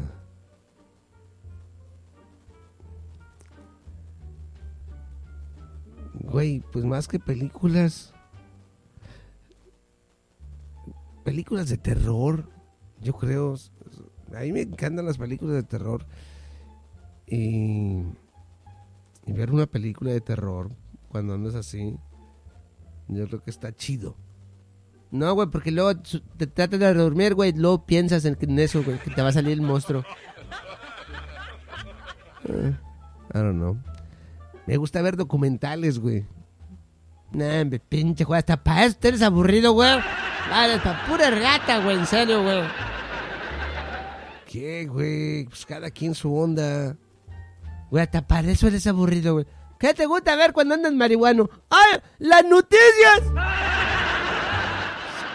Güey, 6.15 6.59
pues 6.73 6.83
más 6.83 7.07
que 7.07 7.17
películas. 7.17 8.13
Películas 11.23 11.69
de 11.69 11.77
terror, 11.77 12.49
yo 12.99 13.13
creo. 13.13 13.55
A 14.35 14.41
mí 14.41 14.51
me 14.51 14.63
encantan 14.63 15.05
las 15.05 15.17
películas 15.17 15.55
de 15.55 15.63
terror. 15.63 16.05
Y, 17.25 18.03
y 19.25 19.31
ver 19.31 19.51
una 19.51 19.65
película 19.65 20.11
de 20.11 20.19
terror 20.19 20.71
cuando 21.07 21.35
andas 21.35 21.55
así, 21.55 21.97
yo 23.07 23.25
creo 23.27 23.41
que 23.41 23.51
está 23.51 23.73
chido. 23.73 24.17
No, 25.11 25.33
güey, 25.33 25.47
porque 25.49 25.71
luego 25.71 25.99
te 26.37 26.47
tratas 26.47 26.79
de 26.79 26.93
dormir, 26.93 27.33
güey, 27.33 27.51
luego 27.53 27.85
piensas 27.85 28.25
en, 28.25 28.59
eso, 28.59 28.83
güey, 28.83 28.99
que 28.99 29.09
te 29.09 29.21
va 29.21 29.29
a 29.29 29.33
salir 29.33 29.53
el 29.53 29.61
monstruo. 29.61 30.03
I 32.47 32.73
don't 33.33 33.57
know. 33.57 33.77
Me 34.67 34.77
gusta 34.77 35.01
ver 35.01 35.17
documentales, 35.17 35.97
güey. 35.99 36.25
Nah, 37.31 37.61
hombre, 37.61 37.79
pinche, 37.79 38.23
güey, 38.23 38.39
hasta 38.39 38.63
para 38.63 38.85
esto 38.85 39.07
eres 39.07 39.21
aburrido, 39.21 39.73
güey. 39.73 39.99
Vale, 40.49 40.79
pa' 40.79 41.05
pura 41.07 41.29
rata, 41.31 41.79
güey, 41.79 41.97
en 41.97 42.05
serio, 42.05 42.43
güey. 42.43 42.63
¿Qué, 44.47 44.85
güey? 44.87 45.45
Pues 45.45 45.65
cada 45.65 45.91
quien 45.91 46.15
su 46.15 46.35
onda. 46.35 46.95
Güey, 47.89 48.03
hasta 48.03 48.25
para 48.25 48.49
eso 48.49 48.67
eres 48.67 48.85
aburrido, 48.87 49.33
güey. 49.33 49.45
¿Qué 49.79 49.93
te 49.93 50.05
gusta 50.05 50.35
ver 50.35 50.53
cuando 50.53 50.75
andas 50.75 50.93
marihuano? 50.93 51.49
¡Ay, 51.69 51.99
las 52.19 52.43
noticias! 52.45 53.21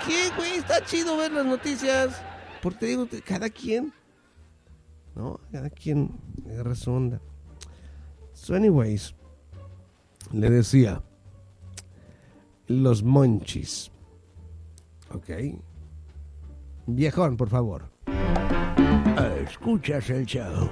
¿Qué, 0.06 0.30
güey? 0.36 0.56
Está 0.56 0.84
chido 0.84 1.16
ver 1.16 1.32
las 1.32 1.46
noticias. 1.46 2.20
Porque 2.62 2.78
te 2.80 2.86
digo, 2.86 3.08
cada 3.24 3.50
quien. 3.50 3.92
¿No? 5.14 5.40
Cada 5.52 5.70
quien 5.70 6.10
agarra 6.48 6.74
su 6.74 6.92
onda. 6.92 7.20
So, 8.32 8.54
anyways. 8.54 9.14
Le 10.32 10.50
decía. 10.50 11.02
Los 12.66 13.02
monchis. 13.02 13.90
Ok. 15.10 15.30
Viejón, 16.86 17.36
por 17.36 17.48
favor. 17.48 17.90
Escuchas 19.46 20.08
el 20.08 20.24
show 20.24 20.70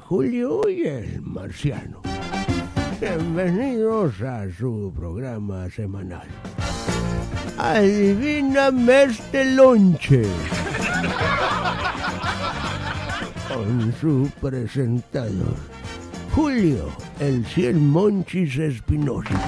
Julio 0.00 0.68
y 0.68 0.82
el 0.82 1.22
Marciano. 1.22 2.02
Bienvenidos 3.00 4.20
a 4.22 4.50
su 4.50 4.92
programa 4.94 5.70
semanal. 5.70 6.26
Adivíname 7.62 9.02
este 9.02 9.44
lonche. 9.44 10.22
Con 13.48 13.94
su 14.00 14.30
presentador, 14.40 15.56
Julio, 16.34 16.88
el 17.18 17.44
100 17.44 17.86
Monchis 17.86 18.56
Espinosa. 18.56 19.38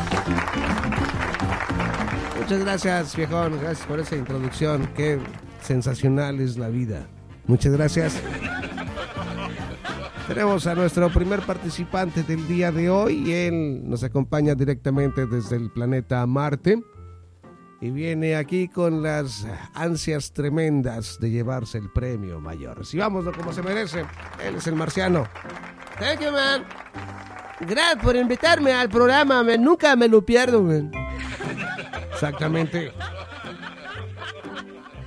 Muchas 2.39 2.61
gracias, 2.61 3.17
viejón. 3.17 3.59
Gracias 3.59 3.87
por 3.87 3.99
esa 3.99 4.15
introducción. 4.15 4.91
Qué 4.95 5.19
sensacional 5.63 6.39
es 6.41 6.59
la 6.59 6.69
vida. 6.69 7.07
Muchas 7.47 7.73
gracias. 7.73 8.21
Tenemos 10.29 10.67
a 10.67 10.75
nuestro 10.75 11.11
primer 11.11 11.41
participante 11.41 12.23
del 12.25 12.47
día 12.47 12.71
de 12.71 12.91
hoy 12.91 13.33
él 13.33 13.89
nos 13.89 14.05
acompaña 14.05 14.55
directamente 14.55 15.27
desde 15.27 15.57
el 15.57 15.71
planeta 15.71 16.27
Marte 16.27 16.79
y 17.83 17.91
viene 17.91 18.37
aquí 18.37 18.69
con 18.69 19.03
las 19.03 19.45
ansias 19.75 20.33
tremendas 20.33 21.19
de 21.19 21.31
llevarse 21.31 21.79
el 21.79 21.91
premio 21.91 22.41
mayor. 22.41 22.79
Recibámoslo 22.79 23.33
como 23.33 23.53
se 23.53 23.61
merece. 23.61 24.05
Él 24.41 24.55
es 24.55 24.69
el 24.69 24.77
marciano. 24.77 25.27
Thank 25.99 26.21
you, 26.21 26.31
man. 26.31 26.65
Gracias 27.59 28.01
por 28.01 28.15
invitarme 28.15 28.73
al 28.73 28.89
programa, 28.89 29.43
man. 29.43 29.65
Nunca 29.65 29.97
me 29.97 30.07
lo 30.07 30.25
pierdo, 30.25 30.63
man. 30.63 30.93
Exactamente. 32.13 32.93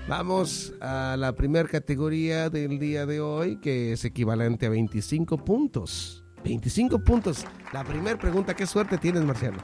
Vamos 0.10 0.74
a 0.82 1.16
la 1.18 1.32
primera 1.34 1.70
categoría 1.70 2.50
del 2.50 2.78
día 2.78 3.06
de 3.06 3.22
hoy, 3.22 3.56
que 3.62 3.94
es 3.94 4.04
equivalente 4.04 4.66
a 4.66 4.70
25 4.70 5.38
puntos. 5.38 6.26
25 6.44 7.00
puntos. 7.00 7.46
La 7.72 7.86
primera 7.86 8.20
pregunta, 8.20 8.54
¿qué 8.54 8.68
suerte 8.68 8.98
tienes, 8.98 9.24
Marciano? 9.24 9.60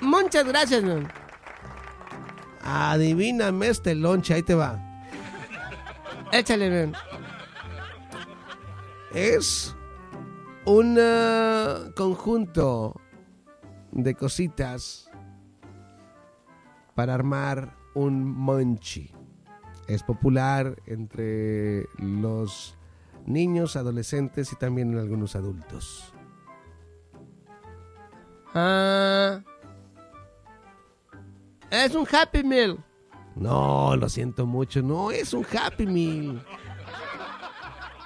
Muchas 0.00 0.44
gracias, 0.44 0.82
man. 0.82 1.08
Adivíname 2.62 3.68
este 3.68 3.94
lonche, 3.94 4.34
ahí 4.34 4.42
te 4.42 4.54
va. 4.54 4.78
Échale, 6.32 6.86
man. 6.86 6.94
Es 9.12 9.74
un 10.64 10.96
uh, 10.98 11.92
conjunto 11.96 13.00
de 13.90 14.14
cositas 14.14 15.10
para 16.94 17.14
armar 17.14 17.76
un 17.94 18.24
monchi. 18.24 19.10
Es 19.88 20.04
popular 20.04 20.76
entre 20.86 21.86
los 21.98 22.76
niños, 23.26 23.74
adolescentes 23.74 24.52
y 24.52 24.56
también 24.56 24.92
en 24.92 24.98
algunos 24.98 25.34
adultos. 25.34 26.14
Ah. 28.54 29.40
Es 31.70 31.94
un 31.94 32.06
Happy 32.10 32.42
Meal. 32.42 32.78
No, 33.36 33.94
lo 33.96 34.08
siento 34.08 34.44
mucho, 34.44 34.82
no 34.82 35.10
es 35.10 35.32
un 35.32 35.46
Happy 35.46 35.86
Meal. 35.86 36.44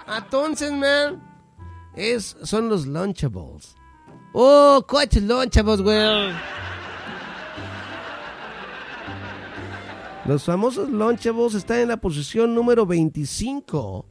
Entonces, 0.07 0.71
man. 0.73 1.23
Es, 1.95 2.37
son 2.43 2.69
los 2.69 2.87
Lunchables. 2.87 3.77
Oh, 4.33 4.85
coches 4.87 5.23
Lunchables, 5.23 5.81
güey. 5.81 6.33
Los 10.27 10.45
famosos 10.45 10.91
Lunchables 10.91 11.55
están 11.55 11.81
en 11.81 11.89
la 11.89 11.97
posición 11.97 12.55
número 12.55 12.85
25 12.85 14.07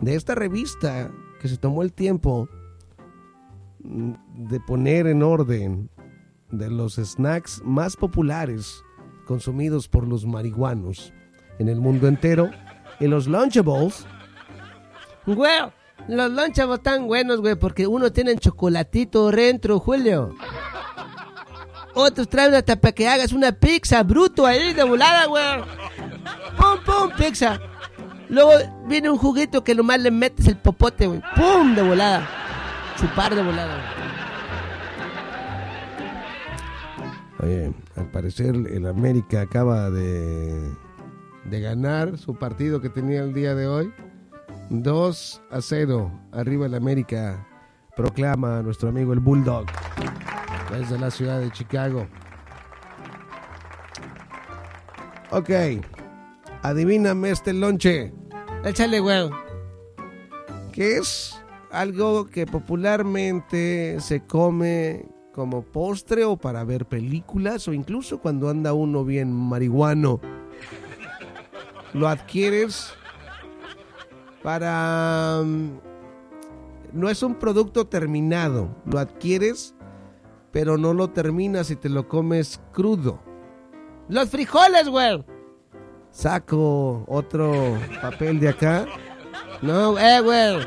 de 0.00 0.14
esta 0.14 0.34
revista 0.34 1.10
que 1.40 1.48
se 1.48 1.56
tomó 1.56 1.82
el 1.82 1.92
tiempo 1.92 2.48
de 3.78 4.60
poner 4.60 5.06
en 5.06 5.22
orden 5.22 5.90
de 6.50 6.70
los 6.70 6.94
snacks 6.94 7.62
más 7.64 7.96
populares 7.96 8.82
consumidos 9.26 9.88
por 9.88 10.06
los 10.06 10.24
marihuanos 10.24 11.12
en 11.58 11.68
el 11.68 11.80
mundo 11.80 12.08
entero. 12.08 12.50
Y 13.00 13.06
los 13.06 13.26
Lunchables, 13.26 14.06
Güey, 15.26 15.60
los 16.08 16.30
Lunchables 16.30 16.78
están 16.78 17.06
buenos, 17.06 17.40
güey, 17.40 17.56
porque 17.56 17.86
uno 17.86 18.10
tiene 18.12 18.36
chocolatito 18.36 19.30
dentro, 19.30 19.80
Julio. 19.80 20.34
Otros 21.94 22.28
traen 22.28 22.54
hasta 22.54 22.76
para 22.76 22.92
que 22.92 23.08
hagas 23.08 23.32
una 23.32 23.52
pizza 23.52 24.02
bruto 24.02 24.46
ahí 24.46 24.72
de 24.72 24.84
volada, 24.84 25.26
güey. 25.26 25.44
Pum, 26.56 26.78
pum, 26.84 27.10
pizza. 27.16 27.58
Luego 28.28 28.52
viene 28.86 29.08
un 29.10 29.18
juguito 29.18 29.64
que 29.64 29.74
nomás 29.74 30.00
le 30.00 30.10
metes 30.10 30.46
el 30.46 30.58
popote, 30.58 31.06
güey. 31.06 31.22
Pum, 31.34 31.74
de 31.74 31.82
volada. 31.82 32.28
Chupar 32.98 33.34
de 33.34 33.42
volada. 33.42 34.05
Oye, 37.40 37.72
al 37.96 38.10
parecer 38.10 38.54
el 38.54 38.86
América 38.86 39.42
acaba 39.42 39.90
de, 39.90 40.72
de 41.44 41.60
ganar 41.60 42.16
su 42.16 42.34
partido 42.34 42.80
que 42.80 42.88
tenía 42.88 43.22
el 43.22 43.34
día 43.34 43.54
de 43.54 43.66
hoy. 43.66 43.92
2 44.70 45.42
a 45.50 45.60
0. 45.60 46.10
Arriba 46.32 46.66
el 46.66 46.74
América 46.74 47.46
proclama 47.94 48.58
a 48.58 48.62
nuestro 48.62 48.88
amigo 48.88 49.12
el 49.12 49.20
Bulldog 49.20 49.66
desde 50.70 50.98
la 50.98 51.10
ciudad 51.10 51.40
de 51.40 51.50
Chicago. 51.50 52.06
Ok, 55.30 55.50
adivíname 56.62 57.30
este 57.30 57.52
lonche. 57.52 58.12
Échale, 58.64 59.00
güey. 59.00 59.30
que 60.72 60.98
es 60.98 61.38
algo 61.70 62.26
que 62.26 62.46
popularmente 62.46 63.98
se 64.00 64.24
come 64.26 65.06
como 65.36 65.62
postre 65.62 66.24
o 66.24 66.36
para 66.36 66.64
ver 66.64 66.86
películas 66.86 67.68
o 67.68 67.72
incluso 67.72 68.18
cuando 68.18 68.48
anda 68.48 68.72
uno 68.72 69.04
bien 69.04 69.30
marihuano. 69.32 70.18
Lo 71.92 72.08
adquieres 72.08 72.92
para... 74.42 75.42
mm, 75.44 75.70
No 76.94 77.08
es 77.08 77.22
un 77.22 77.34
producto 77.36 77.86
terminado, 77.86 78.68
lo 78.86 78.98
adquieres 78.98 79.74
pero 80.52 80.78
no 80.78 80.94
lo 80.94 81.08
terminas 81.10 81.70
y 81.70 81.76
te 81.76 81.90
lo 81.90 82.08
comes 82.08 82.58
crudo. 82.72 83.18
Los 84.08 84.30
frijoles, 84.30 84.88
güey. 84.88 85.22
Saco 86.10 87.04
otro 87.08 87.76
papel 88.00 88.40
de 88.40 88.48
acá 88.48 88.86
No, 89.60 89.98
eh, 89.98 90.18
güey. 90.22 90.66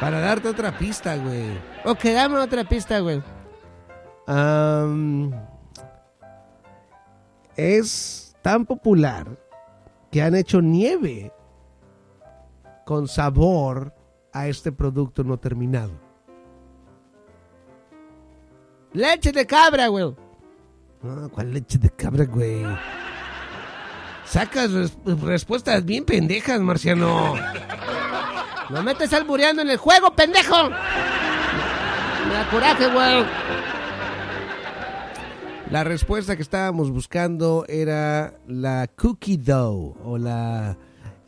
Para 0.00 0.20
darte 0.20 0.48
otra 0.48 0.76
pista, 0.76 1.16
güey. 1.16 1.58
Ok, 1.84 2.04
dame 2.04 2.36
otra 2.38 2.64
pista, 2.64 3.00
güey. 3.00 3.22
Es 7.56 8.36
tan 8.42 8.64
popular 8.66 9.26
que 10.10 10.22
han 10.22 10.34
hecho 10.34 10.60
nieve 10.60 11.32
con 12.84 13.08
sabor 13.08 13.94
a 14.32 14.46
este 14.48 14.72
producto 14.72 15.24
no 15.24 15.38
terminado. 15.38 15.92
Leche 18.92 19.32
de 19.32 19.46
cabra, 19.46 19.88
güey. 19.88 20.14
¿Cuál 21.32 21.52
leche 21.52 21.78
de 21.78 21.90
cabra, 21.90 22.24
güey? 22.24 22.64
Sacas 24.24 24.72
res- 24.72 24.98
respuestas 25.22 25.84
bien 25.84 26.04
pendejas, 26.04 26.60
Marciano. 26.60 27.34
No 28.70 28.82
me 28.82 28.92
estés 28.92 29.12
albureando 29.12 29.62
en 29.62 29.70
el 29.70 29.76
juego, 29.78 30.14
pendejo. 30.14 30.70
Me 32.28 32.34
da. 32.34 33.26
La 35.70 35.84
respuesta 35.84 36.36
que 36.36 36.42
estábamos 36.42 36.90
buscando 36.90 37.64
era 37.68 38.34
la 38.46 38.86
cookie 38.96 39.36
dough 39.36 39.96
o 40.04 40.16
la, 40.18 40.76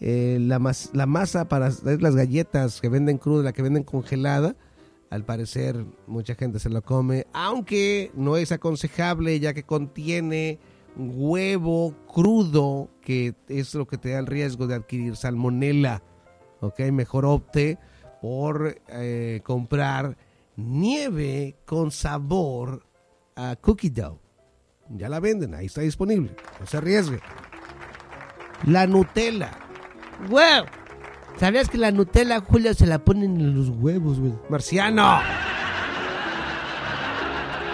eh, 0.00 0.38
la, 0.40 0.58
mas- 0.58 0.90
la 0.94 1.06
masa 1.06 1.46
para 1.48 1.70
las 1.82 2.14
galletas 2.16 2.80
que 2.80 2.88
venden 2.88 3.18
cruda, 3.18 3.42
la 3.44 3.52
que 3.52 3.62
venden 3.62 3.84
congelada. 3.84 4.56
Al 5.10 5.24
parecer 5.24 5.84
mucha 6.06 6.34
gente 6.36 6.58
se 6.58 6.70
lo 6.70 6.82
come, 6.82 7.26
aunque 7.32 8.12
no 8.14 8.36
es 8.36 8.52
aconsejable 8.52 9.40
ya 9.40 9.52
que 9.54 9.64
contiene 9.64 10.58
huevo 10.96 11.94
crudo, 12.06 12.88
que 13.02 13.34
es 13.48 13.74
lo 13.74 13.86
que 13.86 13.98
te 13.98 14.10
da 14.10 14.20
el 14.20 14.26
riesgo 14.26 14.66
de 14.68 14.76
adquirir 14.76 15.16
salmonela. 15.16 16.02
Ok, 16.60 16.80
mejor 16.92 17.24
opte 17.24 17.78
por 18.20 18.80
eh, 18.88 19.40
comprar 19.42 20.16
nieve 20.56 21.56
con 21.64 21.90
sabor 21.90 22.84
a 23.36 23.56
cookie 23.56 23.90
dough. 23.90 24.18
Ya 24.90 25.08
la 25.08 25.20
venden, 25.20 25.54
ahí 25.54 25.66
está 25.66 25.80
disponible. 25.80 26.34
No 26.58 26.66
se 26.66 26.76
arriesgue. 26.76 27.20
La 28.66 28.86
Nutella. 28.86 29.50
Güey. 30.28 30.64
¿Sabías 31.38 31.70
que 31.70 31.78
la 31.78 31.90
Nutella, 31.90 32.40
Julio, 32.40 32.74
se 32.74 32.86
la 32.86 32.98
ponen 32.98 33.40
en 33.40 33.54
los 33.54 33.70
huevos, 33.70 34.20
güey? 34.20 34.34
Marciano. 34.50 35.20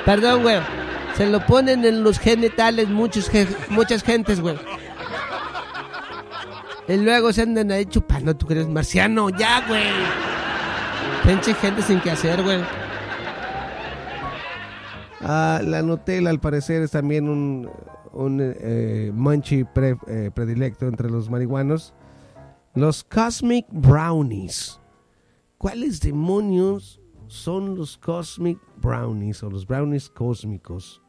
Perdón, 0.05 0.43
güey. 0.43 0.61
Se 1.17 1.27
lo 1.27 1.45
ponen 1.47 1.85
en 1.85 2.05
los 2.05 2.19
genitales 2.19 2.89
muchos, 2.89 3.31
muchas 3.71 4.05
gentes, 4.05 4.41
güey. 4.41 4.57
Y 6.89 6.97
luego 6.99 7.33
se 7.33 7.43
andan 7.43 7.71
ahí 7.73 7.85
chupando, 7.87 8.37
¿tú 8.37 8.47
crees? 8.47 8.69
Marciano, 8.69 9.29
ya, 9.31 9.67
güey. 9.67 9.83
Pinche 11.25 11.53
gente 11.55 11.83
sin 11.83 12.01
que 12.01 12.11
hacer, 12.13 12.43
güey. 12.43 12.61
Ah, 15.21 15.61
la 15.65 15.83
Nutella, 15.83 16.31
al 16.31 16.41
parecer, 16.41 16.83
es 16.83 16.93
también 16.93 17.29
un, 17.29 17.69
un 18.13 18.39
eh, 18.41 19.11
munchie 19.15 19.65
pre- 19.65 19.97
eh, 20.07 20.31
predilecto 20.33 20.87
entre 20.87 21.11
los 21.11 21.29
marihuanos. 21.31 21.95
Los 22.75 23.03
Cosmic 23.03 23.67
Brownies. 23.71 24.79
¿Cuáles 25.59 26.01
demonios 26.01 27.01
son 27.27 27.75
los 27.77 27.97
Cosmic 27.97 28.59
Brownies 28.77 29.43
o 29.43 29.51
los 29.51 29.67
brownies 29.67 30.11
cósmicos? 30.11 31.03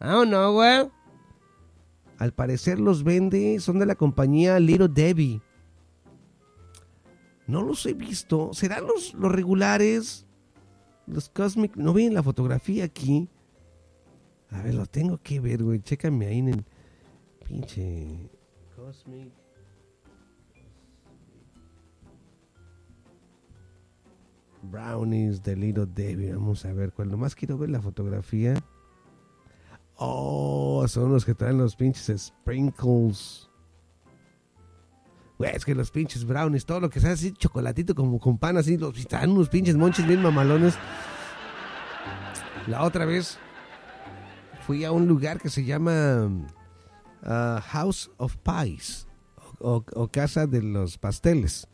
I 0.00 0.06
don't 0.08 0.28
know, 0.28 0.52
güey. 0.52 0.90
Al 2.18 2.32
parecer 2.32 2.78
los 2.78 3.02
vende, 3.02 3.58
son 3.60 3.78
de 3.78 3.86
la 3.86 3.96
compañía 3.96 4.60
Little 4.60 4.88
Debbie. 4.88 5.42
No 7.46 7.62
los 7.62 7.84
he 7.86 7.94
visto. 7.94 8.54
¿Serán 8.54 8.86
los, 8.86 9.14
los 9.14 9.30
regulares? 9.30 10.26
Los 11.06 11.28
Cosmic. 11.28 11.76
No 11.76 11.92
ven 11.92 12.14
la 12.14 12.22
fotografía 12.22 12.84
aquí. 12.84 13.28
A 14.50 14.62
ver, 14.62 14.74
lo 14.74 14.86
tengo 14.86 15.18
que 15.18 15.40
ver, 15.40 15.62
güey. 15.62 15.80
Chécame 15.80 16.26
ahí 16.26 16.38
en 16.38 16.48
el 16.48 16.64
pinche 17.46 18.30
Cosmic. 18.76 19.32
Brownies 24.62 25.42
de 25.42 25.56
Little 25.56 25.86
Debbie. 25.86 26.32
Vamos 26.32 26.64
a 26.64 26.72
ver 26.72 26.92
cuál. 26.92 27.10
Nomás 27.10 27.34
quiero 27.34 27.58
ver 27.58 27.70
la 27.70 27.82
fotografía. 27.82 28.54
Oh, 29.96 30.84
son 30.88 31.12
los 31.12 31.24
que 31.24 31.34
traen 31.34 31.58
los 31.58 31.76
pinches 31.76 32.26
sprinkles. 32.26 33.48
Güey, 35.38 35.54
es 35.54 35.64
que 35.64 35.74
los 35.74 35.90
pinches 35.90 36.24
brownies, 36.24 36.64
todo 36.64 36.80
lo 36.80 36.90
que 36.90 37.00
sea 37.00 37.12
así, 37.12 37.32
chocolatito 37.32 37.94
como 37.94 38.18
con 38.18 38.38
pan 38.38 38.56
así, 38.56 38.76
los 38.76 38.96
están 38.96 39.30
unos 39.30 39.48
pinches 39.48 39.76
monches 39.76 40.06
bien 40.06 40.22
mamalones. 40.22 40.76
La 42.66 42.82
otra 42.82 43.04
vez 43.04 43.38
fui 44.66 44.84
a 44.84 44.92
un 44.92 45.06
lugar 45.06 45.40
que 45.40 45.50
se 45.50 45.64
llama 45.64 46.26
uh, 47.22 47.60
House 47.60 48.10
of 48.16 48.36
Pies 48.38 49.06
o, 49.58 49.84
o 49.94 50.08
Casa 50.08 50.46
de 50.46 50.62
los 50.62 50.98
Pasteles. 50.98 51.68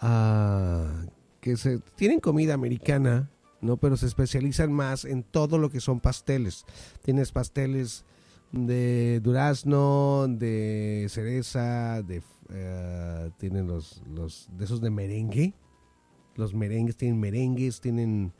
Ah, 0.00 1.04
que 1.40 1.56
se 1.56 1.80
tienen 1.96 2.20
comida 2.20 2.54
americana, 2.54 3.30
¿no? 3.60 3.76
Pero 3.76 3.96
se 3.96 4.06
especializan 4.06 4.72
más 4.72 5.04
en 5.04 5.22
todo 5.22 5.58
lo 5.58 5.70
que 5.70 5.80
son 5.80 6.00
pasteles. 6.00 6.64
Tienes 7.02 7.32
pasteles 7.32 8.04
de 8.52 9.20
durazno, 9.22 10.26
de 10.28 11.06
cereza, 11.08 12.02
de 12.02 12.22
eh, 12.50 13.30
tienen 13.38 13.66
los, 13.66 14.02
los 14.12 14.48
de 14.56 14.64
esos 14.64 14.80
de 14.80 14.90
merengue. 14.90 15.54
Los 16.34 16.54
merengues 16.54 16.96
tienen 16.96 17.20
merengues, 17.20 17.80
tienen 17.80 18.32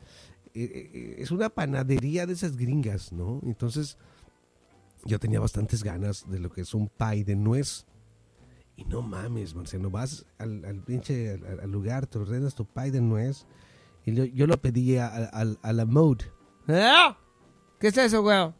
eh, 0.53 0.89
eh, 0.93 1.15
es 1.19 1.31
una 1.31 1.49
panadería 1.49 2.25
de 2.25 2.33
esas 2.33 2.57
gringas, 2.57 3.11
¿no? 3.11 3.39
Entonces 3.43 3.97
yo 5.05 5.19
tenía 5.19 5.39
bastantes 5.39 5.83
ganas 5.83 6.29
de 6.29 6.39
lo 6.39 6.49
que 6.49 6.61
es 6.61 6.73
un 6.73 6.89
pie 6.89 7.23
de 7.23 7.35
nuez. 7.35 7.85
Y 8.75 8.85
no 8.85 9.01
mames, 9.01 9.53
Marcelo, 9.53 9.89
vas 9.89 10.25
al, 10.37 10.83
pinche 10.85 11.31
al, 11.31 11.59
al 11.59 11.71
lugar, 11.71 12.07
te 12.07 12.17
ordenas 12.17 12.55
tu 12.55 12.65
pie 12.65 12.91
de 12.91 13.01
nuez. 13.01 13.45
Y 14.05 14.13
yo, 14.13 14.25
yo 14.25 14.47
lo 14.47 14.57
pedí 14.61 14.97
a, 14.97 15.07
a- 15.07 15.55
a 15.61 15.73
la 15.73 15.85
mode. 15.85 16.25
¿Eh? 16.67 16.91
¿Qué 17.79 17.87
es 17.87 17.97
eso, 17.97 18.21
güey? 18.21 18.51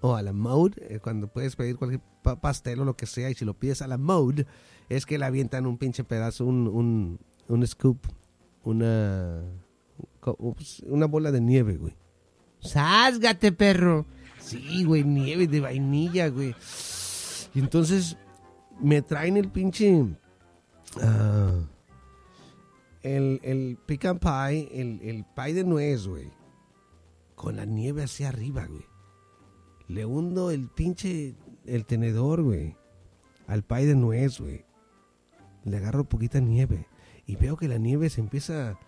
o 0.00 0.14
a 0.14 0.22
la 0.22 0.32
mode, 0.32 0.74
eh, 0.94 1.00
cuando 1.00 1.26
puedes 1.26 1.56
pedir 1.56 1.76
cualquier 1.76 2.00
pa- 2.22 2.40
pastel 2.40 2.78
o 2.78 2.84
lo 2.84 2.96
que 2.96 3.04
sea, 3.06 3.30
y 3.30 3.34
si 3.34 3.44
lo 3.44 3.54
pides 3.54 3.82
a 3.82 3.88
la 3.88 3.98
mode, 3.98 4.46
es 4.88 5.04
que 5.06 5.18
le 5.18 5.24
avientan 5.24 5.66
un 5.66 5.76
pinche 5.76 6.04
pedazo, 6.04 6.44
un, 6.44 6.68
un, 6.68 7.18
un 7.48 7.66
scoop, 7.66 7.98
una, 8.62 9.42
una 10.86 11.06
bola 11.06 11.32
de 11.32 11.40
nieve, 11.40 11.76
güey. 11.78 11.96
Sásgate, 12.60 13.50
perro. 13.50 14.06
Sí, 14.38 14.84
güey, 14.84 15.02
nieve 15.02 15.48
de 15.48 15.58
vainilla, 15.60 16.28
güey. 16.28 16.54
Y 17.54 17.58
entonces 17.58 18.16
me 18.80 19.02
traen 19.02 19.36
el 19.36 19.50
pinche. 19.50 20.04
ah, 21.02 21.58
el, 23.02 23.40
el 23.42 23.78
pecan 23.86 24.18
pie, 24.18 24.68
el, 24.72 25.00
el 25.02 25.24
pie 25.34 25.54
de 25.54 25.64
nuez, 25.64 26.06
güey. 26.06 26.30
Con 27.34 27.56
la 27.56 27.64
nieve 27.64 28.02
hacia 28.02 28.28
arriba, 28.28 28.66
güey. 28.66 28.84
Le 29.86 30.04
hundo 30.04 30.50
el 30.50 30.68
pinche. 30.68 31.34
El 31.66 31.84
tenedor, 31.84 32.42
güey. 32.42 32.76
Al 33.46 33.62
pie 33.62 33.86
de 33.86 33.94
nuez, 33.94 34.40
güey. 34.40 34.64
Le 35.64 35.76
agarro 35.76 36.04
poquita 36.04 36.40
nieve. 36.40 36.86
Y 37.26 37.36
veo 37.36 37.56
que 37.56 37.68
la 37.68 37.78
nieve 37.78 38.10
se 38.10 38.20
empieza 38.20 38.78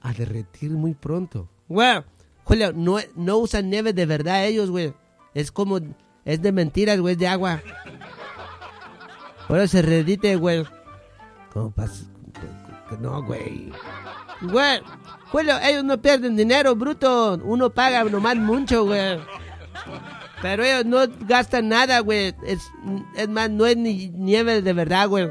a 0.00 0.12
derretir 0.12 0.70
muy 0.70 0.94
pronto. 0.94 1.48
Güey, 1.68 2.02
Julio, 2.44 2.72
no, 2.72 2.98
no 3.16 3.38
usan 3.38 3.70
nieve 3.70 3.92
de 3.92 4.06
verdad 4.06 4.46
ellos, 4.46 4.70
güey. 4.70 4.94
Es 5.34 5.50
como, 5.50 5.80
es 6.24 6.40
de 6.40 6.52
mentiras, 6.52 7.00
güey, 7.00 7.14
es 7.14 7.18
de 7.18 7.26
agua. 7.26 7.62
Eso 9.48 9.66
se 9.66 9.82
redite, 9.82 10.36
güey. 10.36 10.64
¿Cómo 11.52 11.70
pasa? 11.70 12.04
No, 13.00 13.22
güey. 13.22 13.72
Güey, 14.40 14.80
Julio, 15.30 15.54
ellos 15.62 15.84
no 15.84 16.00
pierden 16.00 16.36
dinero, 16.36 16.76
bruto. 16.76 17.38
Uno 17.42 17.70
paga 17.70 18.04
nomás 18.04 18.36
mucho, 18.36 18.84
güey. 18.84 19.18
Pero 20.42 20.62
ellos 20.62 20.84
no 20.84 20.98
gastan 21.26 21.68
nada, 21.68 22.00
güey. 22.00 22.34
Es, 22.46 22.60
es 23.16 23.28
más, 23.28 23.50
no 23.50 23.66
es 23.66 23.76
ni 23.76 24.10
nieve 24.10 24.62
de 24.62 24.72
verdad, 24.72 25.08
güey. 25.08 25.28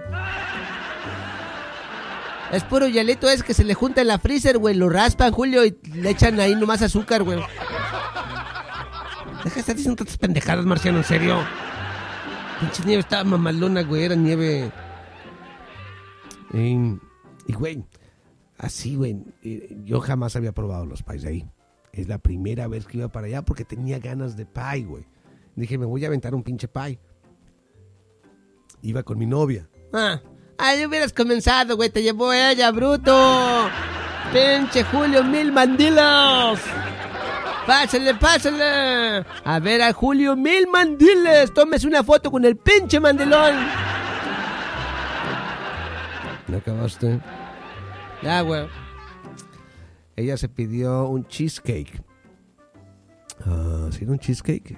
Es 2.52 2.64
puro 2.64 2.88
hielito, 2.88 3.30
es 3.30 3.42
que 3.44 3.54
se 3.54 3.64
le 3.64 3.74
junta 3.74 4.02
en 4.02 4.08
la 4.08 4.20
freezer, 4.20 4.58
güey. 4.58 4.76
Lo 4.76 4.90
raspan, 4.90 5.32
Julio, 5.32 5.66
y 5.66 5.76
le 5.94 6.10
echan 6.12 6.40
ahí 6.40 6.56
nomás 6.56 6.82
azúcar, 6.82 7.24
güey. 7.24 7.40
Deja 9.44 9.56
de 9.56 9.60
estar 9.60 9.76
diciendo 9.76 9.98
tantas 9.98 10.18
pendejadas, 10.18 10.66
Marciano, 10.66 11.00
en 11.00 11.04
serio. 11.04 11.40
Pinche 12.60 12.84
nieve 12.86 13.02
estaba 13.02 13.24
mamalona, 13.24 13.82
güey. 13.82 14.04
Era 14.04 14.16
nieve. 14.16 14.72
Y, 16.54 17.00
y, 17.48 17.54
güey, 17.54 17.84
así, 18.58 18.96
güey. 18.96 19.18
eh, 19.44 19.76
Yo 19.84 20.00
jamás 20.00 20.36
había 20.36 20.52
probado 20.52 20.86
los 20.86 21.04
pies 21.04 21.22
de 21.24 21.30
ahí. 21.30 21.46
Es 21.92 22.08
la 22.08 22.18
primera 22.18 22.68
vez 22.68 22.86
que 22.88 22.98
iba 22.98 23.08
para 23.10 23.28
allá 23.28 23.42
porque 23.44 23.66
tenía 23.66 24.00
ganas 24.00 24.36
de 24.36 24.46
pie, 24.46 24.84
güey. 24.86 25.06
Dije, 25.56 25.78
me 25.78 25.86
voy 25.86 26.04
a 26.04 26.08
aventar 26.08 26.34
un 26.34 26.42
pinche 26.44 26.68
pie. 26.68 27.00
Iba 28.82 29.04
con 29.04 29.18
mi 29.20 29.26
novia. 29.26 29.70
Ah, 29.94 30.20
ahí 30.58 30.86
hubieras 30.86 31.14
comenzado, 31.14 31.76
güey. 31.76 31.90
Te 31.90 32.02
llevó 32.02 32.34
ella, 32.34 32.72
bruto. 32.72 33.68
Pinche 34.34 34.84
Julio, 34.86 35.24
mil 35.24 35.52
mandilos. 35.52 36.60
Pásale, 37.68 38.16
pásale. 38.16 39.24
A 39.46 39.60
ver 39.62 39.82
a 39.84 39.94
Julio, 39.94 40.36
mil 40.36 40.68
mandiles. 40.68 41.54
Tómese 41.54 41.88
una 41.88 42.04
foto 42.04 42.32
con 42.32 42.44
el 42.44 42.58
pinche 42.58 43.00
mandilón. 43.00 43.56
¿No 46.48 46.58
acabaste? 46.58 47.22
Ya, 48.22 48.42
güey. 48.42 48.68
Ella 50.16 50.38
se 50.38 50.50
pidió 50.50 51.08
un 51.08 51.26
cheesecake. 51.26 52.04
Ah, 53.46 53.90
¿Sí 53.92 54.04
era 54.04 54.12
un 54.12 54.20
cheesecake? 54.20 54.78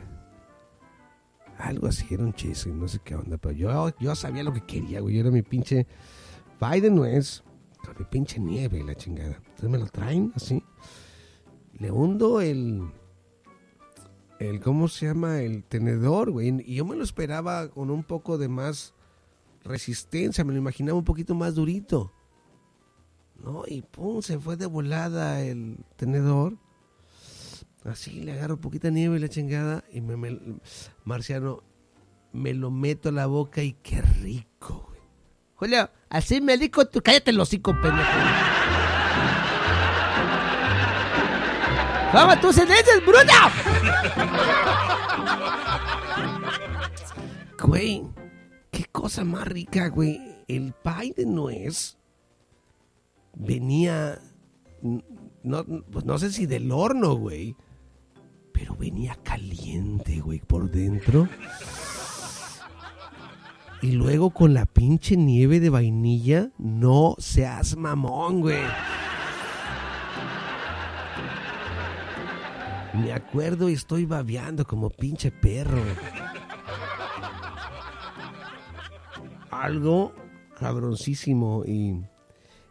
Algo 1.57 1.87
así, 1.87 2.05
era 2.13 2.23
un 2.23 2.33
cheesecake, 2.33 2.75
no 2.75 2.87
sé 2.87 2.99
qué 3.03 3.15
onda. 3.15 3.37
Pero 3.37 3.53
yo, 3.55 3.89
yo 3.99 4.15
sabía 4.15 4.43
lo 4.43 4.53
que 4.53 4.61
quería, 4.61 5.01
güey. 5.01 5.15
Yo 5.15 5.21
era 5.21 5.31
mi 5.31 5.41
pinche 5.41 5.87
pie 6.59 6.81
de 6.81 6.91
nuez 6.91 7.43
con 7.85 7.95
mi 7.99 8.05
pinche 8.05 8.39
nieve 8.39 8.79
y 8.79 8.83
la 8.83 8.95
chingada. 8.95 9.35
Entonces 9.37 9.69
me 9.69 9.77
lo 9.77 9.87
traen 9.87 10.31
así. 10.35 10.63
Le 11.73 11.91
hundo 11.91 12.41
el... 12.41 12.91
El, 14.39 14.59
¿cómo 14.59 14.89
se 14.89 15.05
llama? 15.05 15.39
El 15.39 15.63
tenedor, 15.63 16.31
güey. 16.31 16.61
Y 16.65 16.75
yo 16.75 16.85
me 16.85 16.95
lo 16.95 17.03
esperaba 17.03 17.69
con 17.69 17.89
un 17.89 18.03
poco 18.03 18.37
de 18.37 18.49
más 18.49 18.93
resistencia. 19.65 20.45
Me 20.45 20.53
lo 20.53 20.59
imaginaba 20.59 20.97
un 20.97 21.03
poquito 21.03 21.35
más 21.35 21.55
durito. 21.55 22.13
¿no? 23.43 23.63
Y 23.67 23.81
pum, 23.81 24.21
se 24.21 24.39
fue 24.39 24.55
de 24.55 24.65
volada 24.65 25.41
el 25.41 25.77
tenedor. 25.97 26.57
Así 27.83 28.21
le 28.21 28.31
agarro 28.31 28.57
poquita 28.59 28.89
nieve 28.89 29.17
y 29.17 29.19
la 29.19 29.29
chingada. 29.29 29.83
Y 29.91 30.01
me, 30.01 30.15
me- 30.17 30.39
Marciano, 31.03 31.61
me 32.31 32.53
lo 32.53 32.71
meto 32.71 33.09
a 33.09 33.11
la 33.11 33.27
boca 33.27 33.61
y 33.61 33.73
qué 33.73 34.01
rico, 34.01 34.87
güey. 34.89 35.01
Julio, 35.55 35.89
así 36.09 36.41
me 36.41 36.57
dijo 36.57 36.85
tú. 36.87 37.01
Cállate 37.01 37.31
el 37.31 37.39
hocico, 37.39 37.71
pendejo. 37.73 38.09
¡Vamos, 42.13 42.39
tú 42.39 42.53
se 42.53 42.65
dices, 42.65 43.01
cosa 49.05 49.23
más 49.23 49.47
rica, 49.47 49.89
güey. 49.89 50.19
El 50.47 50.73
pie 50.73 51.13
de 51.15 51.27
nuez 51.27 51.95
venía, 53.35 54.19
no, 55.43 55.63
pues 55.63 56.05
no 56.05 56.17
sé 56.17 56.31
si 56.31 56.47
del 56.47 56.71
horno, 56.71 57.13
güey, 57.13 57.55
pero 58.51 58.75
venía 58.75 59.15
caliente, 59.21 60.21
güey, 60.21 60.39
por 60.39 60.71
dentro. 60.71 61.29
Y 63.83 63.91
luego 63.91 64.31
con 64.31 64.55
la 64.55 64.65
pinche 64.65 65.15
nieve 65.15 65.59
de 65.59 65.69
vainilla, 65.69 66.49
no 66.57 67.13
seas 67.19 67.77
mamón, 67.77 68.41
güey. 68.41 68.63
Me 72.95 73.13
acuerdo 73.13 73.69
y 73.69 73.73
estoy 73.73 74.07
babeando 74.07 74.65
como 74.65 74.89
pinche 74.89 75.29
perro. 75.29 75.83
Algo 79.65 80.13
cabroncísimo 80.59 81.63
y 81.65 82.05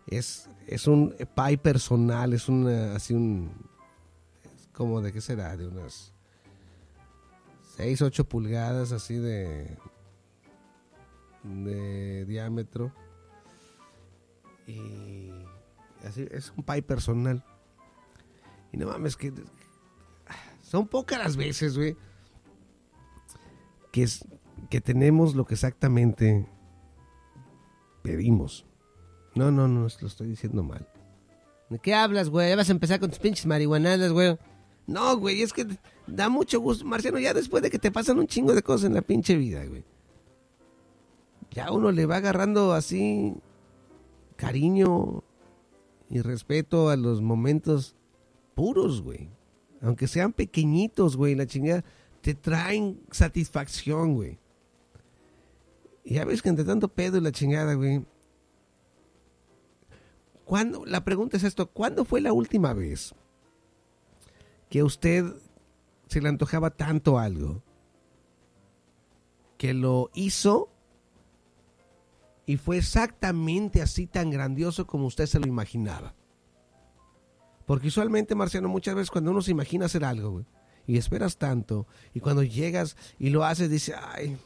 es, 0.07 0.49
es 0.69 0.87
un 0.87 1.15
pie 1.35 1.59
personal, 1.59 2.33
es 2.33 2.49
una, 2.49 2.95
así 2.95 3.15
un, 3.15 3.51
es 4.45 4.69
como 4.73 5.01
de 5.01 5.13
qué 5.13 5.21
será, 5.21 5.57
de 5.57 5.67
unas 5.67 6.13
6, 7.77 8.01
8 8.01 8.29
pulgadas 8.29 8.93
así 8.93 9.17
de, 9.17 9.77
de 11.43 12.25
diámetro 12.27 12.93
Y 14.69 15.33
así, 16.07 16.29
es 16.31 16.53
un 16.57 16.63
pie 16.63 16.81
personal. 16.83 17.45
Y 18.73 18.77
no 18.77 18.87
mames, 18.87 19.17
que 19.17 19.33
son 20.63 20.87
pocas 20.87 21.19
las 21.19 21.37
veces, 21.37 21.77
güey, 21.77 21.97
que, 23.91 24.05
es, 24.05 24.25
que 24.71 24.81
tenemos 24.81 25.35
lo 25.35 25.45
que 25.45 25.55
exactamente 25.55 26.49
pedimos. 28.05 28.67
No, 29.35 29.51
no, 29.51 29.67
no, 29.67 29.81
lo 29.81 30.07
estoy 30.07 30.29
diciendo 30.29 30.63
mal. 30.63 30.87
¿De 31.71 31.79
qué 31.81 31.95
hablas, 31.95 32.29
güey? 32.29 32.51
Ya 32.51 32.57
vas 32.57 32.69
a 32.69 32.73
empezar 32.73 33.01
con 33.01 33.11
tus 33.11 33.19
pinches 33.19 33.47
marihuanadas, 33.47 34.13
güey. 34.13 34.39
No, 34.87 35.17
güey, 35.17 35.43
es 35.43 35.53
que 35.53 35.67
da 36.07 36.29
mucho 36.29 36.61
gusto, 36.61 36.85
Marciano, 36.85 37.19
ya 37.19 37.33
después 37.33 37.63
de 37.63 37.71
que 37.71 37.79
te 37.79 37.91
pasan 37.91 38.19
un 38.19 38.27
chingo 38.27 38.55
de 38.55 38.63
cosas 38.63 38.87
en 38.87 38.95
la 38.95 39.03
pinche 39.03 39.35
vida, 39.35 39.65
güey. 39.65 39.83
Ya 41.51 41.73
uno 41.73 41.91
le 41.91 42.05
va 42.05 42.17
agarrando 42.17 42.75
así 42.75 43.35
cariño 44.37 45.25
y 46.11 46.21
respeto 46.21 46.91
a 46.91 46.97
los 46.97 47.23
momentos 47.23 47.97
puros, 48.55 49.01
güey. 49.01 49.31
Aunque 49.81 50.07
sean 50.07 50.33
pequeñitos, 50.33 51.17
güey, 51.17 51.35
la 51.35 51.47
chingada, 51.47 51.85
te 52.21 52.35
traen 52.35 53.01
satisfacción, 53.11 54.15
güey. 54.15 54.39
Y 56.05 56.15
ya 56.15 56.25
ves 56.27 56.43
que 56.43 56.51
entre 56.51 56.67
tanto 56.67 56.89
pedo 56.89 57.17
y 57.17 57.23
la 57.23 57.33
chingada, 57.33 57.75
güey. 57.75 58.05
¿Cuándo? 60.45 60.85
La 60.85 61.05
pregunta 61.05 61.39
es 61.39 61.45
esto, 61.45 61.71
¿cuándo 61.71 62.05
fue 62.05 62.21
la 62.21 62.35
última 62.35 62.75
vez 62.75 63.15
que 64.69 64.81
a 64.81 64.85
usted 64.85 65.25
se 66.09 66.21
le 66.21 66.29
antojaba 66.29 66.71
tanto 66.71 67.19
algo 67.19 67.63
que 69.57 69.73
lo 69.73 70.11
hizo 70.15 70.69
y 72.45 72.59
fue 72.59 72.77
exactamente 72.77 73.81
así 73.81 74.07
tan 74.07 74.31
grandioso 74.31 74.87
como 74.87 75.07
usted 75.07 75.25
se 75.25 75.41
lo 75.41 75.47
imaginaba? 75.47 76.15
Porque 77.65 77.89
usualmente, 77.89 78.35
Marciano, 78.35 78.69
muchas 78.69 78.95
veces 78.95 79.11
cuando 79.11 79.31
uno 79.31 79.41
se 79.41 79.53
imagina 79.53 79.87
hacer 79.87 80.05
algo, 80.05 80.33
güey, 80.33 80.45
y 80.87 80.99
esperas 80.99 81.39
tanto, 81.39 81.87
y 82.13 82.21
cuando 82.21 82.43
llegas 82.43 82.99
y 83.19 83.31
lo 83.31 83.45
haces, 83.45 83.71
dice, 83.71 83.95
ay, 83.95 84.37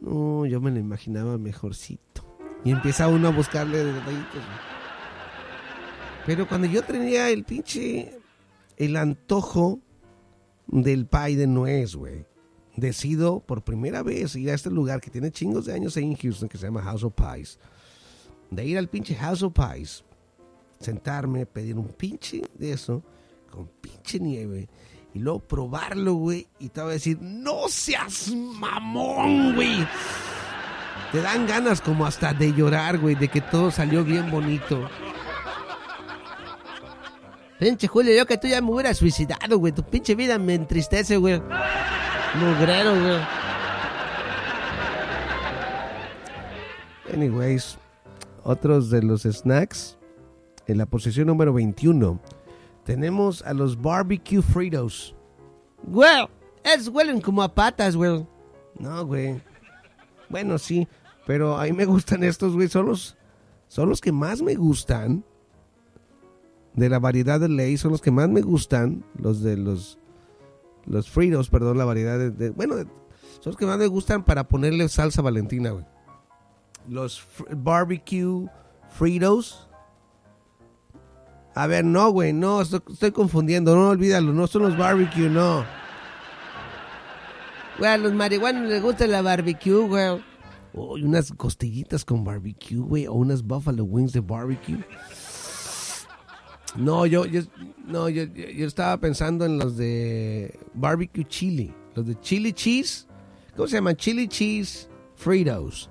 no, 0.00 0.46
yo 0.46 0.60
me 0.60 0.70
lo 0.70 0.78
imaginaba 0.78 1.38
mejorcito. 1.38 2.24
Y 2.64 2.70
empieza 2.72 3.08
uno 3.08 3.28
a 3.28 3.32
buscarle 3.32 3.84
detallitos. 3.84 4.42
Pero 6.26 6.46
cuando 6.48 6.66
yo 6.66 6.82
tenía 6.82 7.30
el 7.30 7.44
pinche, 7.44 8.18
el 8.76 8.96
antojo 8.96 9.80
del 10.66 11.06
pie 11.06 11.36
de 11.36 11.46
nuez, 11.46 11.94
güey, 11.94 12.26
decido 12.76 13.40
por 13.40 13.64
primera 13.64 14.02
vez 14.02 14.36
ir 14.36 14.50
a 14.50 14.54
este 14.54 14.70
lugar 14.70 15.00
que 15.00 15.10
tiene 15.10 15.30
chingos 15.30 15.66
de 15.66 15.72
años 15.72 15.96
ahí 15.96 16.04
en 16.04 16.16
Houston, 16.16 16.48
que 16.48 16.58
se 16.58 16.66
llama 16.66 16.82
House 16.82 17.04
of 17.04 17.14
Pies. 17.14 17.58
De 18.50 18.64
ir 18.64 18.78
al 18.78 18.88
pinche 18.88 19.14
House 19.14 19.42
of 19.42 19.52
Pies, 19.52 20.04
sentarme, 20.78 21.46
pedir 21.46 21.76
un 21.76 21.88
pinche 21.88 22.42
de 22.54 22.72
eso, 22.72 23.02
con 23.50 23.66
pinche 23.80 24.20
nieve, 24.20 24.68
y 25.14 25.20
luego 25.20 25.40
probarlo, 25.40 26.14
güey, 26.14 26.48
y 26.58 26.68
te 26.68 26.80
voy 26.80 26.90
a 26.90 26.92
decir, 26.94 27.18
no 27.20 27.68
seas 27.68 28.28
mamón, 28.28 29.54
güey. 29.54 29.86
Te 31.12 31.22
dan 31.22 31.46
ganas 31.46 31.80
como 31.80 32.04
hasta 32.06 32.34
de 32.34 32.52
llorar, 32.52 32.98
güey, 32.98 33.14
de 33.14 33.28
que 33.28 33.40
todo 33.40 33.70
salió 33.70 34.04
bien 34.04 34.30
bonito. 34.30 34.88
Pinche 37.58 37.88
Julio, 37.88 38.14
yo 38.14 38.26
que 38.26 38.38
tú 38.38 38.46
ya 38.46 38.60
me 38.60 38.70
hubiera 38.70 38.94
suicidado, 38.94 39.58
güey. 39.58 39.72
Tu 39.72 39.82
pinche 39.82 40.14
vida 40.14 40.38
me 40.38 40.54
entristece, 40.54 41.16
güey. 41.16 41.42
Mugrero, 42.34 42.92
güey. 42.92 43.20
Anyways, 47.12 47.78
otros 48.44 48.90
de 48.90 49.02
los 49.02 49.22
snacks. 49.22 49.98
En 50.66 50.76
la 50.76 50.86
posición 50.86 51.26
número 51.26 51.54
21 51.54 52.20
tenemos 52.88 53.42
a 53.42 53.52
los 53.52 53.78
barbecue 53.80 54.40
Fritos. 54.40 55.14
Güey, 55.82 56.26
esos 56.64 56.88
huelen 56.88 57.20
como 57.20 57.42
a 57.42 57.54
patas, 57.54 57.94
güey. 57.94 58.26
No, 58.78 59.04
güey. 59.04 59.42
Bueno, 60.30 60.56
sí, 60.56 60.88
pero 61.26 61.58
a 61.58 61.64
mí 61.64 61.72
me 61.72 61.84
gustan 61.84 62.24
estos, 62.24 62.54
güey. 62.54 62.66
Son 62.68 62.86
los, 62.86 63.14
son 63.68 63.90
los 63.90 64.00
que 64.00 64.10
más 64.10 64.40
me 64.40 64.54
gustan. 64.54 65.22
De 66.72 66.88
la 66.88 66.98
variedad 66.98 67.38
de 67.38 67.50
ley, 67.50 67.76
son 67.76 67.92
los 67.92 68.00
que 68.00 68.10
más 68.10 68.30
me 68.30 68.40
gustan. 68.40 69.04
Los 69.18 69.42
de 69.42 69.58
los. 69.58 69.98
Los 70.86 71.10
Fritos, 71.10 71.50
perdón, 71.50 71.76
la 71.76 71.84
variedad 71.84 72.18
de. 72.18 72.30
de- 72.30 72.50
bueno, 72.50 72.76
son 72.76 72.86
los 73.44 73.56
que 73.58 73.66
más 73.66 73.76
me 73.76 73.86
gustan 73.86 74.24
para 74.24 74.48
ponerle 74.48 74.88
salsa 74.88 75.20
valentina, 75.20 75.72
güey. 75.72 75.84
Los 76.88 77.20
fr- 77.22 77.48
barbecue 77.54 78.48
Fritos. 78.88 79.67
A 81.58 81.66
ver, 81.66 81.84
no, 81.84 82.10
güey, 82.12 82.32
no, 82.32 82.60
estoy, 82.62 83.10
confundiendo, 83.10 83.74
no 83.74 83.88
olvídalo, 83.88 84.32
no 84.32 84.46
son 84.46 84.62
los 84.62 84.78
barbecue, 84.78 85.28
no. 85.28 85.64
Güey, 87.80 87.90
a 87.90 87.98
los 87.98 88.12
marihuanos 88.12 88.68
les 88.68 88.80
gusta 88.80 89.08
la 89.08 89.22
barbecue, 89.22 89.74
güey. 89.88 90.22
Uy, 90.72 91.02
unas 91.02 91.32
costillitas 91.32 92.04
con 92.04 92.22
barbecue, 92.22 92.78
güey, 92.78 93.08
o 93.08 93.14
unas 93.14 93.42
buffalo 93.42 93.82
wings 93.82 94.12
de 94.12 94.20
barbecue. 94.20 94.78
No, 96.76 97.06
yo, 97.06 97.24
no, 97.84 98.08
yo, 98.08 98.22
yo- 98.22 98.64
estaba 98.64 98.96
pensando 98.98 99.44
en 99.44 99.58
los 99.58 99.76
de 99.76 100.56
barbecue 100.74 101.24
chili, 101.24 101.74
los 101.96 102.06
de 102.06 102.20
chili 102.20 102.52
cheese. 102.52 103.08
¿Cómo 103.56 103.66
se 103.66 103.78
llaman? 103.78 103.96
Chili 103.96 104.28
cheese 104.28 104.88
Fritos. 105.16 105.90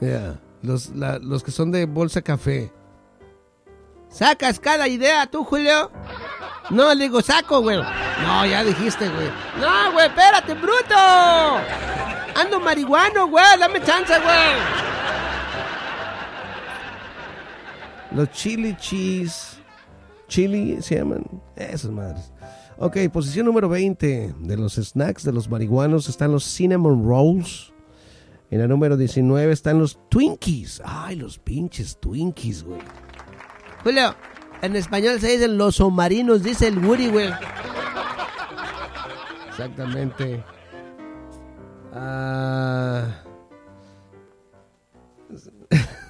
Yeah, 0.00 0.40
los, 0.62 0.90
los 0.94 1.42
que 1.42 1.50
son 1.50 1.72
de 1.72 1.86
bolsa 1.86 2.22
café. 2.22 2.70
¿Sacas 4.10 4.58
cada 4.58 4.88
idea 4.88 5.26
tú, 5.26 5.44
Julio? 5.44 5.90
No, 6.70 6.92
le 6.94 7.04
digo, 7.04 7.20
saco, 7.22 7.60
güey. 7.62 7.78
No, 7.78 8.46
ya 8.46 8.64
dijiste, 8.64 9.08
güey. 9.08 9.28
No, 9.60 9.92
güey, 9.92 10.06
espérate, 10.06 10.54
bruto. 10.54 10.94
Ando 12.34 12.60
marihuano, 12.60 13.28
güey. 13.28 13.44
Dame 13.58 13.82
chance, 13.82 14.12
güey. 14.18 14.88
Los 18.12 18.30
chili 18.32 18.76
cheese. 18.76 19.58
Chili 20.28 20.80
se 20.82 20.96
llaman. 20.96 21.24
Esas 21.56 21.90
madres. 21.90 22.32
Ok, 22.78 22.96
posición 23.12 23.46
número 23.46 23.68
20 23.68 24.34
de 24.38 24.56
los 24.56 24.74
snacks 24.74 25.24
de 25.24 25.32
los 25.32 25.48
marihuanos 25.48 26.08
están 26.08 26.32
los 26.32 26.44
cinnamon 26.44 27.04
rolls. 27.04 27.72
En 28.50 28.60
la 28.60 28.66
número 28.66 28.96
19 28.96 29.52
están 29.52 29.78
los 29.78 29.98
Twinkies. 30.08 30.80
Ay, 30.84 31.16
los 31.16 31.38
pinches 31.38 31.98
Twinkies, 31.98 32.62
güey. 32.62 32.80
Julio, 33.82 34.14
en 34.62 34.76
español 34.76 35.20
se 35.20 35.28
dicen 35.28 35.56
los 35.58 35.76
submarinos, 35.76 36.42
dice 36.42 36.68
el 36.68 36.78
Woody, 36.78 37.08
güey. 37.08 37.30
Exactamente. 39.48 40.42
Ah. 41.94 43.06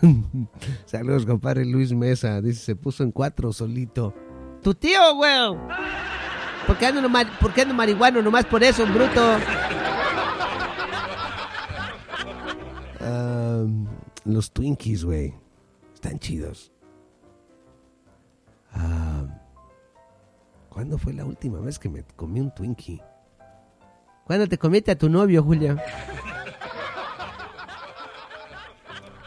Saludos, 0.87 1.27
compadre 1.27 1.65
Luis 1.65 1.93
Mesa. 1.93 2.41
Dice, 2.41 2.61
se 2.65 2.77
puso 2.77 3.03
en 3.03 3.11
cuatro 3.13 3.53
solito. 3.53 4.15
Tu 4.63 4.75
tío, 4.75 5.15
güey. 5.15 5.57
¿Por 6.67 6.77
qué 6.79 6.87
ando, 6.87 7.01
nomás- 7.03 7.31
por 7.41 7.53
qué 7.53 7.63
ando 7.63 7.75
marihuano? 7.75 8.21
Nomás 8.23 8.45
por 8.45 8.63
eso, 8.63 8.85
bruto. 8.87 9.37
Ah, 13.01 13.65
los 14.25 14.53
Twinkies, 14.53 15.05
güey. 15.05 15.35
Están 15.95 16.19
chidos. 16.19 16.73
Ah, 18.79 19.25
¿Cuándo 20.69 20.97
fue 20.97 21.13
la 21.13 21.25
última 21.25 21.59
vez 21.59 21.79
que 21.79 21.89
me 21.89 22.05
comí 22.17 22.41
un 22.41 22.55
Twinkie? 22.55 23.03
¿Cuándo 24.25 24.47
te 24.47 24.59
comiste 24.59 24.93
a 24.93 24.99
tu 24.99 25.09
novio, 25.09 25.43
Julio? 25.43 25.77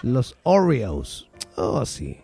Los 0.04 0.38
Oreos. 0.44 1.30
Oh, 1.58 1.86
sí. 1.86 2.22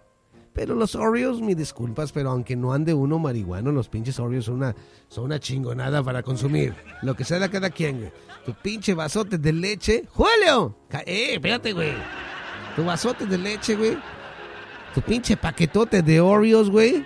Pero 0.54 0.74
los 0.74 0.96
Oreos, 0.96 1.42
mis 1.42 1.58
disculpas, 1.58 2.12
pero 2.12 2.32
aunque 2.32 2.56
no 2.56 2.74
ande 2.74 2.94
uno 2.94 3.20
marihuano, 3.20 3.72
los 3.72 3.90
pinches 3.90 4.20
Oreos 4.20 4.46
son 4.46 4.56
una, 4.56 4.76
son 5.08 5.26
una 5.26 5.40
chingonada 5.40 6.02
para 6.02 6.24
consumir. 6.24 6.74
Lo 7.02 7.14
que 7.14 7.26
sea 7.26 7.38
de 7.38 7.50
cada 7.50 7.70
quien. 7.70 8.12
Tu 8.46 8.54
pinche 8.54 8.94
vasote 8.94 9.38
de 9.38 9.54
leche. 9.54 10.06
¡Julio! 10.14 10.76
¡Eh, 11.06 11.34
espérate, 11.34 11.74
güey! 11.74 11.94
Tu 12.76 12.86
vasote 12.86 13.26
de 13.26 13.38
leche, 13.38 13.76
güey. 13.76 13.98
Tu 14.96 15.02
pinche 15.02 15.36
paquetote 15.36 16.02
de 16.02 16.22
Oreos, 16.22 16.72
güey. 16.72 17.06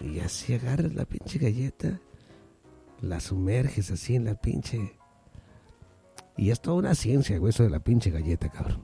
Y 0.00 0.20
así 0.20 0.54
agarras 0.54 0.94
la 0.94 1.04
pinche 1.04 1.38
galleta, 1.38 2.00
la 3.00 3.20
sumerges 3.20 3.90
así 3.90 4.16
en 4.16 4.24
la 4.24 4.34
pinche... 4.34 4.98
Y 6.36 6.50
es 6.50 6.60
toda 6.60 6.76
una 6.76 6.94
ciencia, 6.96 7.38
güey, 7.38 7.50
eso 7.50 7.62
de 7.62 7.70
la 7.70 7.78
pinche 7.78 8.10
galleta, 8.10 8.48
cabrón. 8.48 8.82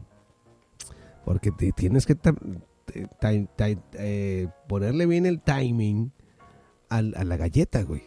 Porque 1.25 1.51
te 1.51 1.73
tienes 1.73 2.07
que 2.07 2.17
eh, 3.95 4.49
ponerle 4.69 5.07
bien 5.07 5.27
el 5.27 5.41
timing 5.41 6.13
a 6.89 7.03
la 7.03 7.37
galleta, 7.37 7.83
güey. 7.83 8.03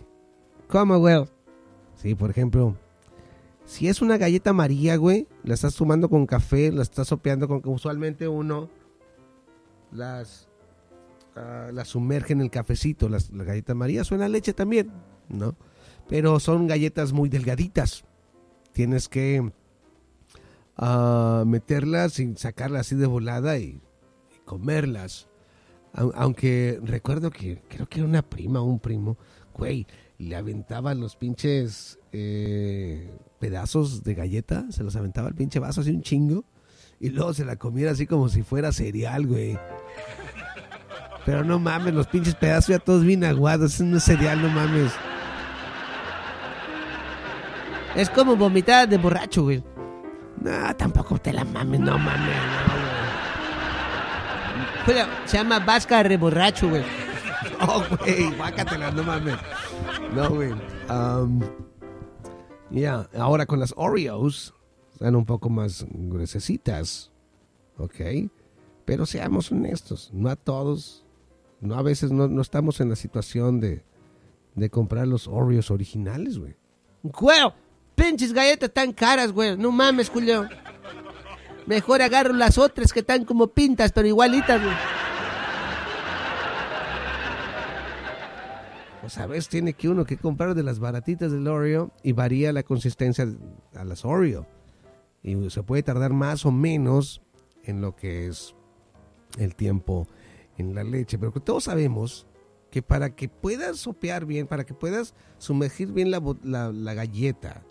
¿Cómo, 0.67 0.97
güey? 0.97 1.25
Sí, 1.95 2.15
por 2.15 2.29
ejemplo, 2.29 2.75
Si 3.65 3.87
es 3.87 4.01
una 4.01 4.17
galleta 4.17 4.53
María, 4.53 4.95
güey, 4.97 5.27
la 5.43 5.53
estás 5.53 5.75
tomando 5.75 6.09
con 6.09 6.25
café, 6.25 6.71
la 6.71 6.81
estás 6.81 7.07
sopeando 7.07 7.47
con 7.47 7.61
usualmente 7.65 8.27
uno 8.27 8.69
las 9.91 10.49
ah, 11.35 11.69
las 11.73 11.89
sumerge 11.89 12.33
en 12.33 12.41
el 12.41 12.49
cafecito. 12.49 13.09
Las, 13.09 13.31
galletas 13.31 13.75
María 13.75 14.03
suena 14.03 14.25
a 14.25 14.29
leche 14.29 14.53
también, 14.53 14.91
¿no? 15.29 15.55
Pero 16.09 16.39
son 16.39 16.67
galletas 16.67 17.13
muy 17.13 17.29
delgaditas. 17.29 18.03
Tienes 18.73 19.07
que 19.09 19.51
ah, 20.77 21.43
meterlas 21.45 22.13
sin 22.13 22.37
sacarlas 22.37 22.81
así 22.87 22.95
de 22.95 23.05
volada 23.05 23.57
y, 23.57 23.63
y 24.35 24.39
comerlas. 24.45 25.27
Au- 25.93 26.11
Aunque 26.15 26.79
recuerdo 26.83 27.29
que 27.31 27.61
creo 27.69 27.87
que 27.87 27.99
era 27.99 28.07
una 28.09 28.21
prima 28.23 28.61
o 28.61 28.65
un 28.65 28.79
primo, 28.79 29.17
güey, 29.53 29.85
le 30.17 30.35
aventaba 30.35 30.93
los 30.95 31.15
pinches 31.15 31.99
eh, 32.11 33.11
pedazos 33.39 34.03
de 34.03 34.15
galleta, 34.15 34.65
se 34.71 34.83
los 34.83 34.95
aventaba 34.95 35.27
al 35.27 35.35
pinche 35.35 35.59
vaso 35.59 35.81
así 35.81 35.91
un 35.91 36.01
chingo 36.01 36.45
y 36.99 37.09
luego 37.09 37.33
se 37.33 37.45
la 37.45 37.57
comiera 37.57 37.91
así 37.91 38.07
como 38.07 38.29
si 38.29 38.41
fuera 38.43 38.71
cereal, 38.71 39.27
güey. 39.27 39.57
Pero 41.25 41.43
no 41.43 41.59
mames, 41.59 41.93
los 41.93 42.07
pinches 42.07 42.35
pedazos 42.35 42.67
ya 42.67 42.79
todos 42.79 43.03
bien 43.03 43.23
aguados, 43.23 43.79
es 43.79 44.03
cereal, 44.03 44.41
no 44.41 44.49
mames. 44.49 44.91
Es 47.95 48.09
como 48.09 48.35
vomitar 48.35 48.89
de 48.89 48.97
borracho, 48.97 49.43
güey. 49.43 49.63
No, 50.41 50.75
tampoco 50.75 51.17
te 51.19 51.31
la 51.31 51.45
mames, 51.45 51.79
no 51.79 51.97
mames, 51.97 52.35
no, 54.87 54.93
güey. 54.93 55.05
Se 55.25 55.37
llama 55.37 55.59
vasca 55.59 56.03
de 56.03 56.17
borracho, 56.17 56.69
güey. 56.69 56.83
No, 57.59 57.83
güey, 57.97 58.35
guácatela, 58.35 58.91
no 58.91 59.03
mames. 59.03 59.37
No, 60.13 60.29
güey. 60.29 60.51
Um, 60.89 61.41
ya, 62.69 63.07
ahora 63.17 63.45
con 63.45 63.59
las 63.59 63.73
Oreos, 63.77 64.53
están 64.91 65.15
un 65.15 65.25
poco 65.25 65.49
más 65.49 65.85
gruesecitas. 65.89 67.11
Ok. 67.77 68.01
Pero 68.85 69.05
seamos 69.05 69.51
honestos, 69.51 70.09
no 70.13 70.29
a 70.29 70.35
todos, 70.35 71.02
no 71.63 71.75
a 71.75 71.81
veces 71.81 72.11
no, 72.11 72.27
no 72.27 72.41
estamos 72.41 72.81
en 72.81 72.89
la 72.89 72.95
situación 72.95 73.59
de, 73.59 73.83
de 74.55 74.69
comprar 74.69 75.07
los 75.07 75.27
Oreos 75.27 75.71
originales, 75.71 76.37
güey. 76.37 76.55
Güey, 77.03 77.39
pinches 77.95 78.33
galletas 78.33 78.71
tan 78.71 78.91
caras, 78.91 79.31
güey. 79.31 79.57
No 79.57 79.71
mames, 79.71 80.09
Julio. 80.09 80.47
Mejor 81.65 82.01
agarro 82.01 82.33
las 82.33 82.57
otras 82.57 82.91
que 82.91 82.99
están 82.99 83.23
como 83.23 83.47
pintas, 83.47 83.93
pero 83.93 84.07
igualitas, 84.07 84.61
güey. 84.61 84.75
Pues 88.99 89.17
a 89.17 89.27
veces 89.27 89.49
tiene 89.49 89.73
que 89.73 89.87
uno 89.87 90.05
que 90.05 90.17
comprar 90.17 90.55
de 90.55 90.63
las 90.63 90.79
baratitas 90.79 91.31
del 91.31 91.47
Oreo 91.47 91.91
y 92.03 92.11
varía 92.11 92.53
la 92.53 92.63
consistencia 92.63 93.27
a 93.75 93.83
las 93.85 94.03
Oreo. 94.03 94.45
Y 95.21 95.49
se 95.49 95.63
puede 95.63 95.83
tardar 95.83 96.11
más 96.11 96.45
o 96.45 96.51
menos 96.51 97.21
en 97.63 97.79
lo 97.79 97.95
que 97.95 98.27
es 98.27 98.53
el 99.37 99.55
tiempo 99.55 100.07
en 100.57 100.75
la 100.75 100.83
leche. 100.83 101.17
Pero 101.17 101.31
todos 101.33 101.65
sabemos 101.65 102.27
que 102.71 102.81
para 102.81 103.15
que 103.15 103.29
puedas 103.29 103.77
sopear 103.77 104.25
bien, 104.25 104.47
para 104.47 104.65
que 104.65 104.73
puedas 104.73 105.13
sumergir 105.37 105.91
bien 105.91 106.09
la, 106.11 106.21
la- 106.43 106.71
la 106.71 106.93
galleta 106.93 107.63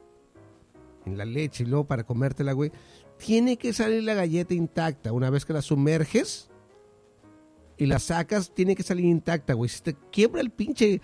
en 1.04 1.18
la 1.18 1.24
leche 1.24 1.64
y 1.64 1.66
luego 1.66 1.84
para 1.86 2.04
comértela, 2.04 2.52
güey, 2.52 2.70
tiene 3.18 3.56
que 3.56 3.72
salir 3.72 4.04
la 4.04 4.14
galleta 4.14 4.54
intacta. 4.54 5.12
Una 5.12 5.30
vez 5.30 5.44
que 5.44 5.52
la 5.52 5.62
sumerges, 5.62 6.48
y 7.78 7.86
la 7.86 7.98
sacas, 7.98 8.52
tiene 8.54 8.76
que 8.76 8.82
salir 8.84 9.06
intacta, 9.06 9.54
güey. 9.54 9.68
Si 9.68 9.80
te 9.82 9.94
quiebra 10.12 10.40
el 10.40 10.50
pinche 10.50 11.00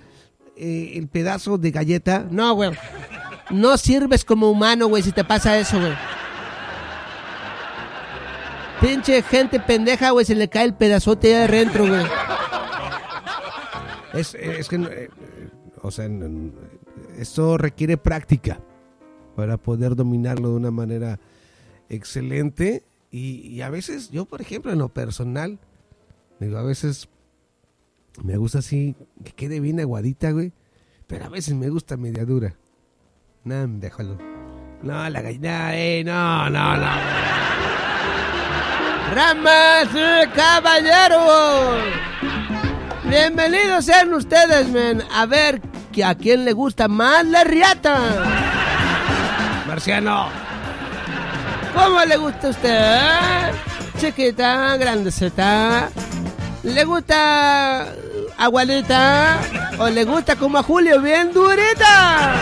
eh, 0.57 0.93
el 0.95 1.09
pedazo 1.09 1.59
de 1.59 1.71
galleta, 1.73 2.27
No, 2.31 2.55
güey. 2.55 2.71
No 3.51 3.77
sirves 3.79 4.25
como 4.25 4.51
humano, 4.51 4.87
güey, 4.89 5.03
si 5.03 5.11
te 5.11 5.25
pasa 5.25 5.59
eso, 5.59 5.81
güey. 5.81 5.93
Pinche 8.81 9.23
gente 9.23 9.59
pendeja, 9.61 10.11
güey, 10.11 10.25
se 10.25 10.35
le 10.35 10.49
cae 10.49 10.65
el 10.65 10.75
pedazote 10.75 11.29
de 11.29 11.37
adentro, 11.37 11.87
güey. 11.87 12.05
es, 14.15 14.35
es 14.35 14.69
que, 14.69 14.77
eh, 14.77 14.89
eh, 14.91 15.11
o 15.83 15.91
sea, 15.91 16.09
esto 17.17 17.59
requiere 17.59 17.97
práctica 17.97 18.61
para 19.35 19.57
poder 19.57 19.97
dominarlo 19.97 20.51
de 20.51 20.55
una 20.57 20.71
manera 20.71 21.19
excelente. 21.89 22.85
Y, 23.11 23.49
y 23.49 23.63
a 23.63 23.71
veces, 23.71 24.11
yo, 24.11 24.27
por 24.27 24.41
ejemplo, 24.41 24.73
en 24.73 24.79
lo 24.79 24.89
personal, 24.89 25.59
digo, 26.39 26.59
a 26.59 26.63
veces 26.63 27.09
me 28.23 28.37
gusta 28.37 28.59
así, 28.59 28.95
que 29.25 29.33
quede 29.33 29.61
bien 29.61 29.81
aguadita, 29.81 30.31
güey. 30.31 30.53
Pero 31.07 31.25
a 31.25 31.29
veces 31.29 31.55
me 31.55 31.71
gusta 31.71 31.97
media 31.97 32.25
dura. 32.25 32.55
No, 33.45 33.67
déjalo. 33.67 34.19
No, 34.83 35.09
la 35.09 35.23
gallina, 35.23 35.77
eh, 35.77 36.05
no, 36.05 36.51
no, 36.51 36.77
no. 36.77 37.68
¡Ramas 39.15 39.89
y 39.95 40.29
caballeros! 40.29 41.83
Bienvenidos 43.05 43.87
sean 43.87 44.13
ustedes, 44.13 44.69
men. 44.69 45.03
A 45.15 45.27
ver 45.27 45.63
que 45.93 46.05
a 46.05 46.15
quién 46.15 46.45
le 46.45 46.53
gusta 46.53 46.89
más 46.89 47.25
la 47.25 47.45
riata. 47.45 47.99
Marciano. 49.67 50.29
¿Cómo 51.75 52.05
le 52.05 52.17
gusta 52.17 52.49
a 52.49 52.51
usted? 52.51 53.53
Chiquita, 53.99 54.77
grandecita. 54.77 55.89
¿Le 56.63 56.85
gusta 56.85 57.87
aguadita? 58.37 59.39
¿O 59.79 59.89
le 59.89 60.05
gusta 60.05 60.37
como 60.37 60.59
a 60.59 60.63
Julio, 60.63 61.01
bien 61.01 61.33
durita? 61.33 62.35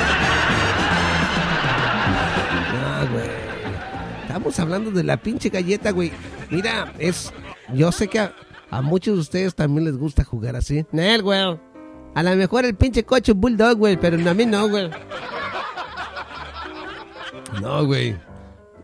Estamos 4.47 4.61
hablando 4.61 4.93
de 4.93 5.03
la 5.03 5.17
pinche 5.17 5.49
galleta, 5.49 5.91
güey. 5.91 6.13
Mira, 6.51 6.93
es. 7.01 7.33
Yo 7.75 7.91
sé 7.91 8.07
que 8.07 8.21
a, 8.21 8.33
muchos 8.81 9.17
de 9.17 9.21
ustedes 9.21 9.57
también 9.57 9.87
les 9.87 9.97
gusta 9.97 10.23
jugar 10.23 10.55
así. 10.55 10.87
Nel, 10.93 11.25
güey. 11.25 11.59
A 12.15 12.23
lo 12.23 12.37
mejor 12.37 12.65
el 12.65 12.77
pinche 12.77 13.03
coche 13.03 13.33
bulldog, 13.33 13.77
güey, 13.77 13.97
pero 13.97 14.17
a 14.31 14.35
mí 14.35 14.47
no, 14.47 14.69
güey. 14.69 14.89
No, 17.61 17.85
güey. 17.87 18.17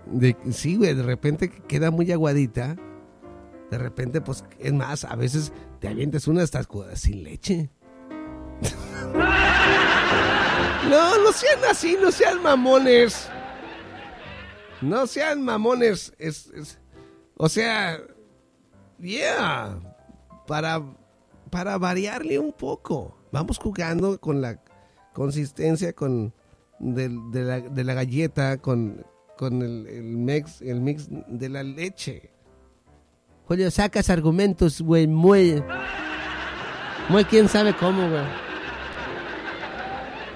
De- 0.06 0.36
sí, 0.50 0.74
güey, 0.74 0.94
de 0.94 1.04
repente 1.04 1.48
queda 1.48 1.92
muy 1.92 2.10
aguadita. 2.10 2.74
De 3.70 3.78
repente, 3.78 4.20
pues, 4.20 4.44
es 4.58 4.72
más, 4.72 5.04
a 5.04 5.14
veces 5.14 5.52
te 5.78 5.86
avientas 5.86 6.26
una 6.26 6.40
de 6.40 6.46
estas 6.46 6.66
cosas 6.66 6.98
sin 6.98 7.22
leche. 7.22 7.70
no, 10.90 11.18
no 11.22 11.32
sean 11.32 11.60
así, 11.70 11.96
no 12.02 12.10
sean 12.10 12.42
mamones. 12.42 13.30
No 14.82 15.06
sean 15.06 15.42
mamones. 15.42 16.12
Es, 16.18 16.48
es- 16.48 16.78
o 17.36 17.48
sea, 17.48 17.98
yeah. 19.00 19.78
Para, 20.46 20.82
para 21.50 21.78
variarle 21.78 22.38
un 22.38 22.52
poco. 22.52 23.16
Vamos 23.32 23.58
jugando 23.58 24.20
con 24.20 24.40
la 24.40 24.60
consistencia 25.14 25.92
con 25.92 26.34
del- 26.78 27.30
de, 27.30 27.42
la, 27.44 27.60
de 27.60 27.84
la 27.84 27.94
galleta, 27.94 28.58
con, 28.58 29.06
con 29.38 29.62
el, 29.62 29.86
el 29.86 30.02
mix, 30.02 30.60
el 30.62 30.80
mix 30.80 31.06
de 31.10 31.48
la 31.48 31.62
leche. 31.62 32.30
Julio, 33.46 33.70
sacas 33.70 34.10
argumentos, 34.10 34.80
güey, 34.80 35.06
muy... 35.06 35.62
Muy 37.08 37.24
quién 37.24 37.48
sabe 37.48 37.74
cómo, 37.74 38.08
güey. 38.08 38.22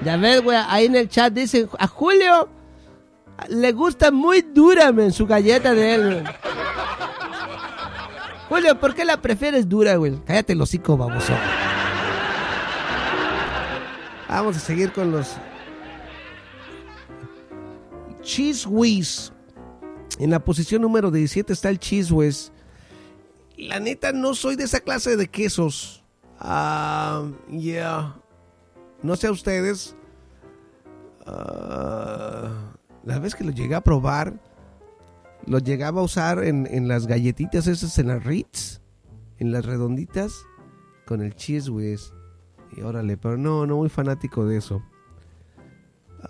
Ya 0.05 0.17
ves, 0.17 0.43
güey, 0.43 0.59
ahí 0.69 0.87
en 0.87 0.97
el 0.97 1.09
chat 1.09 1.33
dicen, 1.33 1.69
a 1.79 1.87
Julio 1.87 2.49
le 3.49 3.73
gusta 3.73 4.11
muy 4.11 4.43
dura, 4.43 4.93
men, 4.93 5.13
su 5.13 5.27
galleta 5.27 5.75
de 5.75 5.95
él. 5.95 6.25
Julio, 8.49 8.79
¿por 8.79 8.95
qué 8.95 9.05
la 9.05 9.21
prefieres 9.21 9.69
dura, 9.69 9.97
güey? 9.97 10.21
Cállate 10.25 10.53
el 10.53 10.61
hocico, 10.61 10.97
baboso. 10.97 11.33
Vamos 14.29 14.57
a 14.57 14.61
seguir 14.61 14.93
con 14.93 15.11
los 15.13 15.37
Cheese 18.23 18.67
Whiz. 18.69 19.33
En 20.19 20.31
la 20.31 20.41
posición 20.41 20.83
número 20.83 21.11
17 21.11 21.53
está 21.53 21.69
el 21.69 21.79
Cheese 21.79 22.13
Whiz. 22.13 22.53
La 23.57 23.81
neta, 23.81 24.13
no 24.13 24.35
soy 24.35 24.57
de 24.57 24.65
esa 24.65 24.81
clase 24.81 25.17
de 25.17 25.29
quesos. 25.29 26.05
Ah, 26.39 27.25
yeah. 27.51 28.17
No 29.03 29.17
sé 29.17 29.29
a 29.29 29.33
ustedes. 29.33 29.97
Ah, 31.27 32.76
la 33.07 33.21
vez 33.21 33.37
que 33.37 33.45
lo 33.45 33.53
llegué 33.53 33.77
a 33.77 33.81
probar, 33.81 34.35
lo 35.47 35.61
llegaba 35.61 36.01
a 36.01 36.05
usar 36.05 36.43
en, 36.43 36.67
en 36.69 36.89
las 36.89 37.07
galletitas 37.07 37.69
esas, 37.69 37.99
en 38.01 38.09
las 38.09 38.25
Ritz, 38.25 38.81
en 39.39 39.53
las 39.53 39.65
redonditas, 39.65 40.35
con 41.07 41.23
el 41.23 41.37
cheese 41.37 41.71
whiz. 41.71 42.13
Y 42.77 42.83
órale, 42.83 43.17
pero 43.17 43.37
no, 43.39 43.65
no 43.65 43.77
muy 43.77 43.89
fanático 43.89 44.45
de 44.45 44.59
eso. 44.59 44.83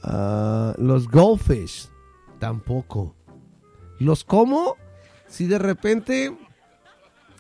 Ah, 0.03 0.75
los 0.77 1.09
goldfish, 1.09 1.89
tampoco. 2.39 3.17
¿Los 3.99 4.23
como? 4.23 4.77
Si 5.29 5.47
de 5.47 5.59
repente 5.59 6.37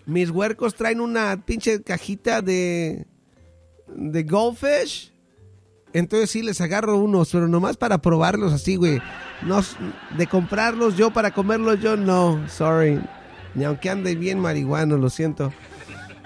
mis 0.06 0.30
huercos 0.30 0.74
traen 0.74 1.00
una 1.00 1.44
pinche 1.44 1.82
cajita 1.82 2.40
de, 2.40 3.06
de 3.94 4.22
goldfish, 4.22 5.12
Entonces 5.97 6.28
sí 6.28 6.43
les 6.43 6.60
agarro 6.60 6.98
unos, 6.98 7.31
pero 7.32 7.48
nomás 7.48 7.78
para 7.78 7.97
probarlos 7.97 8.52
así, 8.52 8.77
güey. 8.77 9.01
No, 9.40 9.62
de 10.18 10.27
comprarlos 10.27 10.94
yo 10.94 11.10
para 11.10 11.31
comerlos 11.31 11.81
yo, 11.81 11.97
no. 11.97 12.47
Sorry. 12.51 13.01
Ni 13.55 13.64
aunque 13.64 13.89
ande 13.89 14.14
bien 14.14 14.39
marihuano, 14.39 14.98
lo 14.98 15.09
siento. 15.09 15.55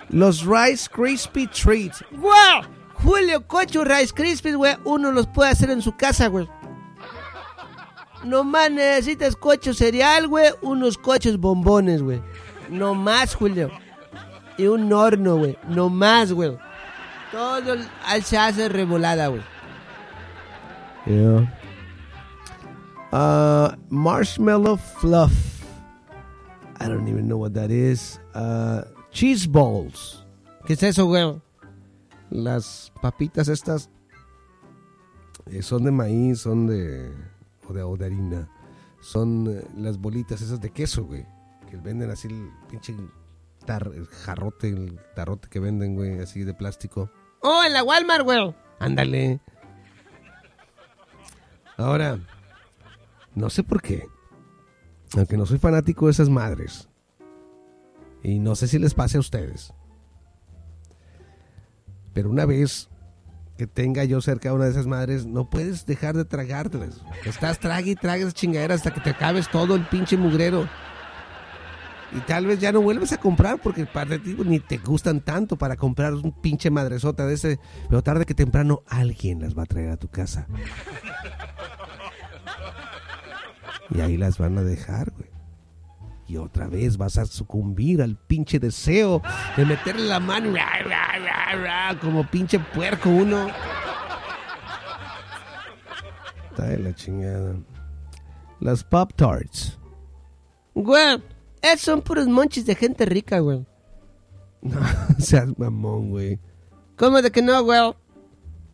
Los 0.08 0.44
Rice 0.44 0.88
Krispy 0.90 1.46
Treats. 1.46 2.04
¡Wow! 2.10 2.64
Julio 2.94 3.46
Cocho 3.46 3.84
Rice 3.84 4.12
Krispies, 4.12 4.56
güey, 4.56 4.74
uno 4.84 5.12
los 5.12 5.28
puede 5.28 5.50
hacer 5.50 5.70
en 5.70 5.82
su 5.82 5.96
casa, 5.96 6.26
güey. 6.26 6.48
Nomás 8.24 8.72
necesitas 8.72 9.36
cocho 9.36 9.72
cereal, 9.72 10.26
güey, 10.26 10.50
unos 10.62 10.98
cochos 10.98 11.38
bombones, 11.38 12.02
güey. 12.02 12.20
No 12.70 12.96
más, 12.96 13.36
Julio. 13.36 13.70
Y 14.58 14.66
un 14.66 14.92
horno, 14.92 15.36
güey. 15.36 15.56
No 15.68 15.88
más, 15.88 16.32
güey. 16.32 16.58
Todo 17.30 17.76
ahí 18.04 18.20
se 18.22 18.36
hace 18.36 18.68
revolada, 18.68 19.28
güey. 19.28 19.42
Yeah. 21.06 21.46
Uh, 23.12 23.74
marshmallow 23.88 24.76
fluff. 24.76 25.32
I 26.78 26.88
don't 26.88 27.08
even 27.08 27.28
know 27.28 27.36
what 27.38 27.54
that 27.54 27.70
is. 27.70 28.20
Uh, 28.34 28.82
cheese 29.10 29.46
balls. 29.46 30.24
¿Qué 30.66 30.74
es 30.74 30.82
eso, 30.82 31.06
güey? 31.06 31.40
Las 32.30 32.92
papitas 33.02 33.48
estas 33.48 33.90
eh, 35.50 35.62
son 35.62 35.84
de 35.84 35.90
maíz, 35.90 36.40
son 36.42 36.66
de 36.68 37.10
o 37.68 37.72
de, 37.72 37.82
o 37.82 37.96
de 37.96 38.06
harina. 38.06 38.48
Son 39.00 39.46
eh, 39.48 39.64
las 39.76 39.98
bolitas 39.98 40.40
esas 40.40 40.60
de 40.60 40.70
queso, 40.70 41.04
güey. 41.04 41.26
Que 41.68 41.76
venden 41.76 42.10
así 42.10 42.28
el 42.28 42.50
pinche 42.70 42.94
tar- 43.66 43.90
el 43.94 44.06
jarrote, 44.06 44.68
el 44.68 44.98
tarrote 45.16 45.48
que 45.48 45.58
venden, 45.60 45.96
güey, 45.96 46.20
así 46.20 46.44
de 46.44 46.54
plástico. 46.54 47.10
Oh, 47.42 47.62
en 47.66 47.72
la 47.72 47.82
Walmart, 47.82 48.24
güey. 48.24 48.54
Ándale. 48.78 49.40
Ahora, 51.80 52.18
no 53.34 53.48
sé 53.48 53.62
por 53.62 53.80
qué. 53.80 54.06
Aunque 55.16 55.36
no 55.36 55.46
soy 55.46 55.58
fanático 55.58 56.06
de 56.06 56.12
esas 56.12 56.28
madres. 56.28 56.88
Y 58.22 58.38
no 58.38 58.54
sé 58.54 58.68
si 58.68 58.78
les 58.78 58.94
pase 58.94 59.16
a 59.16 59.20
ustedes. 59.20 59.72
Pero 62.12 62.28
una 62.28 62.44
vez 62.44 62.90
que 63.56 63.66
tenga 63.66 64.04
yo 64.04 64.20
cerca 64.20 64.52
una 64.52 64.64
de 64.64 64.72
esas 64.72 64.86
madres, 64.86 65.26
no 65.26 65.48
puedes 65.48 65.86
dejar 65.86 66.16
de 66.16 66.24
tragártelas. 66.24 67.02
Estás 67.24 67.58
trague 67.58 67.92
y 67.92 67.94
trague 67.94 68.22
esas 68.22 68.34
chingaderas 68.34 68.78
hasta 68.78 68.92
que 68.92 69.00
te 69.00 69.10
acabes 69.10 69.50
todo 69.50 69.74
el 69.74 69.86
pinche 69.86 70.16
mugrero. 70.16 70.68
Y 72.12 72.20
tal 72.20 72.46
vez 72.46 72.58
ya 72.58 72.72
no 72.72 72.80
vuelves 72.80 73.12
a 73.12 73.18
comprar 73.18 73.60
porque 73.62 73.86
para 73.86 74.18
ti 74.18 74.36
ni 74.44 74.58
te 74.58 74.78
gustan 74.78 75.20
tanto 75.20 75.56
para 75.56 75.76
comprar 75.76 76.12
un 76.14 76.32
pinche 76.32 76.70
madresota 76.70 77.26
de 77.26 77.34
ese. 77.34 77.60
Pero 77.88 78.02
tarde 78.02 78.24
que 78.24 78.34
temprano 78.34 78.82
alguien 78.88 79.40
las 79.40 79.56
va 79.56 79.62
a 79.62 79.66
traer 79.66 79.90
a 79.90 79.96
tu 79.96 80.08
casa. 80.08 80.46
Y 83.94 84.00
ahí 84.00 84.16
las 84.16 84.38
van 84.38 84.58
a 84.58 84.62
dejar, 84.62 85.12
güey. 85.12 85.30
Y 86.26 86.36
otra 86.36 86.68
vez 86.68 86.96
vas 86.96 87.18
a 87.18 87.26
sucumbir 87.26 88.02
al 88.02 88.16
pinche 88.16 88.60
deseo 88.60 89.20
de 89.56 89.64
meterle 89.64 90.06
la 90.06 90.20
mano 90.20 90.52
ra, 90.52 90.80
ra, 90.84 91.56
ra, 91.56 91.98
como 91.98 92.24
pinche 92.24 92.60
puerco 92.60 93.08
uno. 93.08 93.48
Está 96.50 96.66
de 96.66 96.78
la 96.78 96.94
chingada. 96.94 97.56
Las 98.60 98.84
Pop 98.84 99.12
Tarts. 99.16 99.76
Güey, 100.74 101.20
esos 101.62 101.80
son 101.82 102.02
puros 102.02 102.26
monchis 102.26 102.66
de 102.66 102.74
gente 102.74 103.04
rica, 103.04 103.38
güey. 103.40 103.66
No 104.62 104.80
seas 105.18 105.58
mamón, 105.58 106.10
güey. 106.10 106.38
¿Cómo 106.96 107.22
de 107.22 107.30
que 107.30 107.42
no, 107.42 107.62
güey? 107.62 107.94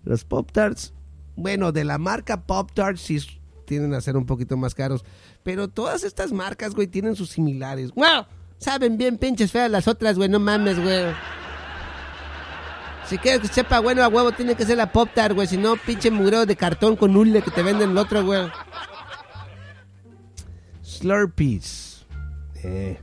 Los 0.04 0.24
Pop 0.24 0.50
Tarts, 0.52 0.94
bueno, 1.36 1.72
de 1.72 1.84
la 1.84 1.98
marca 1.98 2.42
Pop 2.46 2.70
Tarts 2.72 3.00
sí 3.00 3.18
tienden 3.66 3.94
a 3.94 4.00
ser 4.00 4.16
un 4.16 4.26
poquito 4.26 4.56
más 4.56 4.74
caros. 4.74 5.04
Pero 5.42 5.68
todas 5.68 6.04
estas 6.04 6.32
marcas, 6.32 6.74
güey, 6.74 6.86
tienen 6.86 7.16
sus 7.16 7.30
similares. 7.30 7.92
Wow, 7.94 8.26
saben 8.58 8.96
bien 8.96 9.18
pinches 9.18 9.52
feas 9.52 9.70
las 9.70 9.86
otras, 9.88 10.16
güey, 10.16 10.28
no 10.28 10.40
mames, 10.40 10.80
güey. 10.82 11.06
Si 13.08 13.18
quieres 13.18 13.40
que 13.42 13.48
sepa 13.48 13.78
bueno 13.78 14.02
a 14.02 14.08
huevo, 14.08 14.32
tiene 14.32 14.56
que 14.56 14.64
ser 14.66 14.76
la 14.76 14.90
Pop 14.90 15.08
Tart, 15.14 15.34
güey. 15.34 15.46
Si 15.46 15.56
no, 15.56 15.76
pinche 15.76 16.10
mugreo 16.10 16.46
de 16.46 16.56
cartón 16.56 16.96
con 16.96 17.16
hule 17.16 17.42
que 17.42 17.52
te 17.52 17.62
venden 17.62 17.90
el 17.90 17.98
otro, 17.98 18.24
güey. 18.24 18.48
Slurpees. 20.82 21.85
Eh. 22.66 22.98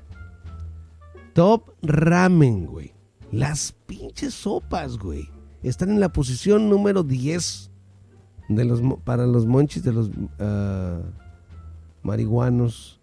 Top 1.34 1.70
Ramen, 1.82 2.66
güey. 2.66 2.94
Las 3.32 3.72
pinches 3.72 4.34
sopas, 4.34 4.98
güey. 4.98 5.30
Están 5.64 5.90
en 5.90 6.02
la 6.02 6.10
posición 6.10 6.70
número 6.70 7.04
10 7.04 7.72
de 8.50 8.66
los, 8.66 8.82
para 9.06 9.26
los 9.26 9.46
monchis 9.46 9.84
de 9.84 9.94
los 9.94 10.12
ah, 10.40 11.00
marihuanos. 12.04 13.00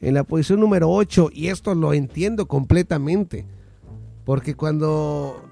En 0.00 0.14
la 0.14 0.24
posición 0.24 0.60
número 0.60 0.90
8, 0.90 1.30
y 1.32 1.48
esto 1.48 1.74
lo 1.74 1.92
entiendo 1.92 2.48
completamente. 2.48 3.46
Porque 4.24 4.56
cuando, 4.56 5.48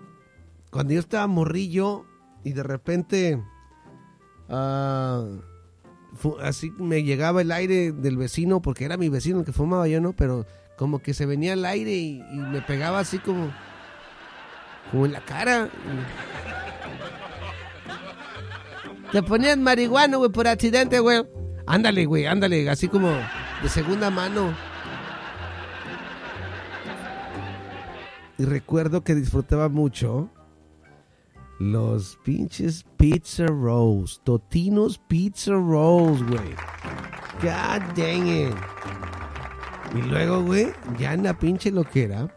cuando 0.70 0.94
yo 0.94 1.00
estaba 1.00 1.26
morrillo 1.28 2.04
y 2.42 2.52
de 2.52 2.62
repente 2.64 3.42
ah, 4.48 5.24
así 6.42 6.70
me 6.78 7.02
llegaba 7.02 7.42
el 7.42 7.52
aire 7.52 7.92
del 7.92 8.16
vecino, 8.16 8.60
porque 8.60 8.84
era 8.84 8.96
mi 8.96 9.08
vecino 9.08 9.40
el 9.40 9.44
que 9.44 9.52
fumaba 9.52 9.88
yo, 9.88 10.00
¿no? 10.00 10.12
Pero 10.12 10.46
como 10.76 11.00
que 11.00 11.14
se 11.14 11.26
venía 11.26 11.52
el 11.54 11.64
aire 11.64 11.92
y, 11.92 12.22
me 12.32 12.62
pegaba 12.62 13.00
así 13.00 13.18
como, 13.18 13.50
como 14.90 15.06
en 15.06 15.12
la 15.12 15.20
cara. 15.20 15.68
Te 19.12 19.22
ponías 19.22 19.56
marihuana, 19.56 20.16
güey, 20.16 20.30
por 20.30 20.46
accidente, 20.46 21.00
güey. 21.00 21.24
Ándale, 21.66 22.06
güey, 22.06 22.26
ándale, 22.26 22.68
así 22.70 22.88
como 22.88 23.08
de 23.62 23.68
segunda 23.68 24.10
mano. 24.10 24.54
Y 28.38 28.44
recuerdo 28.44 29.02
que 29.02 29.14
disfrutaba 29.14 29.68
mucho 29.68 30.30
los 31.58 32.16
pinches 32.24 32.84
pizza 32.96 33.46
rolls, 33.46 34.20
Totinos 34.24 34.98
pizza 34.98 35.52
rolls, 35.52 36.22
güey. 36.22 36.54
God 37.42 37.82
dang 37.96 38.26
it. 38.26 38.54
Y 39.94 40.02
luego, 40.02 40.42
güey, 40.42 40.72
ya 40.98 41.14
en 41.14 41.22
la 41.22 41.38
pinche 41.38 41.70
loquera, 41.70 42.34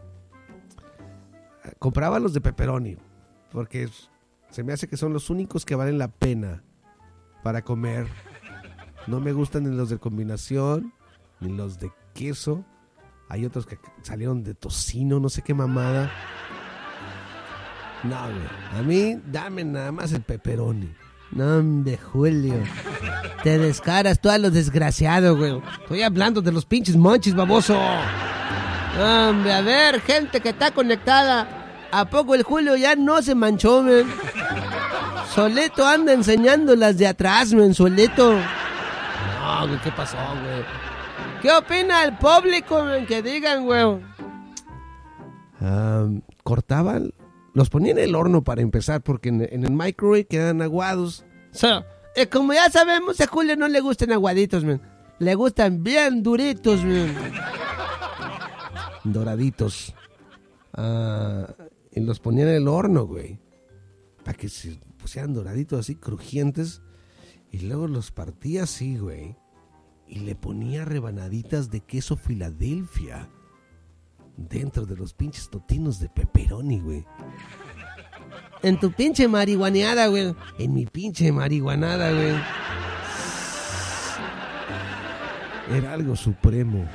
compraba 1.78 2.18
los 2.18 2.32
de 2.32 2.40
pepperoni, 2.40 2.96
porque 3.50 3.88
se 4.50 4.64
me 4.64 4.72
hace 4.72 4.88
que 4.88 4.96
son 4.96 5.12
los 5.12 5.30
únicos 5.30 5.64
que 5.64 5.74
valen 5.74 5.98
la 5.98 6.08
pena 6.08 6.62
para 7.42 7.62
comer. 7.62 8.06
No 9.06 9.20
me 9.20 9.32
gustan 9.32 9.64
ni 9.64 9.76
los 9.76 9.90
de 9.90 9.98
combinación, 9.98 10.92
ni 11.40 11.52
los 11.52 11.78
de 11.78 11.92
queso. 12.14 12.64
Hay 13.28 13.44
otros 13.44 13.66
que 13.66 13.78
salieron 14.02 14.42
de 14.42 14.54
tocino, 14.54 15.20
no 15.20 15.28
sé 15.28 15.42
qué 15.42 15.54
mamada. 15.54 16.10
No, 18.04 18.16
güey. 18.24 18.78
A 18.78 18.82
mí, 18.82 19.20
dame 19.26 19.64
nada 19.64 19.92
más 19.92 20.12
el 20.12 20.22
pepperoni. 20.22 20.92
No, 21.30 21.58
hombre, 21.58 21.96
Julio. 21.96 22.54
Te 23.42 23.58
descaras 23.58 24.20
tú 24.20 24.28
a 24.28 24.38
lo 24.38 24.50
desgraciado, 24.50 25.36
güey. 25.36 25.60
Estoy 25.80 26.02
hablando 26.02 26.42
de 26.42 26.52
los 26.52 26.66
pinches 26.66 26.96
monchis, 26.96 27.34
baboso. 27.34 27.78
Hombre, 29.00 29.52
a 29.52 29.62
ver, 29.62 30.00
gente 30.02 30.40
que 30.40 30.50
está 30.50 30.70
conectada. 30.72 31.46
¿A 31.90 32.04
poco 32.04 32.34
el 32.34 32.42
Julio 32.42 32.76
ya 32.76 32.96
no 32.96 33.22
se 33.22 33.34
manchó, 33.34 33.82
men? 33.82 34.06
Solito 35.34 35.86
anda 35.86 36.12
enseñando 36.12 36.76
las 36.76 36.98
de 36.98 37.06
atrás, 37.06 37.52
men, 37.54 37.72
solito. 37.72 38.34
No, 38.34 39.66
güey, 39.66 39.80
¿qué 39.80 39.90
pasó, 39.92 40.16
güey? 40.16 40.64
¿Qué 41.40 41.50
opina 41.50 42.04
el 42.04 42.16
público, 42.18 42.84
men? 42.84 43.06
Que 43.06 43.22
digan, 43.22 43.64
güey. 43.64 44.00
Ah, 45.60 46.06
cortaban, 46.44 47.12
los 47.54 47.70
ponían 47.70 47.98
en 47.98 48.04
el 48.04 48.14
horno 48.14 48.42
para 48.42 48.62
empezar, 48.62 49.02
porque 49.02 49.28
en, 49.28 49.42
en 49.42 49.64
el 49.64 49.72
microwave 49.72 50.26
quedan 50.26 50.62
aguados. 50.62 51.24
So, 51.50 51.84
eh, 52.14 52.26
como 52.28 52.52
ya 52.52 52.70
sabemos, 52.70 53.20
a 53.20 53.26
Julio 53.26 53.56
no 53.56 53.68
le 53.68 53.80
gustan 53.80 54.12
aguaditos, 54.12 54.64
men. 54.64 54.80
Le 55.18 55.34
gustan 55.34 55.82
bien 55.82 56.22
duritos, 56.22 56.84
men. 56.84 57.14
doraditos. 59.04 59.94
Ah, 60.72 61.54
y 61.90 62.00
los 62.00 62.20
ponían 62.20 62.48
en 62.48 62.54
el 62.54 62.68
horno, 62.68 63.06
güey. 63.06 63.38
Para 64.24 64.36
que 64.36 64.48
se 64.48 64.78
pusieran 64.98 65.34
doraditos 65.34 65.80
así, 65.80 65.96
crujientes. 65.96 66.82
Y 67.50 67.60
luego 67.60 67.86
los 67.86 68.10
partía 68.12 68.64
así, 68.64 68.96
güey. 68.96 69.36
Y 70.06 70.20
le 70.20 70.34
ponía 70.34 70.84
rebanaditas 70.84 71.70
de 71.70 71.80
queso 71.80 72.16
Filadelfia. 72.16 73.28
Dentro 74.36 74.86
de 74.86 74.96
los 74.96 75.14
pinches 75.14 75.48
totinos 75.48 76.00
de 76.00 76.08
pepperoni, 76.08 76.80
güey. 76.80 77.04
En 78.62 78.78
tu 78.78 78.92
pinche 78.92 79.28
marihuaneada, 79.28 80.06
güey. 80.06 80.34
En 80.58 80.72
mi 80.72 80.86
pinche 80.86 81.32
marihuanada, 81.32 82.12
güey. 82.12 82.34
Era 85.76 85.92
algo 85.92 86.16
supremo. 86.16 86.86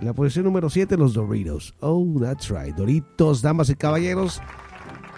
En 0.00 0.06
la 0.06 0.12
posición 0.12 0.44
número 0.44 0.70
7, 0.70 0.96
los 0.96 1.14
Doritos. 1.14 1.74
Oh, 1.80 2.06
that's 2.20 2.50
right. 2.50 2.74
Doritos, 2.74 3.42
damas 3.42 3.70
y 3.70 3.74
caballeros. 3.74 4.40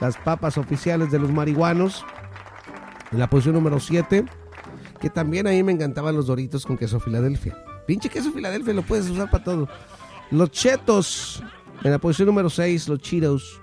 Las 0.01 0.17
papas 0.17 0.57
oficiales 0.57 1.11
de 1.11 1.19
los 1.19 1.31
marihuanos. 1.31 2.05
En 3.13 3.19
la 3.19 3.29
posición 3.29 3.55
número 3.55 3.81
7, 3.81 4.25
que 5.01 5.11
también 5.11 5.47
a 5.47 5.51
mí 5.51 5.63
me 5.63 5.73
encantaban 5.73 6.15
los 6.15 6.27
doritos 6.27 6.65
con 6.65 6.79
queso 6.79 7.01
Filadelfia. 7.01 7.57
Pinche 7.87 8.09
queso 8.09 8.31
Filadelfia 8.31 8.73
lo 8.73 8.83
puedes 8.83 9.11
usar 9.11 9.31
para 9.31 9.43
todo. 9.43 9.69
Los 10.31 10.51
chetos. 10.53 11.43
En 11.83 11.91
la 11.91 11.99
posición 11.99 12.27
número 12.27 12.51
6, 12.51 12.89
los 12.89 13.01
Cheetos. 13.01 13.61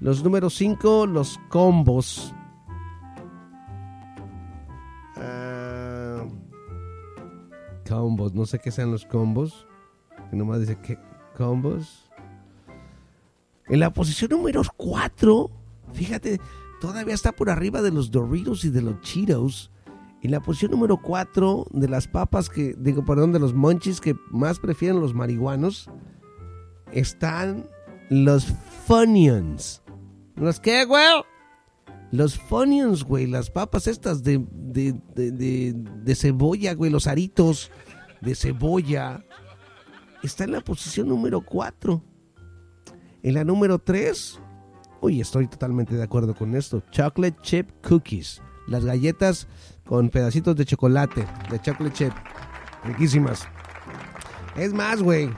Los 0.00 0.22
número 0.22 0.50
5, 0.50 1.06
los 1.06 1.38
combos. 1.48 2.34
Ah, 5.16 6.24
combos, 7.88 8.34
no 8.34 8.46
sé 8.46 8.58
qué 8.58 8.70
sean 8.70 8.90
los 8.90 9.06
combos. 9.06 9.66
Que 10.30 10.36
nomás 10.36 10.60
dice 10.60 10.78
que 10.80 10.98
combos. 11.36 12.10
En 13.68 13.80
la 13.80 13.92
posición 13.92 14.30
número 14.32 14.62
4, 14.76 15.50
fíjate, 15.92 16.40
todavía 16.80 17.14
está 17.14 17.32
por 17.32 17.48
arriba 17.48 17.80
de 17.80 17.92
los 17.92 18.10
Doritos 18.10 18.64
y 18.64 18.70
de 18.70 18.82
los 18.82 19.00
Cheetos. 19.00 19.70
En 20.22 20.30
la 20.30 20.40
posición 20.40 20.72
número 20.72 20.98
4 20.98 21.68
de 21.70 21.88
las 21.88 22.06
papas 22.06 22.50
que, 22.50 22.74
digo, 22.78 23.04
perdón, 23.04 23.32
de 23.32 23.38
los 23.38 23.54
monchis 23.54 24.00
que 24.00 24.14
más 24.30 24.58
prefieren 24.58 25.00
los 25.00 25.14
marihuanos, 25.14 25.88
están 26.92 27.66
los 28.10 28.46
Funyuns. 28.86 29.82
¿Los 30.36 30.60
qué, 30.60 30.84
güey? 30.84 31.04
Los 32.12 32.38
Funyuns, 32.38 33.04
güey, 33.04 33.26
las 33.26 33.50
papas 33.50 33.86
estas 33.86 34.22
de, 34.22 34.44
de, 34.50 34.94
de, 35.14 35.30
de, 35.30 35.74
de 35.74 36.14
cebolla, 36.14 36.74
güey, 36.74 36.90
los 36.90 37.06
aritos 37.06 37.70
de 38.20 38.34
cebolla. 38.34 39.24
Está 40.22 40.44
en 40.44 40.52
la 40.52 40.60
posición 40.60 41.08
número 41.08 41.40
4. 41.40 42.02
En 43.22 43.34
la 43.34 43.44
número 43.44 43.78
3, 43.78 44.40
uy, 45.00 45.20
estoy 45.20 45.46
totalmente 45.46 45.94
de 45.94 46.02
acuerdo 46.02 46.34
con 46.34 46.54
esto. 46.54 46.82
Chocolate 46.90 47.38
chip 47.42 47.70
cookies. 47.86 48.42
Las 48.66 48.84
galletas 48.84 49.46
con 49.90 50.08
pedacitos 50.08 50.54
de 50.54 50.64
chocolate, 50.64 51.26
de 51.50 51.60
chocolate 51.60 51.96
chip. 51.96 52.12
Riquísimas. 52.84 53.48
Es 54.54 54.72
más, 54.72 55.02
güey. 55.02 55.28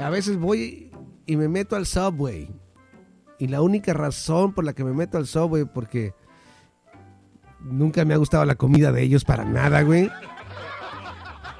A 0.00 0.08
veces 0.08 0.38
voy 0.38 0.90
y 1.26 1.36
me 1.36 1.46
meto 1.46 1.76
al 1.76 1.84
subway. 1.84 2.48
Y 3.38 3.48
la 3.48 3.60
única 3.60 3.92
razón 3.92 4.54
por 4.54 4.64
la 4.64 4.72
que 4.72 4.82
me 4.82 4.94
meto 4.94 5.18
al 5.18 5.26
subway 5.26 5.66
porque 5.66 6.14
nunca 7.60 8.02
me 8.06 8.14
ha 8.14 8.16
gustado 8.16 8.46
la 8.46 8.54
comida 8.54 8.90
de 8.92 9.02
ellos 9.02 9.26
para 9.26 9.44
nada, 9.44 9.82
güey. 9.82 10.10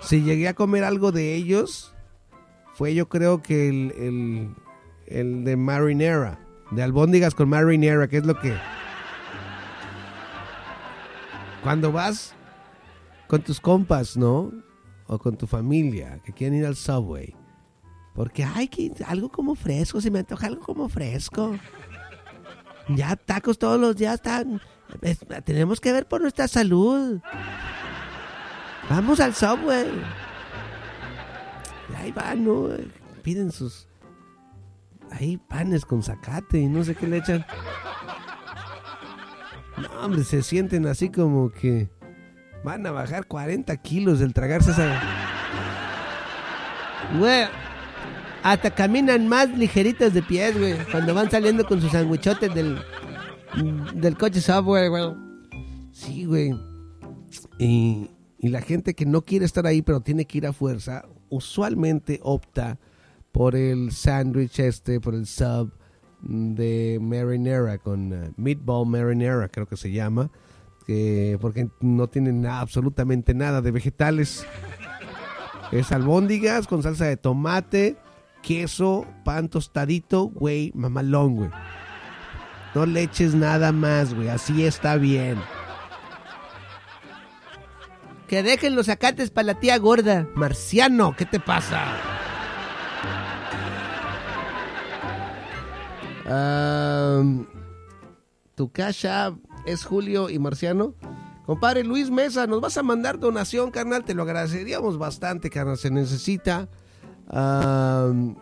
Si 0.00 0.22
llegué 0.22 0.48
a 0.48 0.54
comer 0.54 0.84
algo 0.84 1.12
de 1.12 1.34
ellos, 1.34 1.94
fue 2.72 2.94
yo 2.94 3.10
creo 3.10 3.42
que 3.42 3.68
el, 3.68 4.54
el, 5.06 5.44
de 5.44 5.56
marinara, 5.56 6.40
de 6.70 6.82
albóndigas 6.82 7.34
con 7.34 7.50
marinara, 7.50 8.08
que 8.08 8.16
es 8.16 8.24
lo 8.24 8.40
que... 8.40 8.54
Cuando 11.66 11.90
vas 11.90 12.32
con 13.26 13.42
tus 13.42 13.60
compas, 13.60 14.16
¿no? 14.16 14.52
O 15.08 15.18
con 15.18 15.36
tu 15.36 15.46
familia, 15.48 16.20
que 16.24 16.32
quieren 16.32 16.58
ir 16.60 16.64
al 16.66 16.76
subway. 16.76 17.34
Porque 18.14 18.44
hay 18.44 18.68
que 18.68 18.92
algo 19.04 19.28
como 19.30 19.54
fresco, 19.56 20.00
se 20.00 20.10
me 20.12 20.20
antoja 20.20 20.46
algo 20.46 20.62
como 20.62 20.88
fresco. 20.88 21.58
Ya 22.88 23.16
tacos 23.16 23.58
todos 23.58 23.80
los 23.80 23.96
días 23.96 24.14
están... 24.14 24.60
es- 25.02 25.18
tenemos 25.44 25.80
que 25.80 25.92
ver 25.92 26.06
por 26.06 26.20
nuestra 26.20 26.46
salud. 26.46 27.20
Vamos 28.88 29.18
al 29.18 29.34
subway. 29.34 29.90
Y 31.92 31.94
ahí 31.96 32.12
van, 32.12 32.44
¿no? 32.44 32.68
Piden 33.24 33.50
sus... 33.50 33.88
Ahí 35.10 35.36
panes 35.36 35.84
con 35.84 36.02
zacate 36.02 36.58
y 36.60 36.68
no 36.68 36.84
sé 36.84 36.94
qué 36.94 37.06
le 37.08 37.16
echan. 37.18 37.44
No, 39.78 40.04
hombre, 40.04 40.24
se 40.24 40.42
sienten 40.42 40.86
así 40.86 41.10
como 41.10 41.50
que 41.50 41.88
van 42.64 42.86
a 42.86 42.90
bajar 42.90 43.26
40 43.26 43.76
kilos 43.78 44.18
del 44.18 44.32
tragarse 44.32 44.70
esa... 44.70 45.00
Güey, 47.18 47.44
hasta 48.42 48.70
caminan 48.70 49.28
más 49.28 49.56
ligeritas 49.56 50.12
de 50.14 50.22
pies, 50.22 50.58
güey, 50.58 50.74
cuando 50.90 51.14
van 51.14 51.30
saliendo 51.30 51.64
con 51.64 51.80
sus 51.80 51.92
sandwichotes 51.92 52.52
del, 52.54 52.78
del 53.94 54.16
coche 54.16 54.40
Subway, 54.40 54.88
güey. 54.88 55.14
Sí, 55.92 56.24
güey. 56.24 56.52
Y, 57.58 58.10
y 58.38 58.48
la 58.48 58.60
gente 58.62 58.94
que 58.94 59.06
no 59.06 59.22
quiere 59.22 59.44
estar 59.44 59.66
ahí, 59.66 59.82
pero 59.82 60.00
tiene 60.00 60.24
que 60.24 60.38
ir 60.38 60.46
a 60.46 60.52
fuerza, 60.52 61.04
usualmente 61.28 62.18
opta 62.22 62.78
por 63.30 63.54
el 63.54 63.92
sándwich 63.92 64.60
este, 64.60 65.00
por 65.00 65.14
el 65.14 65.26
sub 65.26 65.72
de 66.26 66.98
marinara, 67.00 67.78
con 67.78 68.12
eh, 68.12 68.32
meatball 68.36 68.86
marinara, 68.86 69.48
creo 69.48 69.66
que 69.66 69.76
se 69.76 69.90
llama, 69.92 70.30
que, 70.86 71.38
porque 71.40 71.68
no 71.80 72.08
tienen 72.08 72.42
nada, 72.42 72.60
absolutamente 72.60 73.34
nada 73.34 73.62
de 73.62 73.70
vegetales. 73.70 74.46
Es 75.72 75.92
albóndigas 75.92 76.66
con 76.66 76.82
salsa 76.82 77.06
de 77.06 77.16
tomate, 77.16 77.96
queso, 78.42 79.06
pan 79.24 79.48
tostadito, 79.48 80.24
güey, 80.26 80.72
mamalón, 80.74 81.36
güey. 81.36 81.50
No 82.74 82.86
le 82.86 83.02
eches 83.02 83.34
nada 83.34 83.72
más, 83.72 84.14
güey, 84.14 84.28
así 84.28 84.64
está 84.64 84.96
bien. 84.96 85.38
Que 88.28 88.42
dejen 88.42 88.74
los 88.74 88.86
zacates 88.86 89.30
para 89.30 89.46
la 89.46 89.60
tía 89.60 89.78
gorda. 89.78 90.26
Marciano, 90.34 91.14
¿qué 91.16 91.24
te 91.24 91.38
pasa? 91.38 92.25
Tu 98.54 98.72
cash 98.72 99.06
es 99.66 99.84
Julio 99.84 100.28
y 100.28 100.38
Marciano. 100.38 100.94
Compadre 101.46 101.84
Luis 101.84 102.10
Mesa, 102.10 102.48
nos 102.48 102.60
vas 102.60 102.76
a 102.76 102.82
mandar 102.82 103.20
donación, 103.20 103.70
carnal. 103.70 104.04
Te 104.04 104.14
lo 104.14 104.22
agradeceríamos 104.22 104.98
bastante, 104.98 105.50
carnal. 105.50 105.78
Se 105.78 105.90
necesita. 105.90 106.68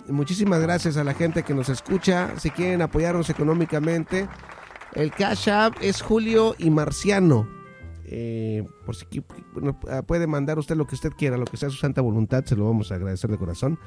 Muchísimas 0.09 0.61
gracias 0.61 0.97
a 0.97 1.05
la 1.05 1.15
gente 1.15 1.43
que 1.43 1.55
nos 1.55 1.69
escucha. 1.69 2.39
Si 2.39 2.51
quieren 2.51 2.81
apoyarnos 2.81 3.29
económicamente, 3.29 4.29
el 4.95 5.11
cash 5.11 5.51
app 5.51 5.77
es 5.83 6.01
Julio 6.01 6.55
y 6.59 6.71
Marciano. 6.71 7.47
Eh, 8.07 8.67
por 8.85 8.95
si 8.97 9.07
puede 10.07 10.27
mandar 10.27 10.59
usted 10.59 10.77
lo 10.77 10.87
que 10.87 10.95
usted 10.95 11.13
quiera, 11.13 11.37
lo 11.37 11.47
que 11.47 11.57
sea 11.57 11.71
su 11.71 11.77
santa 11.77 12.01
voluntad, 12.01 12.45
se 12.45 12.55
lo 12.55 12.65
vamos 12.67 12.93
a 12.93 12.97
agradecer 12.97 13.31
de 13.31 13.39
corazón. 13.39 13.79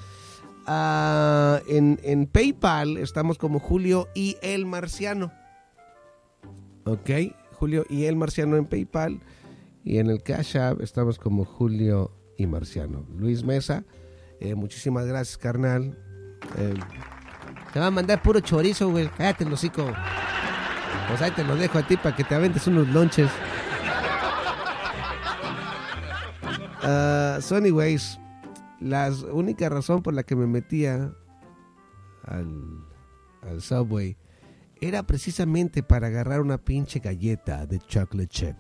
Ah, 0.68 1.62
en, 1.68 2.00
en 2.04 2.28
PayPal 2.28 2.98
estamos 2.98 3.38
como 3.38 3.60
Julio 3.60 4.10
y 4.14 4.36
el 4.42 4.66
Marciano. 4.66 5.32
Ok, 6.84 7.10
Julio 7.54 7.86
y 7.90 8.06
el 8.06 8.16
Marciano 8.18 8.58
en 8.58 8.66
PayPal. 8.66 9.22
Y 9.84 10.00
en 10.00 10.10
el 10.10 10.22
Cash 10.22 10.58
App 10.58 10.82
estamos 10.82 11.18
como 11.18 11.46
Julio 11.46 12.12
y 12.38 12.46
Marciano. 12.48 13.06
Luis 13.18 13.44
Mesa, 13.46 13.86
eh, 14.42 14.56
muchísimas 14.56 15.06
gracias, 15.06 15.38
carnal. 15.38 15.98
Eh, 16.58 16.74
Te 17.72 17.80
va 17.80 17.88
a 17.88 17.92
mandar 17.92 18.22
puro 18.22 18.42
chorizo, 18.42 18.90
güey. 18.90 19.08
Cállate 19.18 19.46
el 19.46 19.54
hocico. 19.54 19.86
pues 21.08 21.22
ahí 21.22 21.32
te 21.32 21.44
lo 21.46 21.56
dejo 21.56 21.78
a 21.80 21.88
ti 21.88 21.96
para 21.96 22.14
que 22.16 22.26
te 22.26 22.36
aventes 22.36 22.68
unos 22.68 22.88
lonches. 22.90 23.30
Ah, 26.84 27.38
so 27.42 27.56
anyways, 27.56 28.20
la 28.80 29.12
única 29.32 29.70
razón 29.70 30.04
por 30.04 30.14
la 30.14 30.24
que 30.24 30.36
me 30.36 30.48
metía 30.48 31.14
al, 32.24 32.86
Subway 33.60 34.18
era 34.82 35.04
precisamente 35.04 35.84
para 35.84 36.08
agarrar 36.08 36.42
una 36.42 36.58
pinche 36.58 37.00
galleta 37.00 37.66
de 37.66 37.80
chocolate 37.80 38.28
chip. 38.28 38.56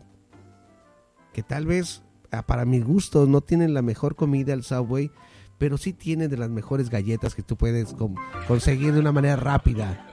Que 1.33 1.43
tal 1.43 1.65
vez, 1.65 2.03
ah, 2.31 2.45
para 2.45 2.65
mi 2.65 2.79
gusto, 2.79 3.27
no 3.27 3.41
tienen 3.41 3.73
la 3.73 3.81
mejor 3.81 4.15
comida 4.15 4.53
al 4.53 4.63
Subway, 4.63 5.11
pero 5.57 5.77
sí 5.77 5.93
tienen 5.93 6.29
de 6.29 6.37
las 6.37 6.49
mejores 6.49 6.89
galletas 6.89 7.35
que 7.35 7.43
tú 7.43 7.57
puedes 7.57 7.95
conseguir 8.47 8.93
de 8.93 8.99
una 8.99 9.11
manera 9.11 9.35
rápida. 9.35 10.05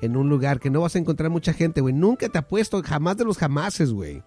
En 0.00 0.16
un 0.16 0.28
lugar 0.28 0.58
que 0.58 0.70
no 0.70 0.80
vas 0.80 0.96
a 0.96 0.98
encontrar 0.98 1.30
mucha 1.30 1.52
gente, 1.52 1.80
güey. 1.80 1.94
Nunca 1.94 2.28
te 2.28 2.38
apuesto, 2.38 2.82
jamás 2.82 3.16
de 3.16 3.24
los 3.24 3.38
jamases, 3.38 3.92
güey. 3.92 4.24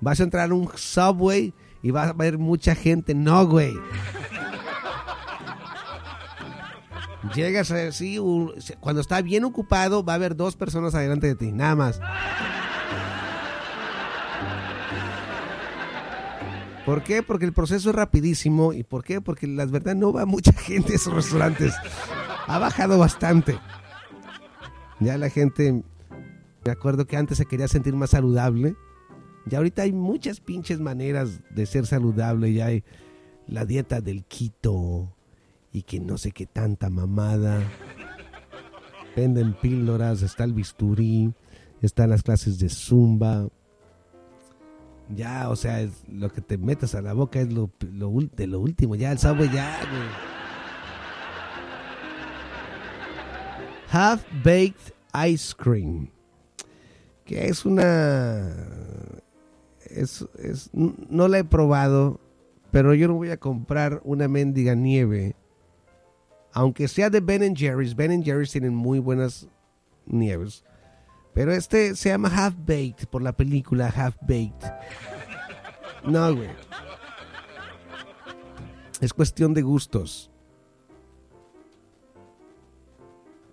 Vas 0.00 0.18
a 0.18 0.24
entrar 0.24 0.50
a 0.50 0.54
un 0.54 0.68
subway 0.74 1.54
y 1.84 1.90
va 1.90 2.04
a 2.04 2.08
haber 2.08 2.38
mucha 2.38 2.74
gente. 2.74 3.14
No, 3.14 3.46
güey. 3.46 3.74
Llegas 7.34 7.70
así, 7.70 8.18
cuando 8.80 9.02
está 9.02 9.20
bien 9.20 9.44
ocupado, 9.44 10.02
va 10.02 10.14
a 10.14 10.16
haber 10.16 10.34
dos 10.34 10.56
personas 10.56 10.94
adelante 10.94 11.26
de 11.26 11.34
ti, 11.34 11.52
nada 11.52 11.76
más. 11.76 12.00
¿Por 16.86 17.02
qué? 17.02 17.22
Porque 17.22 17.44
el 17.44 17.52
proceso 17.52 17.90
es 17.90 17.96
rapidísimo. 17.96 18.72
¿Y 18.72 18.82
por 18.82 19.04
qué? 19.04 19.20
Porque 19.20 19.46
la 19.46 19.66
verdad 19.66 19.94
no 19.94 20.10
va 20.10 20.24
mucha 20.24 20.52
gente 20.58 20.94
a 20.94 20.96
esos 20.96 21.12
restaurantes. 21.12 21.74
Ha 22.46 22.58
bajado 22.58 22.98
bastante. 22.98 23.58
Ya 25.00 25.18
la 25.18 25.28
gente, 25.28 25.82
me 26.64 26.72
acuerdo 26.72 27.06
que 27.06 27.18
antes 27.18 27.36
se 27.36 27.44
quería 27.44 27.68
sentir 27.68 27.94
más 27.94 28.10
saludable. 28.10 28.74
Ya 29.46 29.58
ahorita 29.58 29.82
hay 29.82 29.92
muchas 29.92 30.40
pinches 30.40 30.80
maneras 30.80 31.40
de 31.50 31.66
ser 31.66 31.86
saludable. 31.86 32.52
Ya 32.52 32.66
hay 32.66 32.84
la 33.46 33.64
dieta 33.64 34.00
del 34.00 34.24
quito 34.24 35.14
y 35.72 35.82
que 35.82 36.00
no 36.00 36.18
sé 36.18 36.32
qué 36.32 36.46
tanta 36.46 36.88
mamada. 36.88 37.62
Venden 39.16 39.54
píldoras, 39.54 40.22
está 40.22 40.44
el 40.44 40.52
bisturí. 40.52 41.32
están 41.82 42.10
las 42.10 42.22
clases 42.22 42.58
de 42.58 42.68
zumba. 42.68 43.48
Ya, 45.14 45.50
o 45.50 45.56
sea, 45.56 45.82
es 45.82 46.02
lo 46.08 46.30
que 46.30 46.40
te 46.40 46.56
metas 46.56 46.94
a 46.94 47.02
la 47.02 47.12
boca 47.12 47.40
es 47.40 47.52
lo, 47.52 47.70
lo 47.92 48.10
de 48.34 48.46
lo 48.46 48.60
último. 48.60 48.94
Ya, 48.94 49.12
el 49.12 49.18
Subway 49.18 49.50
ya, 49.52 49.78
güey. 49.90 50.34
Half 53.90 54.24
Baked 54.42 54.94
Ice 55.28 55.54
Cream. 55.56 56.08
Que 57.24 57.48
es 57.48 57.64
una... 57.64 58.50
Es, 59.94 60.26
es, 60.38 60.70
no 60.72 61.28
la 61.28 61.38
he 61.38 61.44
probado, 61.44 62.20
pero 62.70 62.94
yo 62.94 63.06
no 63.06 63.14
voy 63.14 63.30
a 63.30 63.36
comprar 63.36 64.00
una 64.04 64.28
mendiga 64.28 64.74
nieve. 64.74 65.36
Aunque 66.52 66.88
sea 66.88 67.10
de 67.10 67.20
Ben 67.20 67.54
Jerry's. 67.54 67.94
Ben 67.94 68.22
Jerry's 68.22 68.52
tienen 68.52 68.74
muy 68.74 68.98
buenas 68.98 69.48
nieves. 70.06 70.64
Pero 71.34 71.52
este 71.52 71.96
se 71.96 72.10
llama 72.10 72.28
Half 72.28 72.54
Baked 72.58 73.06
por 73.10 73.22
la 73.22 73.32
película 73.32 73.86
Half 73.88 74.16
Baked. 74.20 74.72
No, 76.04 76.34
güey. 76.34 76.50
Es 79.00 79.12
cuestión 79.12 79.52
de 79.54 79.62
gustos. 79.62 80.30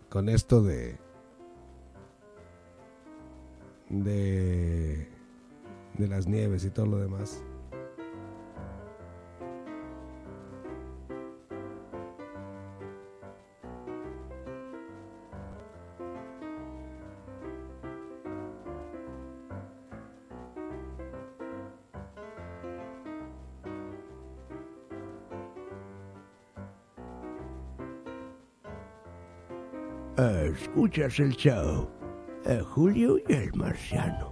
Con 0.10 0.30
esto 0.30 0.62
de. 0.62 0.98
de. 3.90 5.08
De 6.02 6.08
las 6.08 6.28
nieves 6.28 6.66
y 6.66 6.72
todo 6.72 6.88
lo 6.88 6.98
demás. 6.98 7.44
Escuchas 30.52 31.20
el 31.20 31.32
show 31.36 31.90
de 32.44 32.62
Julio 32.62 33.18
y 33.28 33.34
el 33.34 33.54
Marciano. 33.54 34.31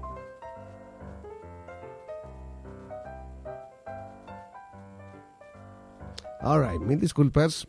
Alright, 6.42 6.82
mil 6.82 7.00
disculpas. 7.00 7.68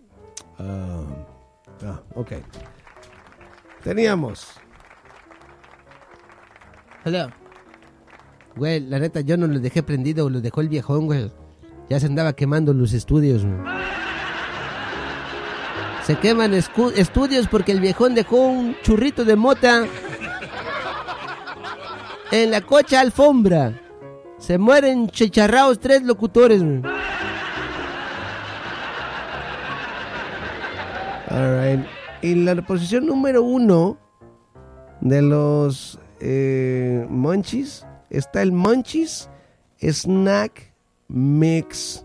Ah, 0.59 1.03
ah, 1.85 2.01
ok. 2.15 2.33
Teníamos. 3.83 4.47
Hello. 7.05 7.29
Güey, 8.57 8.81
la 8.81 8.99
neta, 8.99 9.21
yo 9.21 9.37
no 9.37 9.47
lo 9.47 9.59
dejé 9.59 9.83
prendido, 9.83 10.29
lo 10.29 10.41
dejó 10.41 10.61
el 10.61 10.69
viejón, 10.69 11.07
güey. 11.07 11.33
Ya 11.89 11.99
se 11.99 12.07
andaba 12.07 12.35
quemando 12.35 12.73
los 12.73 12.93
estudios, 12.93 13.45
güey. 13.45 13.59
Se 16.05 16.17
queman 16.19 16.55
estudios 16.55 17.49
porque 17.49 17.73
el 17.73 17.81
viejón 17.81 18.15
dejó 18.15 18.37
un 18.37 18.77
churrito 18.83 19.25
de 19.25 19.37
mota 19.37 19.87
en 22.31 22.51
la 22.51 22.61
cocha 22.61 23.01
alfombra. 23.01 23.81
Se 24.39 24.59
mueren 24.59 25.09
chicharrados 25.09 25.79
tres 25.79 26.03
locutores, 26.03 26.63
güey. 26.63 27.00
Alright. 31.31 31.87
En 32.23 32.45
la 32.45 32.61
posición 32.67 33.07
número 33.07 33.45
uno 33.45 33.97
de 35.01 35.23
los 35.23 36.01
eh, 36.19 37.07
Munchies 37.09 37.87
está 38.11 38.43
el 38.43 38.51
Munchies 38.51 39.31
Snack 39.81 40.75
Mix, 41.07 42.05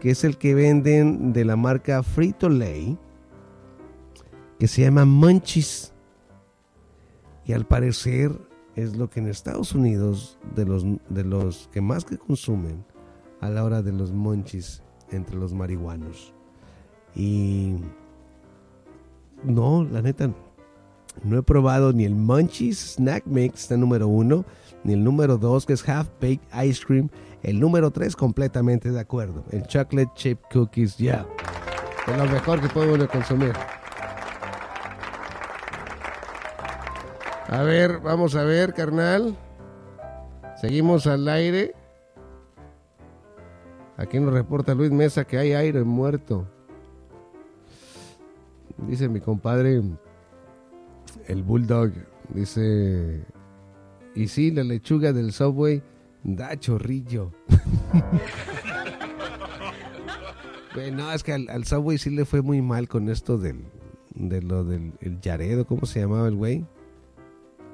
que 0.00 0.10
es 0.10 0.24
el 0.24 0.36
que 0.36 0.56
venden 0.56 1.32
de 1.32 1.44
la 1.44 1.54
marca 1.54 2.02
Frito 2.02 2.48
Lay, 2.48 2.98
que 4.58 4.66
se 4.66 4.82
llama 4.82 5.04
Munchies. 5.04 5.94
Y 7.46 7.52
al 7.52 7.66
parecer 7.66 8.32
es 8.74 8.96
lo 8.96 9.08
que 9.08 9.20
en 9.20 9.28
Estados 9.28 9.76
Unidos 9.76 10.38
de 10.56 10.64
los, 10.66 10.84
de 11.08 11.22
los 11.22 11.68
que 11.72 11.80
más 11.80 12.04
que 12.04 12.18
consumen 12.18 12.84
a 13.40 13.48
la 13.48 13.62
hora 13.62 13.80
de 13.80 13.92
los 13.92 14.10
Munchies 14.10 14.82
entre 15.12 15.36
los 15.36 15.54
marihuanos. 15.54 16.34
Y 17.14 17.76
no, 19.44 19.84
la 19.84 20.02
neta, 20.02 20.30
no 21.22 21.38
he 21.38 21.42
probado 21.42 21.92
ni 21.92 22.04
el 22.04 22.14
Munchies 22.14 22.94
Snack 22.94 23.26
Mix, 23.26 23.62
está 23.62 23.76
número 23.76 24.08
uno, 24.08 24.44
ni 24.84 24.94
el 24.94 25.04
número 25.04 25.36
dos, 25.38 25.66
que 25.66 25.72
es 25.72 25.88
Half 25.88 26.08
Baked 26.20 26.64
Ice 26.64 26.84
Cream. 26.86 27.08
El 27.42 27.58
número 27.58 27.90
tres, 27.90 28.16
completamente 28.16 28.90
de 28.90 29.00
acuerdo. 29.00 29.44
El 29.50 29.66
Chocolate 29.66 30.10
Chip 30.14 30.40
Cookies, 30.52 30.98
ya. 30.98 31.26
Es 32.06 32.16
lo 32.16 32.26
mejor 32.26 32.60
que 32.60 32.68
puede 32.68 32.92
uno 32.92 33.08
consumir. 33.08 33.52
A 37.48 37.62
ver, 37.62 37.98
vamos 38.00 38.36
a 38.36 38.44
ver, 38.44 38.74
carnal. 38.74 39.36
Seguimos 40.60 41.06
al 41.06 41.26
aire. 41.28 41.74
Aquí 43.96 44.20
nos 44.20 44.32
reporta 44.32 44.74
Luis 44.74 44.90
Mesa 44.90 45.24
que 45.24 45.38
hay 45.38 45.52
aire 45.52 45.82
muerto. 45.82 46.46
Dice 48.86 49.08
mi 49.08 49.20
compadre, 49.20 49.82
el 51.26 51.42
Bulldog, 51.42 51.92
dice, 52.34 53.24
y 54.14 54.28
sí, 54.28 54.50
la 54.50 54.64
lechuga 54.64 55.12
del 55.12 55.32
Subway 55.32 55.82
da 56.24 56.58
chorrillo. 56.58 57.32
No, 60.92 61.12
es 61.12 61.24
que 61.24 61.32
al, 61.32 61.64
Subway 61.64 61.98
sí 61.98 62.10
le 62.10 62.24
fue 62.24 62.42
muy 62.42 62.62
mal 62.62 62.88
con 62.88 63.08
esto 63.08 63.38
del, 63.38 63.64
de 64.14 64.40
lo 64.40 64.64
del 64.64 64.92
el 65.00 65.20
Yaredo, 65.20 65.66
¿cómo 65.66 65.84
se 65.84 66.00
llamaba 66.00 66.28
el 66.28 66.36
güey? 66.36 66.64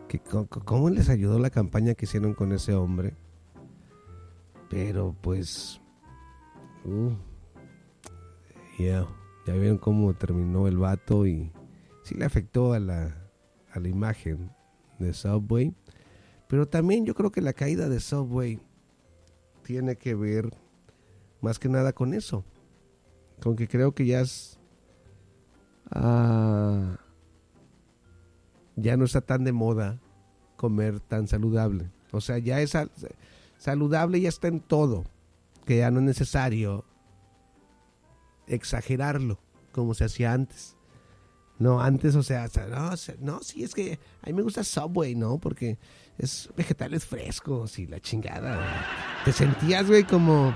Que, 0.09 0.19
¿Cómo 0.19 0.89
les 0.89 1.09
ayudó 1.09 1.39
la 1.39 1.51
campaña 1.51 1.95
que 1.95 2.07
hicieron 2.07 2.35
con 2.35 2.53
ese 2.53 2.75
hombre? 2.75 3.15
Pero 4.71 5.15
pues... 5.21 5.81
Uh, 6.85 7.13
yeah, 8.79 9.07
ya 9.47 9.55
vieron 9.55 9.79
cómo 9.79 10.13
terminó 10.15 10.67
el 10.67 10.77
vato 10.77 11.27
y 11.27 11.53
sí 12.03 12.15
le 12.17 12.25
afectó 12.25 12.73
a 12.73 12.81
la, 12.81 13.17
a 13.73 13.79
la 13.81 13.89
imagen 13.89 14.51
de 14.99 15.13
Subway. 15.15 15.73
Pero 16.49 16.67
también 16.67 17.05
yo 17.05 17.15
creo 17.15 17.31
que 17.31 17.41
la 17.41 17.53
caída 17.53 17.89
de 17.89 18.01
Subway 18.01 18.61
tiene 19.63 19.97
que 19.97 20.15
ver 20.15 20.51
más 21.41 21.59
que 21.59 21.69
nada 21.69 21.93
con 21.93 22.15
eso. 22.15 22.45
Con 23.43 23.55
que 23.57 23.69
creo 23.69 23.95
que 23.95 24.07
ya 24.07 24.21
es... 24.21 24.59
ah, 25.91 26.99
ya 28.77 28.97
no 28.97 29.05
está 29.05 29.21
tan 29.21 29.45
de 29.45 29.53
moda 29.53 30.01
comer 30.57 31.01
tan 31.01 31.29
saludable. 31.29 31.91
O 32.13 32.21
sea, 32.21 32.39
ya 32.39 32.61
es 32.61 32.71
sal- 32.71 32.91
saludable, 33.59 34.21
ya 34.21 34.29
está 34.29 34.49
en 34.49 34.61
todo. 34.61 35.05
Que 35.67 35.79
ya 35.79 35.91
no 35.91 35.99
es 35.99 36.07
necesario 36.07 36.85
exagerarlo 38.47 39.39
como 39.73 39.95
se 39.95 40.05
hacía 40.05 40.33
antes. 40.33 40.77
No, 41.59 41.81
antes, 41.81 42.15
o 42.17 42.23
sea, 42.23 42.49
no, 42.69 42.91
no, 43.21 43.43
sí, 43.43 43.65
es 43.65 43.75
que 43.75 43.99
a 44.23 44.27
mí 44.27 44.35
me 44.35 44.43
gusta 44.43 44.63
Subway, 44.63 45.15
¿no? 45.15 45.39
Porque 45.39 45.79
es 46.19 46.51
vegetales 46.55 47.07
frescos 47.07 47.79
y 47.79 47.87
la 47.87 47.99
chingada. 47.99 48.85
Te 49.25 49.33
sentías, 49.33 49.87
güey, 49.87 50.05
como, 50.05 50.53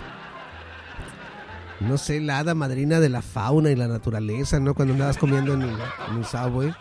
no 1.81 1.97
sé, 1.97 2.21
la 2.21 2.41
hada 2.41 2.55
madrina 2.55 3.01
de 3.01 3.09
la 3.09 3.23
fauna 3.23 3.71
y 3.71 3.77
la 3.77 3.89
naturaleza, 3.89 4.61
¿no? 4.61 4.75
Cuando 4.75 4.93
andabas 4.93 5.17
comiendo 5.17 5.55
en, 5.55 5.63
en 5.63 6.17
un 6.17 6.25
Subway. 6.25 6.75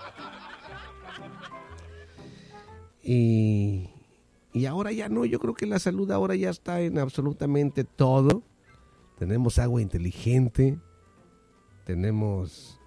Y, 3.02 3.90
y 4.52 4.65
ahora 4.65 4.91
ya 4.91 5.07
no, 5.07 5.23
yo 5.23 5.40
creo 5.40 5.53
que 5.53 5.65
la 5.65 5.80
salud 5.80 6.11
ahora 6.11 6.36
ya 6.36 6.49
está 6.49 6.81
en 6.81 6.99
absolutamente 6.99 7.86
todo. 7.86 8.44
Tenemos 9.18 9.60
agua 9.60 9.81
inteligente, 9.81 10.77
tenemos 11.90 12.80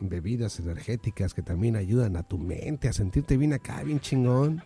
bebidas 0.00 0.58
energéticas 0.58 1.34
que 1.34 1.42
también 1.42 1.76
ayudan 1.76 2.16
a 2.16 2.24
tu 2.24 2.36
mente, 2.36 2.88
a 2.88 2.92
sentirte 2.92 3.36
bien 3.36 3.52
acá, 3.52 3.80
bien 3.84 4.00
chingón. 4.00 4.60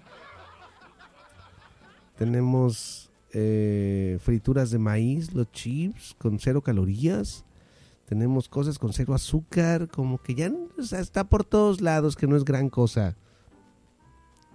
Tenemos 2.17 3.11
eh, 3.31 4.17
frituras 4.23 4.71
de 4.71 4.79
maíz, 4.79 5.35
los 5.35 5.53
chips 5.53 6.17
con 6.19 6.39
cero 6.39 6.63
calorías. 6.63 7.45
Tenemos 8.07 8.49
cosas 8.49 8.79
con 8.79 8.95
cero 8.95 9.13
azúcar, 9.13 9.87
como 9.89 10.17
que 10.17 10.35
ya 10.35 10.51
está 10.99 11.25
por 11.25 11.45
todos 11.45 11.83
lados, 11.83 12.17
que 12.17 12.27
no 12.27 12.37
es 12.37 12.47
gran 12.47 12.71
cosa. 12.71 13.19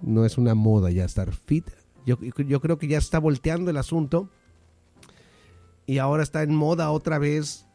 No 0.01 0.25
es 0.25 0.39
una 0.39 0.55
moda 0.55 0.89
ya 0.89 1.05
estar 1.05 1.31
fit. 1.33 1.69
Yo, 2.03 2.19
yo 2.19 2.61
creo 2.61 2.79
que 2.79 2.87
ya 2.87 2.97
está 2.97 3.19
volteando 3.19 3.69
el 3.69 3.77
asunto. 3.77 4.31
Y 5.85 5.99
ahora 5.99 6.23
está 6.23 6.41
en 6.41 6.55
moda 6.55 6.89
otra 6.89 7.19
vez 7.19 7.66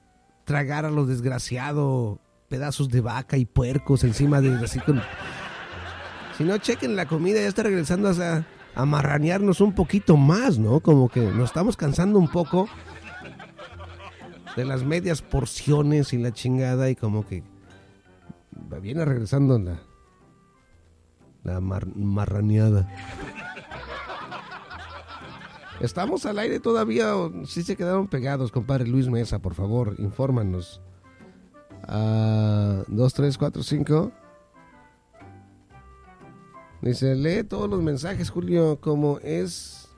tragar 0.44 0.84
a 0.84 0.90
los 0.90 1.08
desgraciados 1.08 2.18
pedazos 2.48 2.88
de 2.90 3.00
vaca 3.00 3.36
y 3.36 3.44
puercos 3.44 4.04
encima 4.04 4.40
de 4.40 4.50
así 4.64 4.78
con 4.80 5.00
Si 6.36 6.44
no, 6.44 6.58
chequen 6.58 6.96
la 6.96 7.06
comida, 7.06 7.40
ya 7.40 7.48
está 7.48 7.62
regresando 7.62 8.08
a, 8.10 8.44
a 8.74 8.84
un 9.60 9.74
poquito 9.74 10.16
más, 10.16 10.58
¿no? 10.58 10.80
Como 10.80 11.08
que 11.08 11.20
nos 11.20 11.50
estamos 11.50 11.76
cansando 11.76 12.18
un 12.18 12.28
poco 12.28 12.68
de 14.56 14.64
las 14.64 14.84
medias 14.84 15.22
porciones 15.22 16.12
y 16.12 16.18
la 16.18 16.32
chingada 16.32 16.90
y 16.90 16.96
como 16.96 17.26
que 17.26 17.42
viene 18.82 19.04
regresando 19.04 19.58
la, 19.58 19.78
la 21.42 21.60
mar- 21.60 21.86
marraneada. 21.96 22.88
¿Estamos 25.82 26.26
al 26.26 26.38
aire 26.38 26.60
todavía 26.60 27.16
o 27.16 27.44
sí 27.44 27.64
se 27.64 27.74
quedaron 27.74 28.06
pegados, 28.06 28.52
compadre 28.52 28.86
Luis 28.86 29.08
Mesa? 29.08 29.40
Por 29.40 29.54
favor, 29.54 29.96
infórmanos. 29.98 30.80
Ah, 31.88 32.84
dos, 32.86 33.12
tres, 33.14 33.36
cuatro, 33.36 33.64
cinco. 33.64 34.12
Dice, 36.82 37.16
lee 37.16 37.42
todos 37.42 37.68
los 37.68 37.82
mensajes, 37.82 38.30
Julio, 38.30 38.78
como 38.80 39.18
es 39.24 39.88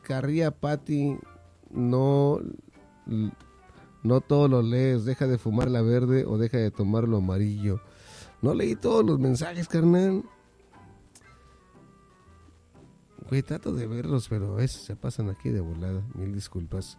Carría 0.00 0.52
Pati, 0.52 1.18
no, 1.70 2.40
no 4.02 4.20
todo 4.22 4.48
lo 4.48 4.62
lees, 4.62 5.04
deja 5.04 5.26
de 5.26 5.36
fumar 5.36 5.70
la 5.70 5.82
verde 5.82 6.24
o 6.24 6.38
deja 6.38 6.56
de 6.56 6.70
tomar 6.70 7.06
lo 7.06 7.18
amarillo. 7.18 7.82
No 8.40 8.54
leí 8.54 8.74
todos 8.74 9.04
los 9.04 9.18
mensajes, 9.18 9.68
carnal. 9.68 10.24
Güey, 13.28 13.42
trato 13.42 13.72
de 13.72 13.86
verlos, 13.86 14.28
pero 14.28 14.54
veces 14.54 14.82
se 14.82 14.96
pasan 14.96 15.28
aquí 15.30 15.50
de 15.50 15.60
volada. 15.60 16.02
Mil 16.14 16.32
disculpas. 16.32 16.98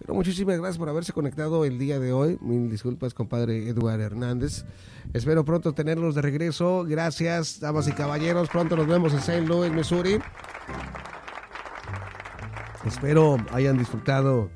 Pero 0.00 0.14
muchísimas 0.14 0.56
gracias 0.58 0.78
por 0.78 0.88
haberse 0.88 1.12
conectado 1.12 1.64
el 1.64 1.78
día 1.78 2.00
de 2.00 2.12
hoy. 2.12 2.38
Mil 2.40 2.70
disculpas, 2.70 3.14
compadre 3.14 3.68
Edward 3.68 4.00
Hernández. 4.00 4.64
Espero 5.12 5.44
pronto 5.44 5.72
tenerlos 5.72 6.14
de 6.14 6.22
regreso. 6.22 6.84
Gracias, 6.88 7.60
damas 7.60 7.86
y 7.86 7.92
caballeros. 7.92 8.48
Pronto 8.48 8.76
nos 8.76 8.86
vemos 8.86 9.12
en 9.12 9.18
St. 9.18 9.46
Louis, 9.46 9.70
Missouri. 9.70 10.18
Espero 12.84 13.36
hayan 13.52 13.76
disfrutado 13.76 14.50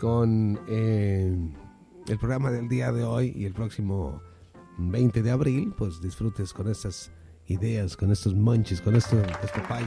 con 0.00 0.60
eh, 0.68 1.34
el 2.08 2.18
programa 2.18 2.50
del 2.50 2.68
día 2.68 2.92
de 2.92 3.04
hoy 3.04 3.32
y 3.36 3.44
el 3.44 3.54
próximo 3.54 4.20
20 4.78 5.22
de 5.22 5.30
abril. 5.30 5.74
Pues 5.78 6.00
disfrutes 6.00 6.52
con 6.52 6.68
estas 6.68 7.12
ideas, 7.48 7.96
con 7.96 8.10
estos 8.12 8.34
manches, 8.34 8.80
con 8.80 8.96
esto, 8.96 9.22
este 9.42 9.60
payo. 9.60 9.86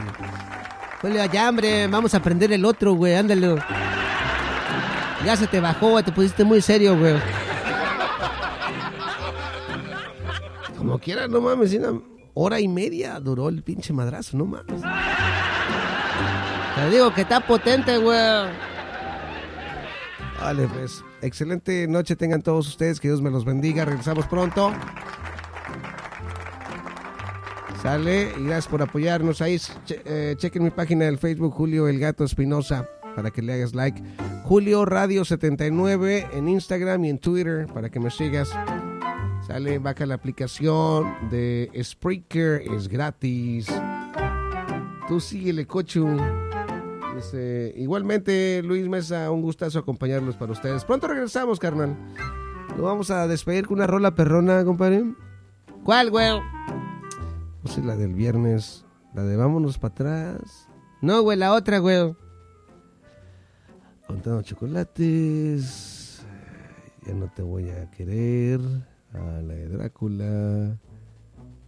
Julio, 1.00 1.24
ya, 1.26 1.48
hombre, 1.48 1.86
vamos 1.86 2.14
a 2.14 2.22
prender 2.22 2.52
el 2.52 2.64
otro, 2.64 2.94
güey, 2.94 3.14
ándale. 3.14 3.56
Ya 5.24 5.36
se 5.36 5.46
te 5.46 5.60
bajó, 5.60 5.90
güey, 5.90 6.04
te 6.04 6.12
pusiste 6.12 6.44
muy 6.44 6.60
serio, 6.60 6.98
güey. 6.98 7.16
Como 10.76 10.98
quiera, 10.98 11.28
no 11.28 11.40
mames, 11.40 11.74
una 11.74 12.00
hora 12.34 12.60
y 12.60 12.68
media 12.68 13.20
duró 13.20 13.48
el 13.48 13.62
pinche 13.62 13.92
madrazo, 13.92 14.36
no 14.36 14.46
mames. 14.46 14.82
Te 16.74 16.90
digo 16.90 17.12
que 17.12 17.22
está 17.22 17.40
potente, 17.40 17.98
güey. 17.98 18.48
Vale, 20.40 20.66
pues, 20.68 21.04
excelente 21.20 21.86
noche 21.86 22.16
tengan 22.16 22.40
todos 22.40 22.66
ustedes, 22.66 22.98
que 22.98 23.08
Dios 23.08 23.20
me 23.20 23.30
los 23.30 23.44
bendiga, 23.44 23.84
regresamos 23.84 24.26
pronto. 24.26 24.72
Sale, 27.82 28.32
y 28.38 28.42
gracias 28.44 28.68
por 28.68 28.82
apoyarnos 28.82 29.40
ahí. 29.40 29.58
Che- 29.86 30.02
eh, 30.04 30.34
chequen 30.36 30.62
mi 30.64 30.70
página 30.70 31.06
del 31.06 31.18
Facebook, 31.18 31.52
Julio 31.54 31.88
El 31.88 31.98
Gato 31.98 32.24
Espinosa, 32.24 32.86
para 33.16 33.30
que 33.30 33.40
le 33.40 33.54
hagas 33.54 33.74
like. 33.74 34.02
Julio 34.44 34.84
Radio 34.84 35.24
79 35.24 36.28
en 36.32 36.48
Instagram 36.48 37.04
y 37.06 37.10
en 37.10 37.18
Twitter, 37.18 37.66
para 37.72 37.88
que 37.88 37.98
me 37.98 38.10
sigas. 38.10 38.50
Sale, 39.46 39.78
baja 39.78 40.04
la 40.04 40.14
aplicación 40.16 41.10
de 41.30 41.70
Spreaker, 41.82 42.62
es 42.76 42.86
gratis. 42.88 43.66
Tú 45.08 45.18
síguele, 45.18 45.66
cochu. 45.66 46.06
Dice, 47.16 47.72
igualmente, 47.76 48.62
Luis 48.62 48.88
Mesa, 48.88 49.30
un 49.30 49.40
gustazo 49.40 49.78
acompañarlos 49.78 50.36
para 50.36 50.52
ustedes. 50.52 50.84
Pronto 50.84 51.08
regresamos, 51.08 51.58
carnal. 51.58 51.96
Lo 52.76 52.84
vamos 52.84 53.10
a 53.10 53.26
despedir 53.26 53.66
con 53.66 53.78
una 53.78 53.86
rola 53.86 54.14
perrona, 54.14 54.64
compadre. 54.64 55.04
¿Cuál, 55.82 56.10
güey? 56.10 56.28
Sé, 57.66 57.82
la 57.82 57.96
del 57.96 58.14
viernes. 58.14 58.84
La 59.14 59.24
de 59.24 59.36
vámonos 59.36 59.78
para 59.78 59.92
atrás. 59.92 60.68
No, 61.02 61.22
güey, 61.22 61.36
la 61.38 61.52
otra, 61.52 61.78
güey. 61.78 62.14
Contando 64.06 64.42
chocolates. 64.42 66.22
Ya 67.06 67.14
no 67.14 67.28
te 67.28 67.42
voy 67.42 67.70
a 67.70 67.90
querer. 67.90 68.60
Ah, 69.12 69.40
la 69.42 69.54
de 69.54 69.68
Drácula. 69.68 70.78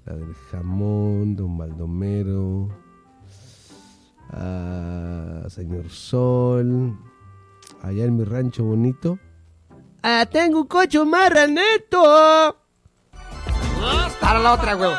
La 0.05 0.17
del 0.17 0.35
jamón, 0.51 1.37
Don 1.37 1.57
Baldomero. 1.57 2.69
Ah, 4.31 5.45
Señor 5.49 5.89
Sol. 5.91 6.99
Allá 7.83 8.05
en 8.05 8.17
mi 8.17 8.25
rancho 8.25 8.65
bonito. 8.65 9.19
Ah, 10.03 10.27
tengo 10.31 10.63
un 10.63 10.67
cocho 10.67 11.05
marraneto. 11.07 12.62
Para 14.33 14.45
la 14.45 14.53
otra, 14.55 14.73
güey. 14.73 14.91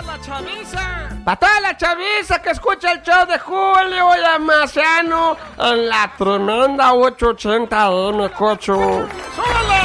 Para 1.25 1.39
toda 1.39 1.61
la 1.61 1.75
chaviza 1.75 2.39
que 2.39 2.51
escucha 2.51 2.91
el 2.91 3.01
show 3.01 3.25
de 3.25 3.39
Julio 3.39 4.09
y 4.15 4.23
Amaciano 4.35 5.35
en 5.57 5.89
la 5.89 6.11
tremenda 6.15 6.93
880 6.93 8.09
M, 8.09 8.29
cocho. 8.29 9.07
¡Súbele! 9.35 9.81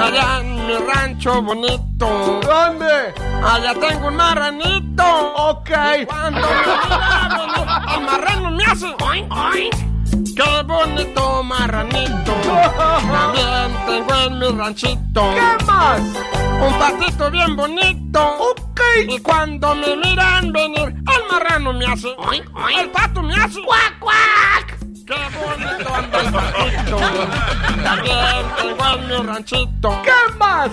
Allá 0.00 0.38
en 0.38 0.66
mi 0.68 0.76
rancho 0.76 1.42
bonito. 1.42 2.40
¿Dónde? 2.46 3.12
Allá 3.44 3.74
tengo 3.74 4.06
un 4.06 4.14
marranito. 4.14 5.32
Ok. 5.34 5.70
Cuando 6.06 6.40
me 6.42 7.94
el 7.96 8.00
marrano 8.04 8.50
me 8.52 8.64
hace. 8.66 8.86
oink, 8.86 9.32
oink. 9.32 9.74
¡Qué 10.36 10.62
bonito 10.62 11.42
marranito! 11.42 12.34
También 13.10 13.74
tengo 13.84 14.14
en 14.14 14.38
mi 14.38 14.46
ranchito. 14.46 15.34
¿Qué 15.34 15.64
más? 15.64 16.00
Un 16.60 16.78
patito 16.78 17.30
bien 17.30 17.56
bonito. 17.56 18.20
Ok. 18.38 18.80
Y 19.08 19.18
cuando 19.20 19.74
me 19.74 19.96
miran 19.96 20.52
venir, 20.52 20.88
el 20.88 21.22
marrano 21.30 21.72
me 21.72 21.86
hace. 21.86 22.08
oink, 22.18 22.44
oink. 22.54 22.78
El 22.78 22.90
pato 22.90 23.22
me 23.22 23.34
hace. 23.34 23.62
¡Cuac, 23.62 23.98
cuac! 23.98 24.69
¡Qué 25.10 25.16
bonito 25.36 25.92
anda 25.92 26.20
el 26.20 26.32
patito! 26.32 26.96
También 27.82 28.16
en 28.94 29.08
mi 29.08 29.16
ranchito. 29.26 30.02
¿Qué 30.04 30.36
más? 30.38 30.70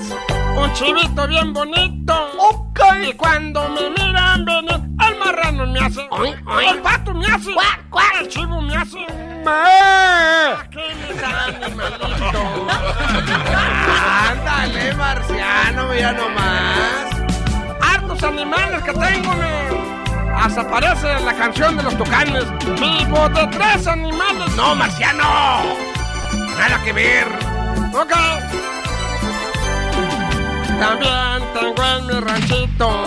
Un 0.55 0.72
chivito 0.73 1.27
bien 1.27 1.53
bonito. 1.53 2.14
Ok. 2.38 2.80
Y 3.09 3.14
cuando 3.14 3.68
me 3.69 3.89
miran 3.89 4.45
venir, 4.45 4.80
el 5.07 5.18
marrano 5.18 5.65
me 5.65 5.80
hace. 5.80 6.07
oink, 6.11 6.47
oink. 6.47 6.69
El 6.69 6.81
pato 6.84 7.15
me 7.15 7.26
hace. 7.26 7.51
¡Cuac, 7.51 7.89
cuac! 7.89 8.14
El 8.22 8.27
chivo 8.27 8.61
me 8.61 8.76
hace. 8.76 9.07
Aquí 10.59 10.81
mis 11.01 11.23
animalitos. 11.23 12.43
Ándale, 14.30 14.93
marciano, 14.93 15.88
mira 15.88 16.14
nomás. 16.14 17.07
hartos 17.81 18.22
animales 18.22 18.84
que 18.84 18.93
tengo, 18.93 19.34
me. 19.34 19.86
Hasta 20.39 20.69
parece 20.69 21.19
la 21.19 21.34
canción 21.34 21.76
de 21.76 21.84
los 21.84 21.97
tucanes. 21.97 22.45
Vivo 22.80 23.30
de 23.30 23.47
tres 23.47 23.88
animales. 23.88 24.55
No, 24.55 24.76
marciano. 24.76 25.23
Nada 26.57 26.81
que 26.84 26.93
ver. 26.93 27.27
Ok. 27.93 28.14
También 30.80 31.43
tengo 31.53 31.84
en 31.84 32.05
mi 32.05 32.14
ranchito 32.19 33.03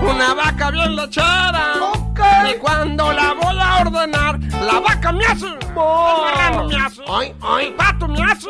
una 0.00 0.34
vaca 0.34 0.70
bien 0.70 0.96
lechera. 0.96 1.74
Ok. 1.92 2.20
Y 2.50 2.58
cuando 2.58 3.12
la 3.12 3.34
voy 3.34 3.58
a 3.60 3.82
ordenar, 3.82 4.38
la 4.40 4.80
vaca 4.80 5.12
me 5.12 5.24
hace. 5.24 5.46
El 5.46 5.74
marrano 5.74 6.64
me 6.66 6.76
hace. 6.76 7.02
Ay, 7.08 7.34
ay. 7.42 7.66
El 7.66 7.74
pato 7.74 8.08
me 8.08 8.22
hace. 8.22 8.48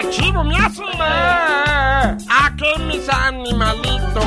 El 0.00 0.10
chivo 0.10 0.44
me 0.44 0.56
hace. 0.56 0.82
Aquí 2.44 2.82
mis 2.86 3.08
animalitos. 3.08 4.24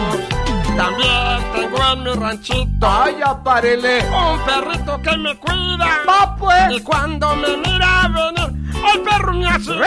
También 0.77 1.52
tengo 1.53 1.77
en 1.93 2.03
mi 2.03 2.14
ranchito. 2.14 2.88
Ay, 2.88 3.22
apárele. 3.26 4.06
Un 4.10 4.39
perrito 4.41 5.02
que 5.02 5.18
me 5.18 5.35
cuida. 5.38 6.02
Va, 6.07 6.35
pues. 6.35 6.72
Y 6.72 6.81
cuando 6.81 7.35
me 7.35 7.57
mira 7.57 8.10
venir, 8.10 8.52
el 8.93 9.02
perro 9.02 9.34
me 9.34 9.47
hace. 9.47 9.72
El 9.72 9.80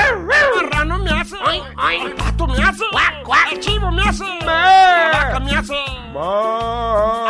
marrano 0.56 0.98
me 0.98 1.10
hace. 1.10 1.36
El 1.36 2.12
pato 2.14 2.46
me 2.46 2.62
hace. 2.62 2.84
El 3.52 3.60
chivo 3.60 3.90
me 3.92 4.02
hace. 4.02 4.24
La 4.44 5.10
vaca 5.12 5.40
me 5.40 5.56
hace. 5.56 5.74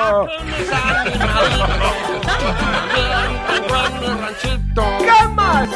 Aquí 0.05 0.45
mis 0.45 0.73
animalitos. 0.73 1.79
También 2.73 3.31
tengo 3.49 3.77
en 3.87 3.93
mi 4.01 4.07
ranchito. 4.21 4.83
¿Qué 4.99 5.29
más? 5.35 5.69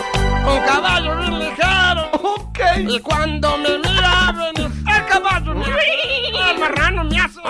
Un 0.47 0.61
caballo 0.67 1.17
bien 1.19 1.39
ligero. 1.41 2.03
Ok. 2.23 2.59
Y 2.89 3.01
cuando 3.01 3.57
me 3.59 3.79
mira 3.79 4.33
venir, 4.33 4.71
el 4.87 5.07
caballo 5.07 5.55
me 5.55 5.65
hace. 5.65 6.42
El 6.63 6.69
marrano 6.69 7.05
me 7.05 7.19
hace. 7.19 7.41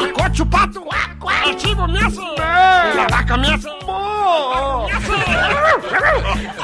El 0.00 0.12
cocho 0.12 0.44
pato. 0.46 0.84
El 1.46 1.56
chivo 1.56 1.86
me 1.86 2.00
hace. 2.00 2.20
Y 2.20 2.96
la 2.96 3.06
vaca 3.08 3.36
me 3.36 3.54
hace. 3.54 3.68
Me 3.68 4.92
hace. 4.92 5.12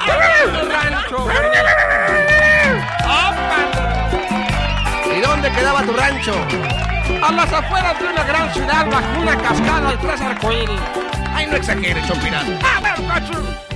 Aquí 0.01 0.49
en 0.49 0.57
el 0.57 0.73
rancho. 0.73 1.29
¿Y 5.16 5.21
dónde 5.21 5.53
quedaba 5.53 5.83
tu 5.83 5.93
rancho? 5.93 6.35
a 7.23 7.33
las 7.33 7.53
afueras 7.53 7.99
de 7.99 8.09
una 8.09 8.25
gran 8.25 8.53
ciudad 8.53 8.87
bajo 8.91 9.21
una 9.21 9.37
cascada 9.39 9.95
y 9.95 9.97
tres 9.99 10.21
arcoíris. 10.21 10.81
Ay, 11.35 11.47
no 11.47 11.57
exageres, 11.57 12.07
Chompiras. 12.07 12.45
¡A 12.62 12.81
ver, 12.81 12.95
cocho! 12.97 13.74